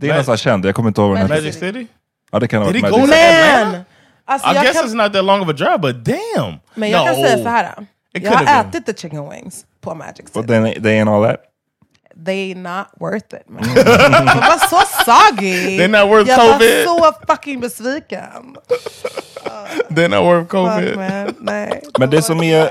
Det 0.00 0.10
är 0.10 0.14
nästan 0.14 0.36
känd, 0.36 0.64
jag 0.66 0.74
kommer 0.74 0.88
inte 0.88 1.00
ihåg 1.00 1.10
vad 1.10 1.18
den 1.20 1.28
Magic 1.28 1.54
City? 1.54 1.86
Ja, 2.32 2.38
det 2.38 2.48
kan 2.48 2.62
ha 2.62 2.66
varit 2.68 2.82
Magic 2.82 2.96
City. 2.96 3.10
Men! 3.10 3.80
Alltså, 4.24 4.48
I 4.50 4.54
jag 4.54 4.64
guess 4.64 4.76
kan, 4.80 4.84
it's 4.88 4.94
not 4.94 5.12
that 5.12 5.24
long 5.24 5.40
of 5.42 5.48
a 5.48 5.52
drive, 5.52 5.78
but 5.78 5.96
damn! 6.04 6.54
men 6.74 6.90
jag 6.90 7.06
kan 7.06 7.16
No. 7.20 7.22
säga 7.26 7.42
så 7.42 7.48
här. 7.48 7.74
It 8.14 8.22
Jag 8.24 8.30
har 8.32 8.60
ätit 8.60 8.86
the 8.86 8.94
chicken 8.94 9.30
wings 9.30 9.64
på 9.80 9.94
Magic 9.94 10.16
City. 10.16 10.30
But 10.34 10.46
then 10.48 10.82
they 10.82 11.00
ain't 11.00 11.16
all 11.16 11.22
that. 11.30 11.40
They 12.26 12.54
not 12.54 12.86
worth 13.00 13.34
it 13.34 13.48
man. 13.48 13.62
De 13.74 14.40
var 14.40 14.68
så 14.68 14.80
soggy! 15.04 15.78
They're 15.78 16.00
not 16.02 16.10
worth 16.10 16.28
jag 16.28 16.38
COVID. 16.52 16.86
var 16.86 17.12
så 17.12 17.18
fucking 17.28 17.60
besviken. 17.60 18.56
They're 19.88 20.08
not 20.08 20.24
worth 20.24 20.40
Fuck, 20.40 20.50
COVID. 20.50 20.96
man. 20.96 21.34
Nej. 21.40 21.82
Men 21.98 22.10
det 22.10 22.22
som 22.22 22.42
är... 22.42 22.70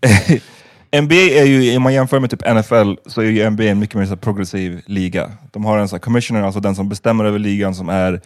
NBA 1.02 1.14
är 1.14 1.44
ju, 1.44 1.76
om 1.76 1.82
man 1.82 1.94
jämför 1.94 2.20
med 2.20 2.30
typ 2.30 2.54
NFL, 2.54 2.92
så 3.06 3.20
är 3.20 3.24
ju 3.24 3.50
NBA 3.50 3.64
en 3.64 3.78
mycket 3.78 3.96
mer 3.96 4.06
så 4.06 4.16
progressiv 4.16 4.82
liga. 4.86 5.32
De 5.52 5.64
har 5.64 5.78
en 5.78 5.88
så 5.88 5.96
här 5.96 6.00
commissioner, 6.00 6.42
alltså 6.42 6.60
den 6.60 6.74
som 6.74 6.88
bestämmer 6.88 7.24
över 7.24 7.38
ligan, 7.38 7.74
som 7.74 7.88
är 7.88 8.12
eh, 8.12 8.20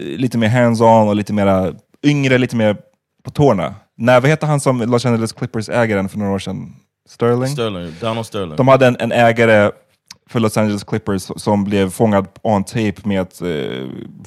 lite 0.00 0.38
mer 0.38 0.48
hands-on 0.48 1.08
och 1.08 1.16
lite 1.16 1.32
mer 1.32 1.74
yngre, 2.02 2.38
lite 2.38 2.56
mer 2.56 2.76
på 3.24 3.30
tårna. 3.30 3.74
När, 3.96 4.20
vad 4.20 4.30
heter 4.30 4.46
han 4.46 4.60
som 4.60 4.80
Los 4.80 5.06
Angeles 5.06 5.32
Clippers-ägaren 5.32 6.08
för 6.08 6.18
några 6.18 6.32
år 6.32 6.38
sedan? 6.38 6.76
Sterling? 7.08 7.48
Sterling, 7.48 7.94
Donald 8.00 8.26
Sterling. 8.26 8.56
De 8.56 8.68
hade 8.68 8.86
en, 8.86 8.96
en 9.00 9.12
ägare 9.12 9.70
för 10.28 10.40
Los 10.40 10.56
Angeles 10.56 10.84
Clippers 10.84 11.22
som 11.36 11.64
blev 11.64 11.90
fångad 11.90 12.26
on 12.42 12.64
tape 12.64 12.94
med 13.04 13.20
att 13.20 13.40
eh, 13.40 13.48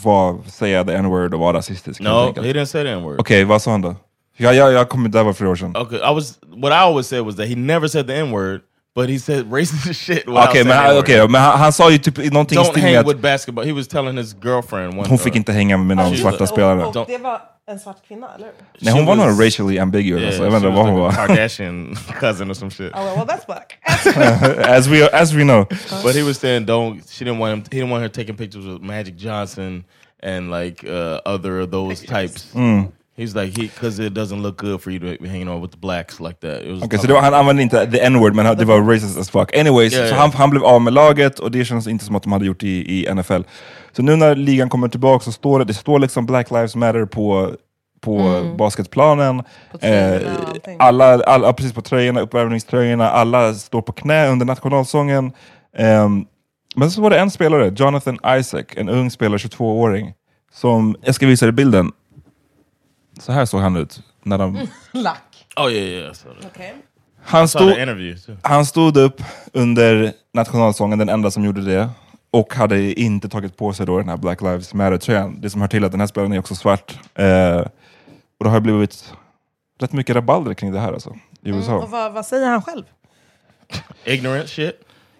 var, 0.03 0.49
säga 0.49 0.83
the 0.83 0.93
n-word 0.93 1.33
och 1.33 1.39
vara 1.39 1.57
rasistisk. 1.57 2.01
no, 2.01 2.09
he 2.09 2.53
didn't 2.53 2.65
say 2.65 2.83
the 2.83 2.89
N-word. 2.89 3.19
Okej, 3.19 3.43
vad 3.43 3.61
sa 3.61 3.71
han 3.71 3.81
då? 3.81 3.95
Ja, 4.41 4.53
jag, 4.53 4.73
jag 4.73 4.89
kom, 4.89 5.11
där 5.11 5.23
var 5.23 5.33
flera 5.33 5.49
år 5.51 5.55
sedan. 5.55 5.75
Okay, 5.77 5.97
I 5.99 6.13
was 6.13 6.39
what 6.55 6.71
I 6.71 6.75
always 6.75 7.07
said 7.07 7.21
was 7.25 7.35
that 7.35 7.47
he 7.47 7.55
never 7.55 7.87
said 7.87 8.07
the 8.07 8.15
N 8.15 8.31
word, 8.31 8.61
but 8.95 9.09
he 9.09 9.19
said 9.19 9.45
racist 9.53 9.93
shit. 9.95 10.25
without 10.27 10.49
Okej, 10.49 10.51
saying 10.53 10.67
men, 10.67 10.77
the 10.77 10.83
han- 10.83 10.89
N-word. 10.89 11.03
okej, 11.03 11.27
men 11.27 11.41
han, 11.41 11.59
han 11.59 11.71
sa 11.73 11.89
ju 11.91 11.97
typ 11.97 12.17
någonting 12.17 12.57
i 12.57 12.61
Don't 12.61 12.71
stil 12.71 12.81
hang 12.83 12.91
med 12.91 12.99
att 12.99 13.07
with 13.07 13.21
basketball. 13.21 13.65
He 13.65 13.73
was 13.73 13.87
telling 13.87 14.17
his 14.17 14.35
girlfriend 14.43 14.93
one 14.99 15.07
hon 15.09 15.17
fick 15.17 15.33
time. 15.33 15.37
inte 15.37 15.51
hänga 15.53 15.77
med 15.77 15.97
någon 15.97 16.13
She's 16.13 16.21
svarta 16.21 16.43
a- 16.43 16.47
spelare. 16.47 16.85
Och 16.85 17.05
det 17.07 17.17
var 17.17 17.41
en 17.71 17.79
svart 17.79 18.07
kvinna, 18.07 18.27
eller 18.35 18.45
hur? 18.45 18.53
Nej, 18.79 18.93
hon 18.93 19.01
She 19.01 19.07
var 19.07 19.15
nog 19.15 19.25
was- 19.25 19.45
racially 19.45 19.79
ambiguous. 19.79 20.23
alltså, 20.25 20.43
jag 20.43 20.51
vet 20.51 20.61
she 20.61 20.67
inte 20.67 20.77
vad 20.77 20.85
hon 20.85 20.95
like 20.95 21.01
var. 21.01 21.09
a 21.09 21.27
Kardashian 21.27 21.95
cousin 22.19 22.49
or 22.51 22.53
some 22.53 22.71
shit. 22.71 22.93
Oh, 22.93 23.03
well, 23.15 23.25
that's 23.27 23.45
black. 23.45 23.77
as, 24.77 24.87
we, 24.87 25.09
as 25.13 25.33
we 25.33 25.43
know. 25.43 25.65
But 26.03 26.15
he 26.15 26.23
was 26.23 26.37
saying 26.39 26.65
don't. 26.65 27.01
She 27.09 27.25
didn't 27.25 27.39
want 27.39 27.53
him. 27.53 27.63
He 27.71 27.77
didn't 27.79 27.89
want 27.91 28.01
her 28.03 28.09
taking 28.09 28.35
pictures 28.35 28.65
with 28.65 28.81
Magic 28.81 29.15
Johnson 29.17 29.83
and 30.23 30.49
like 30.51 30.83
uh, 30.87 31.19
other 31.25 31.59
of 31.61 31.71
those 31.71 32.05
types. 32.05 32.51
Mm. 32.53 32.91
He's 33.21 33.35
like 33.43 33.61
he 33.61 33.67
because 33.67 34.05
it 34.07 34.13
doesn't 34.13 34.41
look 34.41 34.57
good 34.61 34.81
for 34.81 34.91
you 34.91 34.99
to 34.99 35.23
be 35.23 35.29
hanging 35.29 35.49
out 35.49 35.61
with 35.61 35.71
the 35.73 35.79
blacks 35.79 36.19
like 36.19 36.33
that. 36.41 36.83
Okej, 36.83 36.99
så 36.99 37.07
det 37.07 37.13
var, 37.13 37.21
han 37.21 37.33
använde 37.33 37.61
inte 37.61 37.91
the 37.91 37.99
n-word, 38.05 38.33
men 38.35 38.57
det 38.57 38.65
var 38.65 38.81
racist 38.81 39.17
as 39.19 39.29
fuck. 39.29 39.55
Anyways, 39.57 39.93
Ja, 39.93 40.07
så 40.07 40.13
ja. 40.13 40.19
han, 40.21 40.31
han 40.31 40.49
blev 40.49 40.63
av 40.63 40.81
med 40.81 40.93
laget 40.93 41.39
och 41.39 41.51
det 41.51 41.65
känns 41.65 41.87
inte 41.87 42.05
som 42.05 42.15
att 42.15 42.23
de 42.23 42.31
hade 42.31 42.45
gjort 42.45 42.63
i, 42.63 42.67
i 43.07 43.13
NFL. 43.13 43.41
Så 43.91 44.01
nu 44.01 44.15
när 44.15 44.35
ligan 44.35 44.69
kommer 44.69 44.87
tillbaka 44.87 45.23
så 45.25 45.31
står 45.31 45.59
det, 45.59 45.65
det 45.65 45.73
står 45.73 45.99
liksom 45.99 46.25
Black 46.25 46.51
Lives 46.51 46.75
Matter 46.75 47.05
på, 47.05 47.51
på 48.01 48.19
Mm. 48.19 48.57
basketplanen. 48.57 49.43
På 49.71 49.77
tröjorna 49.77 50.19
Eh, 50.65 50.75
alla, 50.79 51.05
alla, 51.23 51.53
precis 51.53 51.73
på 51.73 51.81
tröjorna, 51.81 52.21
uppvärmningströjorna, 52.21 53.09
alla 53.09 53.53
står 53.53 53.81
på 53.81 53.91
knä 53.91 54.27
under 54.27 54.45
nationalsången. 54.45 55.31
Ehm, 55.77 56.25
men 56.75 56.91
så 56.91 57.01
var 57.01 57.09
det 57.09 57.19
en 57.19 57.31
spelare, 57.31 57.71
Jonathan 57.75 58.17
Isaac, 58.39 58.63
en 58.75 58.89
ung 58.89 59.11
spelare, 59.11 59.37
22-åring, 59.37 60.13
som, 60.53 60.95
jag 61.01 61.15
ska 61.15 61.27
visa 61.27 61.45
dig 61.45 61.53
bilden. 61.53 61.91
Så 63.19 63.31
här 63.31 63.45
såg 63.45 63.61
han 63.61 63.75
ut. 63.75 64.03
När 64.23 64.37
de, 64.37 64.67
Lack. 64.91 65.45
Oh 65.55 65.71
yeah, 65.71 65.87
yeah. 65.87 66.15
Okej. 66.45 66.75
han, 67.23 67.47
stod, 67.47 67.73
han 68.41 68.65
stod 68.65 68.97
upp 68.97 69.21
under 69.53 70.13
nationalsången, 70.33 70.99
den 70.99 71.09
enda 71.09 71.31
som 71.31 71.45
gjorde 71.45 71.61
det. 71.61 71.89
och 72.31 72.53
hade 72.53 72.99
inte 72.99 73.29
tagit 73.29 73.57
på 73.57 73.73
sig 73.73 73.85
då 73.85 73.97
den 73.97 74.09
här 74.09 74.17
Black 74.17 74.41
Lives 74.41 74.73
Matter-tröjan. 74.73 75.41
Det 75.41 75.49
som 75.49 75.61
hör 75.61 75.67
till 75.67 75.83
att 75.83 75.91
den 75.91 75.99
här 75.99 76.07
spelaren 76.07 76.33
är 76.33 76.39
också 76.39 76.55
svart. 76.55 76.99
Eh, 77.15 77.57
och 78.37 78.43
det 78.43 78.49
har 78.49 78.59
blivit 78.59 79.13
rätt 79.79 79.93
mycket 79.93 80.15
rabalder 80.15 80.53
kring 80.53 80.71
det 80.71 80.79
här 80.79 80.93
alltså, 80.93 81.15
i 81.41 81.49
USA. 81.49 81.75
Och 81.75 81.89
vad, 81.89 82.13
vad 82.13 82.25
säger 82.25 82.47
han 82.47 82.61
själv? 82.61 82.83
Ignorant 84.05 84.49
shit. 84.49 84.75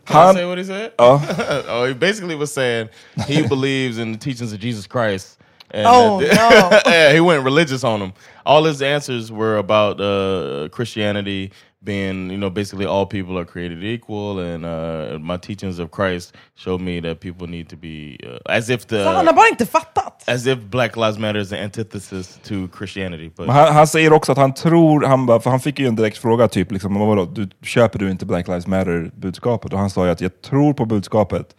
Can 0.06 0.22
Han- 0.22 0.36
I 0.36 0.40
say 0.40 0.46
what 0.46 0.58
he 0.58 0.66
said? 0.66 0.92
Ja. 0.98 1.14
oh, 1.70 1.88
he 1.88 1.94
basically 1.94 2.36
was 2.36 2.54
saying 2.54 2.90
he 3.28 3.44
believes 3.50 3.98
in 3.98 4.14
the 4.14 4.20
teachings 4.20 4.54
of 4.54 4.64
Jesus 4.64 4.88
Christ. 4.88 5.40
And 5.74 5.86
Oh, 5.88 6.20
that- 6.20 6.82
no. 6.86 6.92
yeah, 6.92 7.14
he 7.14 7.20
went 7.20 7.44
religious 7.46 7.84
on 7.84 8.00
them. 8.00 8.14
All 8.46 8.64
his 8.66 8.82
answers 8.82 9.32
were 9.32 9.58
about 9.58 10.00
uh, 10.02 10.68
Christianity 10.70 11.52
being, 11.84 12.30
you 12.30 12.38
know, 12.38 12.50
basically 12.50 12.86
all 12.86 13.06
people 13.08 13.38
are 13.40 13.46
created 13.46 13.84
equal, 13.84 14.40
and 14.40 14.66
uh, 14.66 15.18
my 15.20 15.38
teachings 15.38 15.80
of 15.80 15.90
Christ 15.90 16.36
showed 16.56 16.80
me 16.82 17.02
that 17.02 17.20
people 17.20 17.48
need 17.48 17.70
to 17.70 17.76
be 17.76 18.18
uh, 18.24 18.58
as 18.58 18.70
if 18.70 18.86
the 18.88 19.04
han 19.04 19.26
har 19.28 19.34
bara 19.34 19.48
inte 19.52 19.66
fattat. 19.66 20.24
as 20.28 20.48
if 20.48 20.60
Black 20.60 20.96
Lives 20.96 21.18
Matter 21.18 21.40
is 21.40 21.50
the 21.50 21.58
antithesis 21.64 22.40
to 22.44 22.68
Christianity. 22.78 23.30
But 23.38 23.48
han, 23.50 23.74
han 23.74 23.88
säger 23.88 24.14
också 24.14 24.32
att 24.32 24.38
han 24.38 24.54
tror, 24.54 25.06
han, 25.08 25.26
bara- 25.26 25.40
för 25.40 25.50
han 25.50 25.60
fick 25.60 25.80
ju 25.80 25.88
en 25.88 25.96
direkt 25.96 26.18
fråga, 26.18 26.48
typ 26.48 26.72
liksom, 26.72 26.94
"Men 26.94 27.08
vadå, 27.08 27.26
du, 27.26 27.50
köper 27.64 28.00
du 28.00 28.12
inte 28.12 28.26
Black 28.26 28.48
Lives 28.48 28.68
Matter-budskapet? 28.68 29.74
Och 29.74 29.80
han 29.80 29.90
sa 29.90 30.06
ju 30.06 30.12
att 30.12 30.22
jag 30.22 30.42
tror 30.42 30.74
på 30.74 30.86
budskapet, 30.86 31.56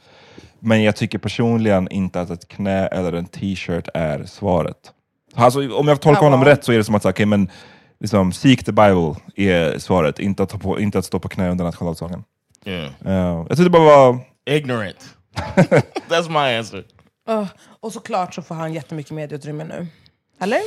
men 0.63 0.83
jag 0.83 0.97
tycker 0.97 1.19
personligen 1.19 1.89
inte 1.91 2.21
att 2.21 2.31
ett 2.31 2.49
knä 2.49 2.87
eller 2.87 3.13
en 3.13 3.27
t-shirt 3.27 3.89
är 3.95 4.25
svaret. 4.25 4.77
Alltså, 5.35 5.75
om 5.77 5.89
jag 5.89 6.01
tolkar 6.01 6.23
Ja, 6.23 6.27
honom 6.27 6.45
rätt 6.45 6.65
så 6.65 6.73
är 6.73 6.79
det 6.79 6.85
som 6.85 6.95
att, 6.95 7.05
okej, 7.07 7.27
men 7.27 7.51
liksom, 8.01 8.33
seek 8.33 8.65
the 8.65 8.73
Bible 8.73 9.15
är 9.37 9.79
svaret, 9.79 10.19
inte 10.19 10.43
att, 10.43 10.49
ta 10.49 10.59
på, 10.59 10.81
inte 10.81 10.99
att 10.99 11.05
stå 11.05 11.19
på 11.19 11.29
knä 11.29 11.51
under 11.51 11.65
nationaldagen. 11.65 12.25
yeah, 12.65 12.91
Uh, 13.07 13.13
jag 13.13 13.49
tyckte 13.49 13.63
det 13.65 13.71
bara 13.71 13.85
var... 14.13 14.19
ignorant. 14.51 15.15
That's 16.09 16.29
my 16.29 16.57
answer. 16.59 16.85
Öh, 17.29 17.45
och 17.81 17.93
såklart 17.93 18.35
så 18.35 18.43
får 18.43 18.55
han 18.55 18.73
jättemycket 18.75 19.13
medieutrymme 19.13 19.65
nu. 19.65 19.87
Eller? 20.41 20.59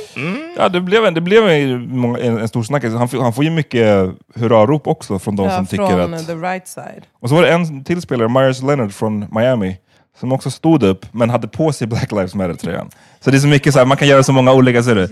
Ja, 0.56 0.68
det 0.68 0.80
blev 0.80 1.04
en, 1.04 1.14
det 1.14 1.20
blev 1.20 1.48
en, 1.48 2.04
en, 2.16 2.38
en 2.38 2.48
stor 2.48 2.62
snackis. 2.62 2.92
Han, 2.94 3.08
får- 3.08 3.22
han 3.22 3.32
får 3.32 3.44
ju 3.44 3.50
mycket 3.50 4.10
hurrarop 4.34 4.86
också 4.86 5.18
från 5.18 5.36
de 5.36 5.46
Ja, 5.46 5.56
som 5.56 5.66
från 5.66 5.88
tycker 5.88 5.98
att... 5.98 6.26
the 6.26 6.34
right 6.34 6.68
side. 6.68 7.02
Och 7.20 7.28
så 7.28 7.34
var 7.34 7.42
det 7.42 7.48
en 7.52 7.84
till 7.84 8.02
spelare, 8.02 8.28
Myers 8.28 8.62
Leonard 8.62 8.92
från 8.94 9.26
Miami, 9.30 9.76
som 10.20 10.32
också 10.32 10.50
stod 10.50 10.82
upp 10.82 11.06
men 11.12 11.30
hade 11.30 11.48
på 11.48 11.72
sig 11.72 11.86
Black 11.86 12.12
Lives 12.12 12.34
Matter-tröjan. 12.34 12.90
Så 13.20 13.30
det 13.30 13.36
är 13.36 13.40
så 13.40 13.46
mycket 13.48 13.72
så 13.72 13.78
här, 13.78 13.86
man 13.86 13.96
kan 13.96 14.08
göra 14.08 14.22
så 14.22 14.32
många 14.32 14.52
olika... 14.52 14.82
Ser 14.82 14.94
du? 14.94 15.04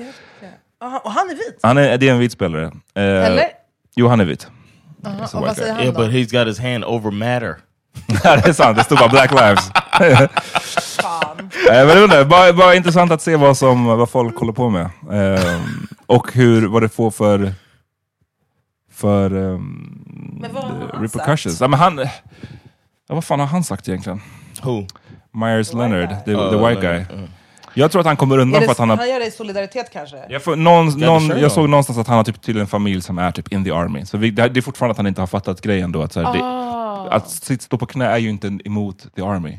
Och 1.05 1.13
han 1.13 1.31
är 1.31 1.35
vit? 1.35 1.59
Han 1.63 1.79
är, 1.79 1.99
det 1.99 2.09
är 2.09 2.13
en 2.13 2.19
vit 2.19 2.33
spelare. 2.33 2.65
Eh, 2.65 2.73
Eller? 2.95 3.45
Jo, 3.97 4.09
han 4.09 4.21
är 4.21 4.25
vit. 4.25 4.47
A 5.05 5.11
och 5.35 5.41
vad 5.41 5.57
säger 5.57 5.73
han 5.73 5.83
Yeah, 5.83 5.95
då? 5.95 6.03
but 6.03 6.13
he's 6.13 6.39
got 6.39 6.49
his 6.49 6.59
hand 6.59 6.85
over 6.85 7.11
matter. 7.11 7.57
Ja, 8.25 8.37
det 8.37 8.49
är 8.49 8.53
sant, 8.53 8.77
det 8.77 8.85
stod 8.85 8.99
bara 8.99 9.09
Black 9.09 9.31
Lives. 9.31 9.71
Fan. 11.03 11.51
Eh, 11.71 11.87
men 11.87 11.97
det 11.97 12.07
var 12.07 12.25
bara, 12.25 12.53
bara 12.53 12.75
intressant 12.75 13.13
att 13.13 13.23
se 13.23 13.37
vad, 13.37 13.57
som, 13.57 13.85
vad 13.85 14.11
folk 14.11 14.37
håller 14.39 14.53
på 14.53 14.71
med. 14.71 14.91
Ehm, 15.13 15.87
och 16.07 16.33
hur, 16.33 16.67
vad 16.69 16.83
det 16.83 16.89
får 16.89 17.11
för, 17.11 17.53
för 18.93 19.35
um, 19.35 20.39
Men 20.41 20.53
vad 20.55 20.65
har 20.65 20.71
han 20.93 21.03
repercussions. 21.03 21.61
Ja, 21.61 21.69
men 21.69 21.81
han, 21.81 21.99
ja, 23.09 23.15
vad 23.15 23.25
fan 23.25 23.41
har 23.41 23.47
han 23.47 23.65
sagt 23.65 23.89
egentligen? 23.89 24.21
Who? 24.65 24.87
Myers 25.33 25.73
Leonard, 25.73 26.09
the, 26.25 26.35
Oh, 26.35 26.51
the 26.51 26.69
white 26.69 26.81
guy. 26.81 26.99
Uh. 27.01 27.25
Jag 27.77 27.91
tror 27.91 28.01
att 28.01 28.07
han 28.07 28.17
kommer 28.17 28.39
undan 28.39 28.63
Är 28.63 28.67
för 28.67 28.71
att 28.73 28.77
det, 28.77 28.83
han 28.83 28.89
han, 28.91 28.99
har... 28.99 29.07
gör 29.07 29.21
det 29.21 29.27
i 29.27 29.31
solidaritet 29.31 29.91
kanske? 29.93 30.17
Jag, 30.29 30.43
får, 30.43 30.57
någon, 30.57 31.01
det 31.01 31.07
någon, 31.07 31.29
jag 31.29 31.53
såg 31.53 31.69
någonstans 31.69 31.99
att 31.99 32.07
han 32.07 32.17
har 32.17 32.25
typ 32.25 32.43
till 32.43 32.61
en 32.61 32.67
familj 32.67 33.03
som 33.03 33.19
är 33.19 33.31
typ 33.31 33.53
in 33.53 33.65
the 33.65 33.71
army. 33.71 34.05
Så 34.05 34.19
vi, 34.19 34.31
det, 34.31 34.49
det 34.49 34.61
är 34.61 34.63
fortfarande 34.63 34.91
att 34.91 34.97
han 34.97 35.07
inte 35.07 35.21
har 35.23 35.27
fattat 35.27 35.61
grejen 35.61 35.93
då. 35.93 36.03
Att, 36.03 36.13
så 36.13 36.21
här, 36.21 36.41
Ah. 36.43 37.05
det, 37.05 37.11
att 37.17 37.31
stå 37.63 37.79
på 37.79 37.87
knä 37.87 38.07
är 38.07 38.19
ju 38.19 38.29
inte 38.31 38.59
emot 38.65 39.07
the 39.17 39.23
army. 39.23 39.59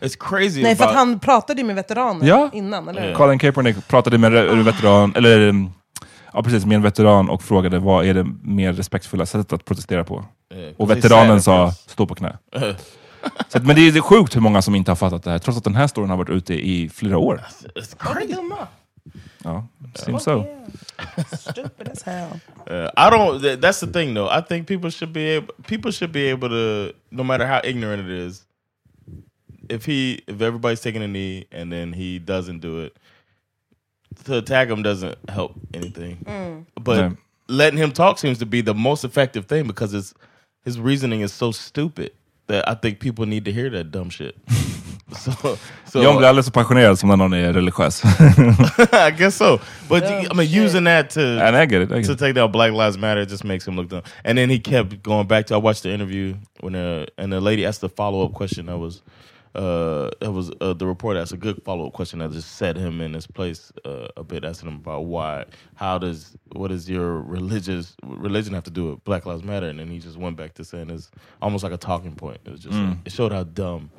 It's 0.00 0.16
crazy. 0.20 0.62
Nej, 0.62 0.76
för 0.76 0.84
att 0.84 0.90
about- 0.90 0.94
han 0.94 1.18
pratade 1.18 1.60
ju 1.60 1.66
med 1.66 1.76
veteraner 1.76 2.26
Ja. 2.28 2.50
innan, 2.52 2.88
eller? 2.88 3.08
Ja. 3.10 3.16
Colin 3.16 3.38
Kaepernick 3.38 3.88
pratade 3.88 4.18
med 4.18 4.36
en 4.36 4.64
veteran, 4.64 5.12
eller 5.16 5.40
um, 5.48 5.70
ja, 6.32 6.42
precis, 6.42 6.64
med 6.66 6.74
en 6.76 6.82
veteran 6.82 7.30
och 7.30 7.42
frågade 7.42 7.78
vad 7.78 8.06
är 8.06 8.14
det 8.14 8.26
mer 8.42 8.72
respektfulla 8.72 9.26
sättet 9.26 9.52
att 9.52 9.64
protestera 9.64 10.04
på. 10.04 10.24
Yeah, 10.54 10.72
Och 10.76 10.90
veteranen 10.90 11.42
sa 11.42 11.72
stå 11.86 12.06
på 12.06 12.14
knä. 12.14 12.36
Så 13.48 13.58
att, 13.58 13.66
men 13.66 13.76
det 13.76 13.88
är, 13.88 14.00
sjukt 14.00 14.36
hur 14.36 14.40
många 14.40 14.62
som 14.62 14.74
inte 14.74 14.90
har 14.90 14.96
fattat 14.96 15.22
det 15.22 15.30
här, 15.30 15.38
trots 15.38 15.58
att 15.58 15.64
den 15.64 15.74
här 15.74 15.86
storyn 15.86 16.10
har 16.10 16.16
varit 16.16 16.30
ute 16.30 16.54
i 16.54 16.88
flera 16.88 17.18
år. 17.18 17.44
Dumma. 18.28 18.68
Ja, 19.44 19.66
seems 19.94 20.22
so. 20.24 20.44
Stupid 21.38 21.88
as 21.88 22.02
hell. 22.02 22.40
Uh, 22.70 22.90
I 22.96 23.10
don't. 23.10 23.40
Th- 23.40 23.56
that's 23.60 23.80
the 23.80 23.86
thing, 23.86 24.14
though. 24.14 24.28
I 24.38 24.40
think 24.42 24.66
people 24.66 24.90
should 24.90 25.12
be 25.12 25.36
able. 25.36 25.54
People 25.66 25.92
should 25.92 26.12
be 26.12 26.30
able 26.30 26.48
to, 26.48 26.92
no 27.10 27.22
matter 27.24 27.46
how 27.46 27.60
ignorant 27.64 28.02
it 28.02 28.10
is, 28.10 28.44
if 29.68 29.86
he, 29.86 30.22
if 30.26 30.40
everybody's 30.40 30.80
taking 30.80 31.02
a 31.02 31.08
knee 31.08 31.46
and 31.52 31.70
then 31.72 31.92
he 31.92 32.18
doesn't 32.18 32.60
do 32.60 32.80
it, 32.80 32.96
to 34.24 34.38
attack 34.38 34.68
him 34.68 34.82
doesn't 34.82 35.16
help 35.30 35.52
anything. 35.74 36.66
But 36.74 36.96
No. 36.96 37.16
letting 37.48 37.78
him 37.78 37.92
talk 37.92 38.18
seems 38.18 38.38
to 38.38 38.46
be 38.46 38.62
the 38.62 38.74
most 38.74 39.04
effective 39.04 39.46
thing 39.46 39.66
because 39.66 39.92
his 39.92 40.14
his 40.64 40.80
reasoning 40.80 41.20
is 41.20 41.32
so 41.32 41.52
stupid 41.52 42.10
that 42.46 42.68
I 42.68 42.74
think 42.74 43.00
people 43.00 43.26
need 43.26 43.44
to 43.44 43.52
hear 43.52 43.70
that 43.70 43.90
dumb 43.90 44.10
shit. 44.10 44.36
so, 45.18 45.58
so 45.84 46.02
John 46.02 46.16
blir 46.16 46.28
alldeles 46.28 46.46
så 46.46 46.52
passionerad 46.52 46.98
som 46.98 47.08
när 47.08 47.16
någon 47.16 47.32
är 47.32 47.52
religiös. 47.52 48.02
I 48.92 49.10
guess 49.18 49.36
so. 49.36 49.58
But 49.88 50.04
I 50.04 50.34
mean, 50.34 50.64
using 50.64 50.84
that 50.84 51.10
to 51.10 51.20
And 51.20 51.56
I 51.56 51.66
get 51.66 51.82
it, 51.82 51.92
I 51.92 51.96
get 51.96 52.06
to 52.06 52.12
it. 52.12 52.18
take 52.18 52.34
down 52.34 52.52
Black 52.52 52.72
Lives 52.72 52.98
Matter 52.98 53.24
just 53.24 53.44
makes 53.44 53.68
him 53.68 53.76
look 53.76 53.88
dumb. 53.88 54.02
And 54.24 54.38
then 54.38 54.50
he 54.50 54.58
kept 54.58 55.02
going 55.02 55.26
back 55.26 55.46
to. 55.46 55.54
I 55.54 55.58
watched 55.58 55.82
the 55.82 55.90
interview 55.90 56.34
when 56.60 56.74
uh, 56.74 57.06
and 57.18 57.32
the 57.32 57.40
lady 57.40 57.66
asked 57.66 57.80
the 57.80 57.88
follow 57.88 58.24
up 58.24 58.32
question 58.32 58.66
that 58.66 58.78
was. 58.78 59.02
Uh, 59.56 60.10
that 60.20 60.32
was 60.32 60.52
uh, 60.60 60.74
the 60.74 60.86
reporter 60.86 61.18
asked 61.18 61.32
a 61.32 61.36
good 61.36 61.62
follow 61.64 61.86
up 61.86 61.92
question 61.94 62.18
that 62.18 62.30
just 62.30 62.56
set 62.56 62.76
him 62.76 63.00
in 63.00 63.14
his 63.14 63.26
place 63.26 63.72
uh, 63.86 64.06
a 64.14 64.22
bit, 64.22 64.44
asking 64.44 64.68
him 64.68 64.76
about 64.76 65.06
why, 65.06 65.46
how 65.76 65.96
does, 65.96 66.36
what 66.52 66.68
does 66.68 66.90
your 66.90 67.22
religious 67.22 67.96
religion 68.04 68.52
have 68.52 68.64
to 68.64 68.70
do 68.70 68.90
with 68.90 69.04
Black 69.04 69.24
Lives 69.24 69.42
Matter? 69.42 69.66
And 69.66 69.80
then 69.80 69.88
he 69.88 69.98
just 69.98 70.18
went 70.18 70.36
back 70.36 70.52
to 70.54 70.64
saying 70.64 70.90
it's 70.90 71.10
almost 71.40 71.64
like 71.64 71.72
a 71.72 71.78
talking 71.78 72.14
point. 72.14 72.38
It 72.44 72.50
was 72.50 72.60
just 72.60 72.78
it 73.06 73.12
showed 73.12 73.32
how 73.32 73.44
dumb 73.44 73.90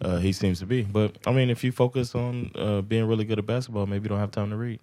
uh, 0.00 0.16
he 0.16 0.32
seems 0.32 0.60
to 0.60 0.66
be. 0.66 0.82
But 0.82 1.18
I 1.26 1.32
mean, 1.32 1.50
if 1.50 1.62
you 1.62 1.72
focus 1.72 2.14
on 2.14 2.50
uh, 2.54 2.80
being 2.80 3.04
really 3.04 3.26
good 3.26 3.38
at 3.38 3.44
basketball, 3.44 3.84
maybe 3.86 4.04
you 4.04 4.08
don't 4.08 4.18
have 4.18 4.30
time 4.30 4.48
to 4.48 4.56
read. 4.56 4.80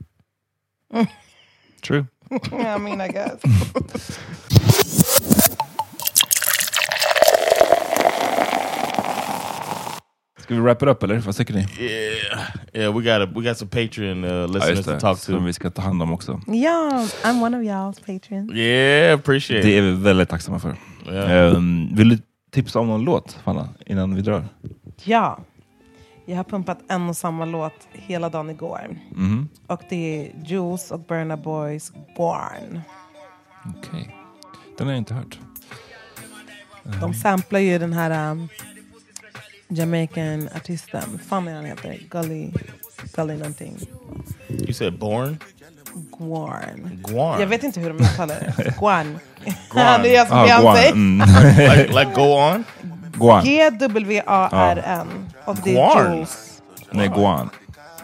True. 1.82 2.08
yeah, 2.52 2.76
I 2.76 2.78
mean, 2.78 3.02
I 3.02 3.08
guess. 3.08 3.42
Ska 10.44 10.54
vi 10.56 10.60
wrap 10.62 10.84
it 10.84 10.90
up 10.90 11.04
eller? 11.04 11.18
Vad 11.18 11.36
tycker 11.36 11.54
ni? 11.54 11.60
Yeah, 11.80 12.40
yeah, 12.74 12.98
we 12.98 13.04
got 13.04 13.30
a, 13.30 13.32
we 13.36 13.44
got 13.50 13.58
some 13.58 13.70
Patreon 13.72 14.24
uh, 14.24 14.32
Ja, 14.32 14.46
listeners 14.48 14.70
just 14.78 14.84
to 14.86 14.92
det, 14.94 15.00
talk 15.00 15.20
som 15.20 15.36
to. 15.36 15.40
vi 15.46 15.54
ska 15.54 15.70
ta 15.70 15.82
hand 15.82 16.02
om 16.02 16.14
också. 16.14 16.42
Ja, 16.48 17.08
I'm 17.24 17.42
one 17.44 17.58
of 17.58 17.64
y'all's 17.64 18.00
patron. 18.06 18.58
Yeah, 18.58 19.20
appreciate 19.20 19.62
Det 19.68 19.70
it. 19.74 19.78
är 19.78 19.82
vi 19.82 19.92
väldigt 19.92 20.30
tacksamma 20.30 20.60
för. 20.60 20.76
Yeah. 21.08 21.56
Ehm, 21.56 21.96
vill 21.96 22.10
du 22.10 22.18
tipsa 22.52 22.80
om 22.80 22.88
någon 22.88 23.04
låt, 23.04 23.40
Fanna, 23.44 23.70
innan 23.86 24.16
vi 24.16 24.22
drar? 24.22 24.46
Ja. 25.04 25.40
Jag 26.26 26.36
har 26.36 26.44
pumpat 26.44 26.80
en 26.90 27.10
och 27.10 27.18
samma 27.18 27.46
låt 27.46 27.88
hela 27.92 28.30
dagen 28.30 28.50
igår. 28.50 28.98
Mhm. 29.12 29.50
Och 29.68 29.82
det 29.90 29.96
är 30.22 30.32
Juice 30.46 30.92
och 30.92 31.00
Burna 31.00 31.38
Boys 31.38 31.92
Born. 32.18 32.82
Okej. 33.78 34.16
Den 34.78 34.88
har 34.88 34.94
jag 34.94 34.98
inte 34.98 35.14
hört. 35.14 35.40
De 37.02 37.14
samplar 37.14 37.60
ju 37.60 37.80
den 37.80 37.94
här 37.94 38.32
um, 38.32 38.48
Jamaican 39.76 40.50
artisten. 40.56 41.20
Fan 41.30 41.48
är 41.48 41.56
han 41.56 41.66
heter? 41.66 41.98
Gully, 42.10 42.52
Gully 43.16 43.34
någonting. 43.38 43.78
You 44.50 44.74
said 44.74 45.00
born? 45.00 45.38
Guarn. 46.20 47.04
Guarn. 47.08 47.40
Jag 47.40 47.48
vet 47.48 47.64
inte 47.64 47.80
hur 47.80 47.90
de 47.94 48.04
uttalar 48.04 48.36
det. 48.58 48.74
Guan. 48.80 49.20
Guan. 49.72 50.02
det 50.04 50.16
är 50.16 50.26
som 50.26 50.38
Ah, 50.38 50.46
Guan. 50.46 50.64
Beyoncé. 50.64 50.90
Mm. 50.94 51.20
like, 51.78 51.88
like 52.00 52.12
go 52.16 52.22
on? 52.22 52.64
Guan. 53.14 53.44
G-W-A-R-N. 53.46 55.08
Och 55.46 55.58
det 55.64 55.70
är 55.78 55.96
Guarn. 55.96 56.26
Nej, 56.92 57.08
Guan. 57.08 57.50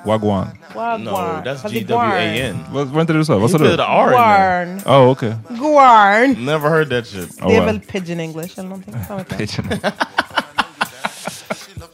Wagwan. 0.05 0.47
Wagwan. 0.75 1.03
No, 1.03 1.11
that's 1.45 1.69
G-W-A-N. 1.71 2.57
Vad 2.73 2.87
var 2.87 3.01
inte 3.01 3.13
det 3.13 3.19
du 3.19 3.25
sa? 3.25 3.37
Vad 3.37 3.51
sa 3.51 3.57
du? 3.57 3.69
the. 3.69 3.75
Guarn. 3.75 4.81
Oh, 4.85 5.09
okej. 5.09 5.33
Guarn. 5.49 6.45
Never 6.45 6.69
heard 6.69 6.89
that 6.89 7.07
shit. 7.07 7.41
Oh, 7.41 7.47
Det 7.49 7.55
är 7.55 7.65
väl 7.65 7.79
pidgin 7.79 8.19
english 8.19 8.59
eller 8.59 8.69
någonting. 8.69 8.95
Fan 9.07 9.25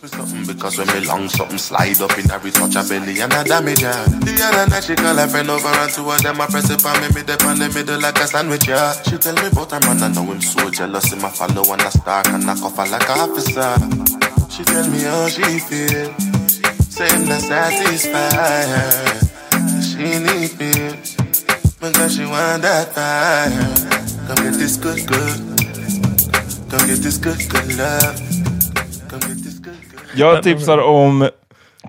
Something 0.08 0.46
because 0.46 0.78
when 0.78 0.88
me 0.88 1.08
long 1.08 1.28
something 1.30 1.58
slide 1.58 2.00
up 2.00 2.16
in 2.18 2.30
every 2.30 2.52
touch 2.52 2.76
her 2.76 2.88
belly 2.88 3.20
and 3.22 3.34
I 3.34 3.44
damage 3.44 3.82
her. 3.82 4.06
The 4.22 4.38
other 4.38 4.70
night 4.70 4.84
she 4.84 4.94
call 4.94 5.16
her 5.16 5.28
friend 5.28 5.50
over 5.50 5.68
and 5.68 5.92
two 5.92 6.08
of 6.08 6.22
them 6.22 6.40
I 6.40 6.46
press 6.46 6.70
it 6.70 6.86
on 6.86 7.02
me 7.02 7.08
mid 7.16 7.30
up 7.30 7.44
on 7.46 7.58
the 7.58 7.70
middle 7.74 8.00
like 8.00 8.20
a 8.20 8.28
sandwich. 8.28 8.70
She 8.70 9.18
tell 9.18 9.34
me 9.34 9.48
about 9.50 9.72
her 9.72 9.80
man 9.82 10.04
I 10.04 10.14
know 10.14 10.30
him 10.30 10.42
so 10.42 10.70
jealous 10.70 11.12
him 11.12 11.26
I 11.26 11.30
follow 11.30 11.66
and 11.74 11.82
I 11.82 11.90
stalk 11.90 12.28
and 12.28 12.46
knock 12.46 12.62
off 12.62 12.78
her 12.78 12.86
like 12.86 13.10
a 13.10 13.14
officer. 13.18 13.74
She 14.54 14.64
tell 14.64 14.86
me 14.94 15.02
how 15.02 15.28
she 15.28 15.58
feel, 15.58 16.14
say 16.86 17.10
not 17.26 17.42
satisfied. 17.42 19.26
She 19.82 20.22
need 20.22 20.54
me 20.62 21.02
because 21.82 22.14
she 22.14 22.26
want 22.30 22.62
that 22.62 22.94
fire. 22.94 23.50
Come 24.30 24.38
get 24.46 24.54
this 24.54 24.78
good, 24.78 25.02
good. 25.08 25.40
Come 26.70 26.86
get 26.86 27.02
this 27.02 27.18
good, 27.18 27.42
good 27.50 27.78
love. 27.78 28.35
Jag 30.16 30.44
tipsar 30.44 30.78
om 30.78 31.30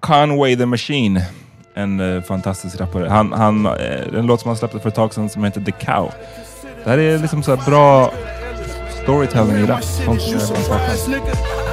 Conway 0.00 0.56
the 0.56 0.66
Machine. 0.66 1.22
En 1.74 2.00
uh, 2.00 2.22
fantastisk 2.22 2.80
rappare. 2.80 3.08
Han, 3.08 3.32
han, 3.32 3.66
uh, 3.66 4.18
en 4.18 4.26
låt 4.26 4.40
som 4.40 4.48
han 4.48 4.56
släppte 4.56 4.78
för 4.78 4.88
ett 4.88 4.94
tag 4.94 5.14
sedan 5.14 5.28
som 5.28 5.44
heter 5.44 5.60
The 5.60 5.72
Cow. 5.72 6.12
Det 6.84 6.90
här 6.90 6.98
är 6.98 7.18
liksom 7.18 7.42
så 7.42 7.56
här 7.56 7.70
bra 7.70 8.12
storytelling 9.02 9.56
i 9.56 9.66
rap. 9.66 9.84
Sånt 9.84 10.22
som 10.22 10.32
jag 10.32 10.42
saknar. 10.42 11.18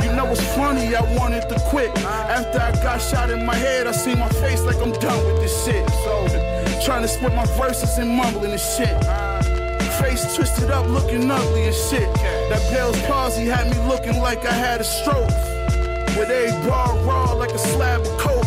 You 0.06 0.14
know 0.14 0.28
what's 0.28 0.42
funny? 0.56 0.96
I 0.96 1.18
wanted 1.20 1.50
to 1.50 1.56
quit. 1.72 1.92
After 2.30 2.60
I 2.60 2.72
got 2.84 3.02
shot 3.02 3.30
in 3.30 3.46
my 3.46 3.56
head, 3.56 3.88
I 3.88 3.94
see 3.94 4.16
my 4.16 4.30
face 4.30 4.62
like 4.66 4.78
I'm 4.86 4.92
done 4.92 5.22
with 5.28 5.42
this 5.42 5.66
shit. 5.66 5.90
So, 6.04 6.28
trying 6.86 7.02
to 7.02 7.08
split 7.08 7.34
my 7.34 7.46
verses 7.46 7.98
and 7.98 8.10
mumbling 8.10 8.52
and 8.52 8.60
shit. 8.60 8.96
Face 10.02 10.36
twisted 10.36 10.72
up, 10.72 10.86
looking 10.88 11.32
ugly 11.32 11.66
and 11.66 11.76
shit. 11.90 12.10
That 12.50 12.62
Bell's 12.72 13.00
palsy 13.08 13.46
had 13.46 13.66
me 13.72 13.78
looking 13.88 14.22
like 14.22 14.46
I 14.46 14.54
had 14.54 14.82
a 14.82 14.84
stroke. 14.84 15.32
With 16.18 16.30
a 16.30 16.52
bar 16.68 16.96
raw 17.06 17.34
like 17.34 17.52
a 17.52 17.58
slab 17.58 18.02
of 18.02 18.18
coke. 18.20 18.46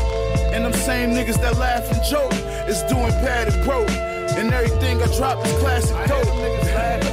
And 0.52 0.64
them 0.64 0.72
same 0.72 1.10
niggas 1.10 1.40
that 1.42 1.58
laugh 1.58 1.90
and 1.92 2.02
joke 2.04 2.32
is 2.68 2.82
doing 2.84 3.08
bad 3.24 3.52
and 3.52 3.64
broke. 3.64 3.90
And 3.90 4.52
everything 4.52 5.02
I 5.02 5.06
drop 5.16 5.44
is 5.44 5.52
classic 5.54 5.96
dope. 6.08 6.26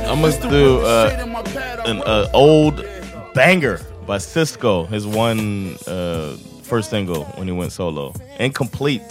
I 0.10 0.16
must 0.16 0.42
do 0.42 0.80
uh, 0.82 1.82
an 1.86 2.02
uh, 2.04 2.30
old 2.34 2.86
banger 3.34 3.80
by 4.06 4.20
Cisco. 4.20 4.86
His 4.86 5.08
one 5.08 5.76
uh, 5.88 6.36
first 6.62 6.90
single 6.90 7.24
when 7.36 7.48
he 7.48 7.54
went 7.54 7.72
solo. 7.72 8.14
Incomplete 8.40 9.02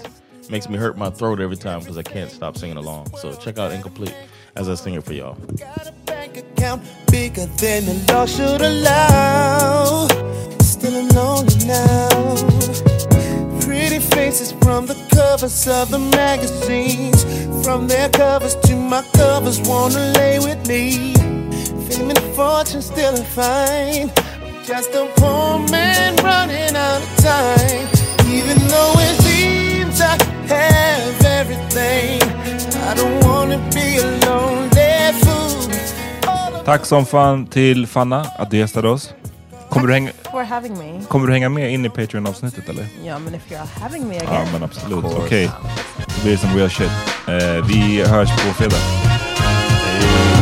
makes 0.48 0.68
me 0.68 0.76
hurt 0.76 0.96
my 0.96 1.10
throat 1.10 1.40
every 1.40 1.56
time 1.56 1.80
because 1.80 1.98
I 1.98 2.02
can't 2.02 2.30
stop 2.30 2.56
singing 2.56 2.76
along. 2.76 3.16
So 3.16 3.34
check 3.34 3.58
out 3.58 3.72
Incomplete 3.72 4.14
as 4.54 4.68
I 4.68 4.74
sing 4.74 4.94
it 4.94 5.02
for 5.02 5.12
y'all. 5.12 5.36
account 6.08 6.82
bigger 7.10 7.46
than 7.46 7.86
the 7.86 8.12
law 8.12 8.26
should 8.26 8.60
allow. 8.60 10.61
Still 10.82 11.06
lonely 11.14 11.64
now. 11.64 12.34
Pretty 13.60 14.00
faces 14.00 14.50
from 14.50 14.84
the 14.84 14.96
covers 15.14 15.68
of 15.68 15.92
the 15.92 16.00
magazines. 16.00 17.22
From 17.64 17.86
their 17.86 18.08
covers 18.08 18.56
to 18.66 18.74
my 18.74 19.02
covers, 19.12 19.60
wanna 19.60 20.10
lay 20.18 20.40
with 20.40 20.66
me. 20.66 21.14
Fame 21.86 22.10
and 22.10 22.18
fortune 22.34 22.82
still 22.82 23.14
a 23.14 23.22
fine. 23.22 24.10
Just 24.66 24.92
a 24.96 25.06
poor 25.14 25.60
man 25.70 26.16
running 26.16 26.74
out 26.74 27.00
of 27.00 27.16
time. 27.18 27.86
Even 28.26 28.58
though 28.66 28.94
it 29.06 29.22
seems 29.22 30.00
I 30.00 30.18
have 30.48 31.24
everything, 31.24 32.20
I 32.90 32.94
don't 32.96 33.24
wanna 33.24 33.58
be 33.70 33.98
a 33.98 34.08
lonely 34.26 35.12
fool. 35.22 36.64
Tack 36.64 36.86
som 36.86 37.06
fan 37.06 37.46
till 37.46 37.86
Fanna 37.86 38.20
att 38.20 38.50
du 38.50 38.56
gästade 38.56 38.88
oss. 38.88 39.14
Kommer 39.72 39.86
du, 39.86 39.92
hänga, 39.92 40.10
For 40.30 40.42
having 40.44 40.78
me. 40.78 41.00
kommer 41.08 41.26
du 41.26 41.32
hänga 41.32 41.48
med 41.48 41.72
in 41.72 41.84
i 41.84 41.88
Patreon-avsnittet 41.90 42.68
eller? 42.68 42.86
Ja, 43.04 43.18
men 43.18 43.34
if 43.34 43.42
you're 43.50 43.80
having 43.82 44.08
me 44.08 44.14
Ja 44.16 44.22
again. 44.30 44.52
men 44.52 44.62
absolut. 44.62 45.04
Okej. 45.04 45.50
Det 46.16 46.22
blir 46.22 46.36
som 46.36 46.56
real 46.56 46.70
shit. 46.70 46.90
Eh, 47.28 47.66
vi 47.68 48.02
hörs 48.06 48.30
på 48.30 48.54
fredag. 48.54 48.76
Imagine 48.76 50.41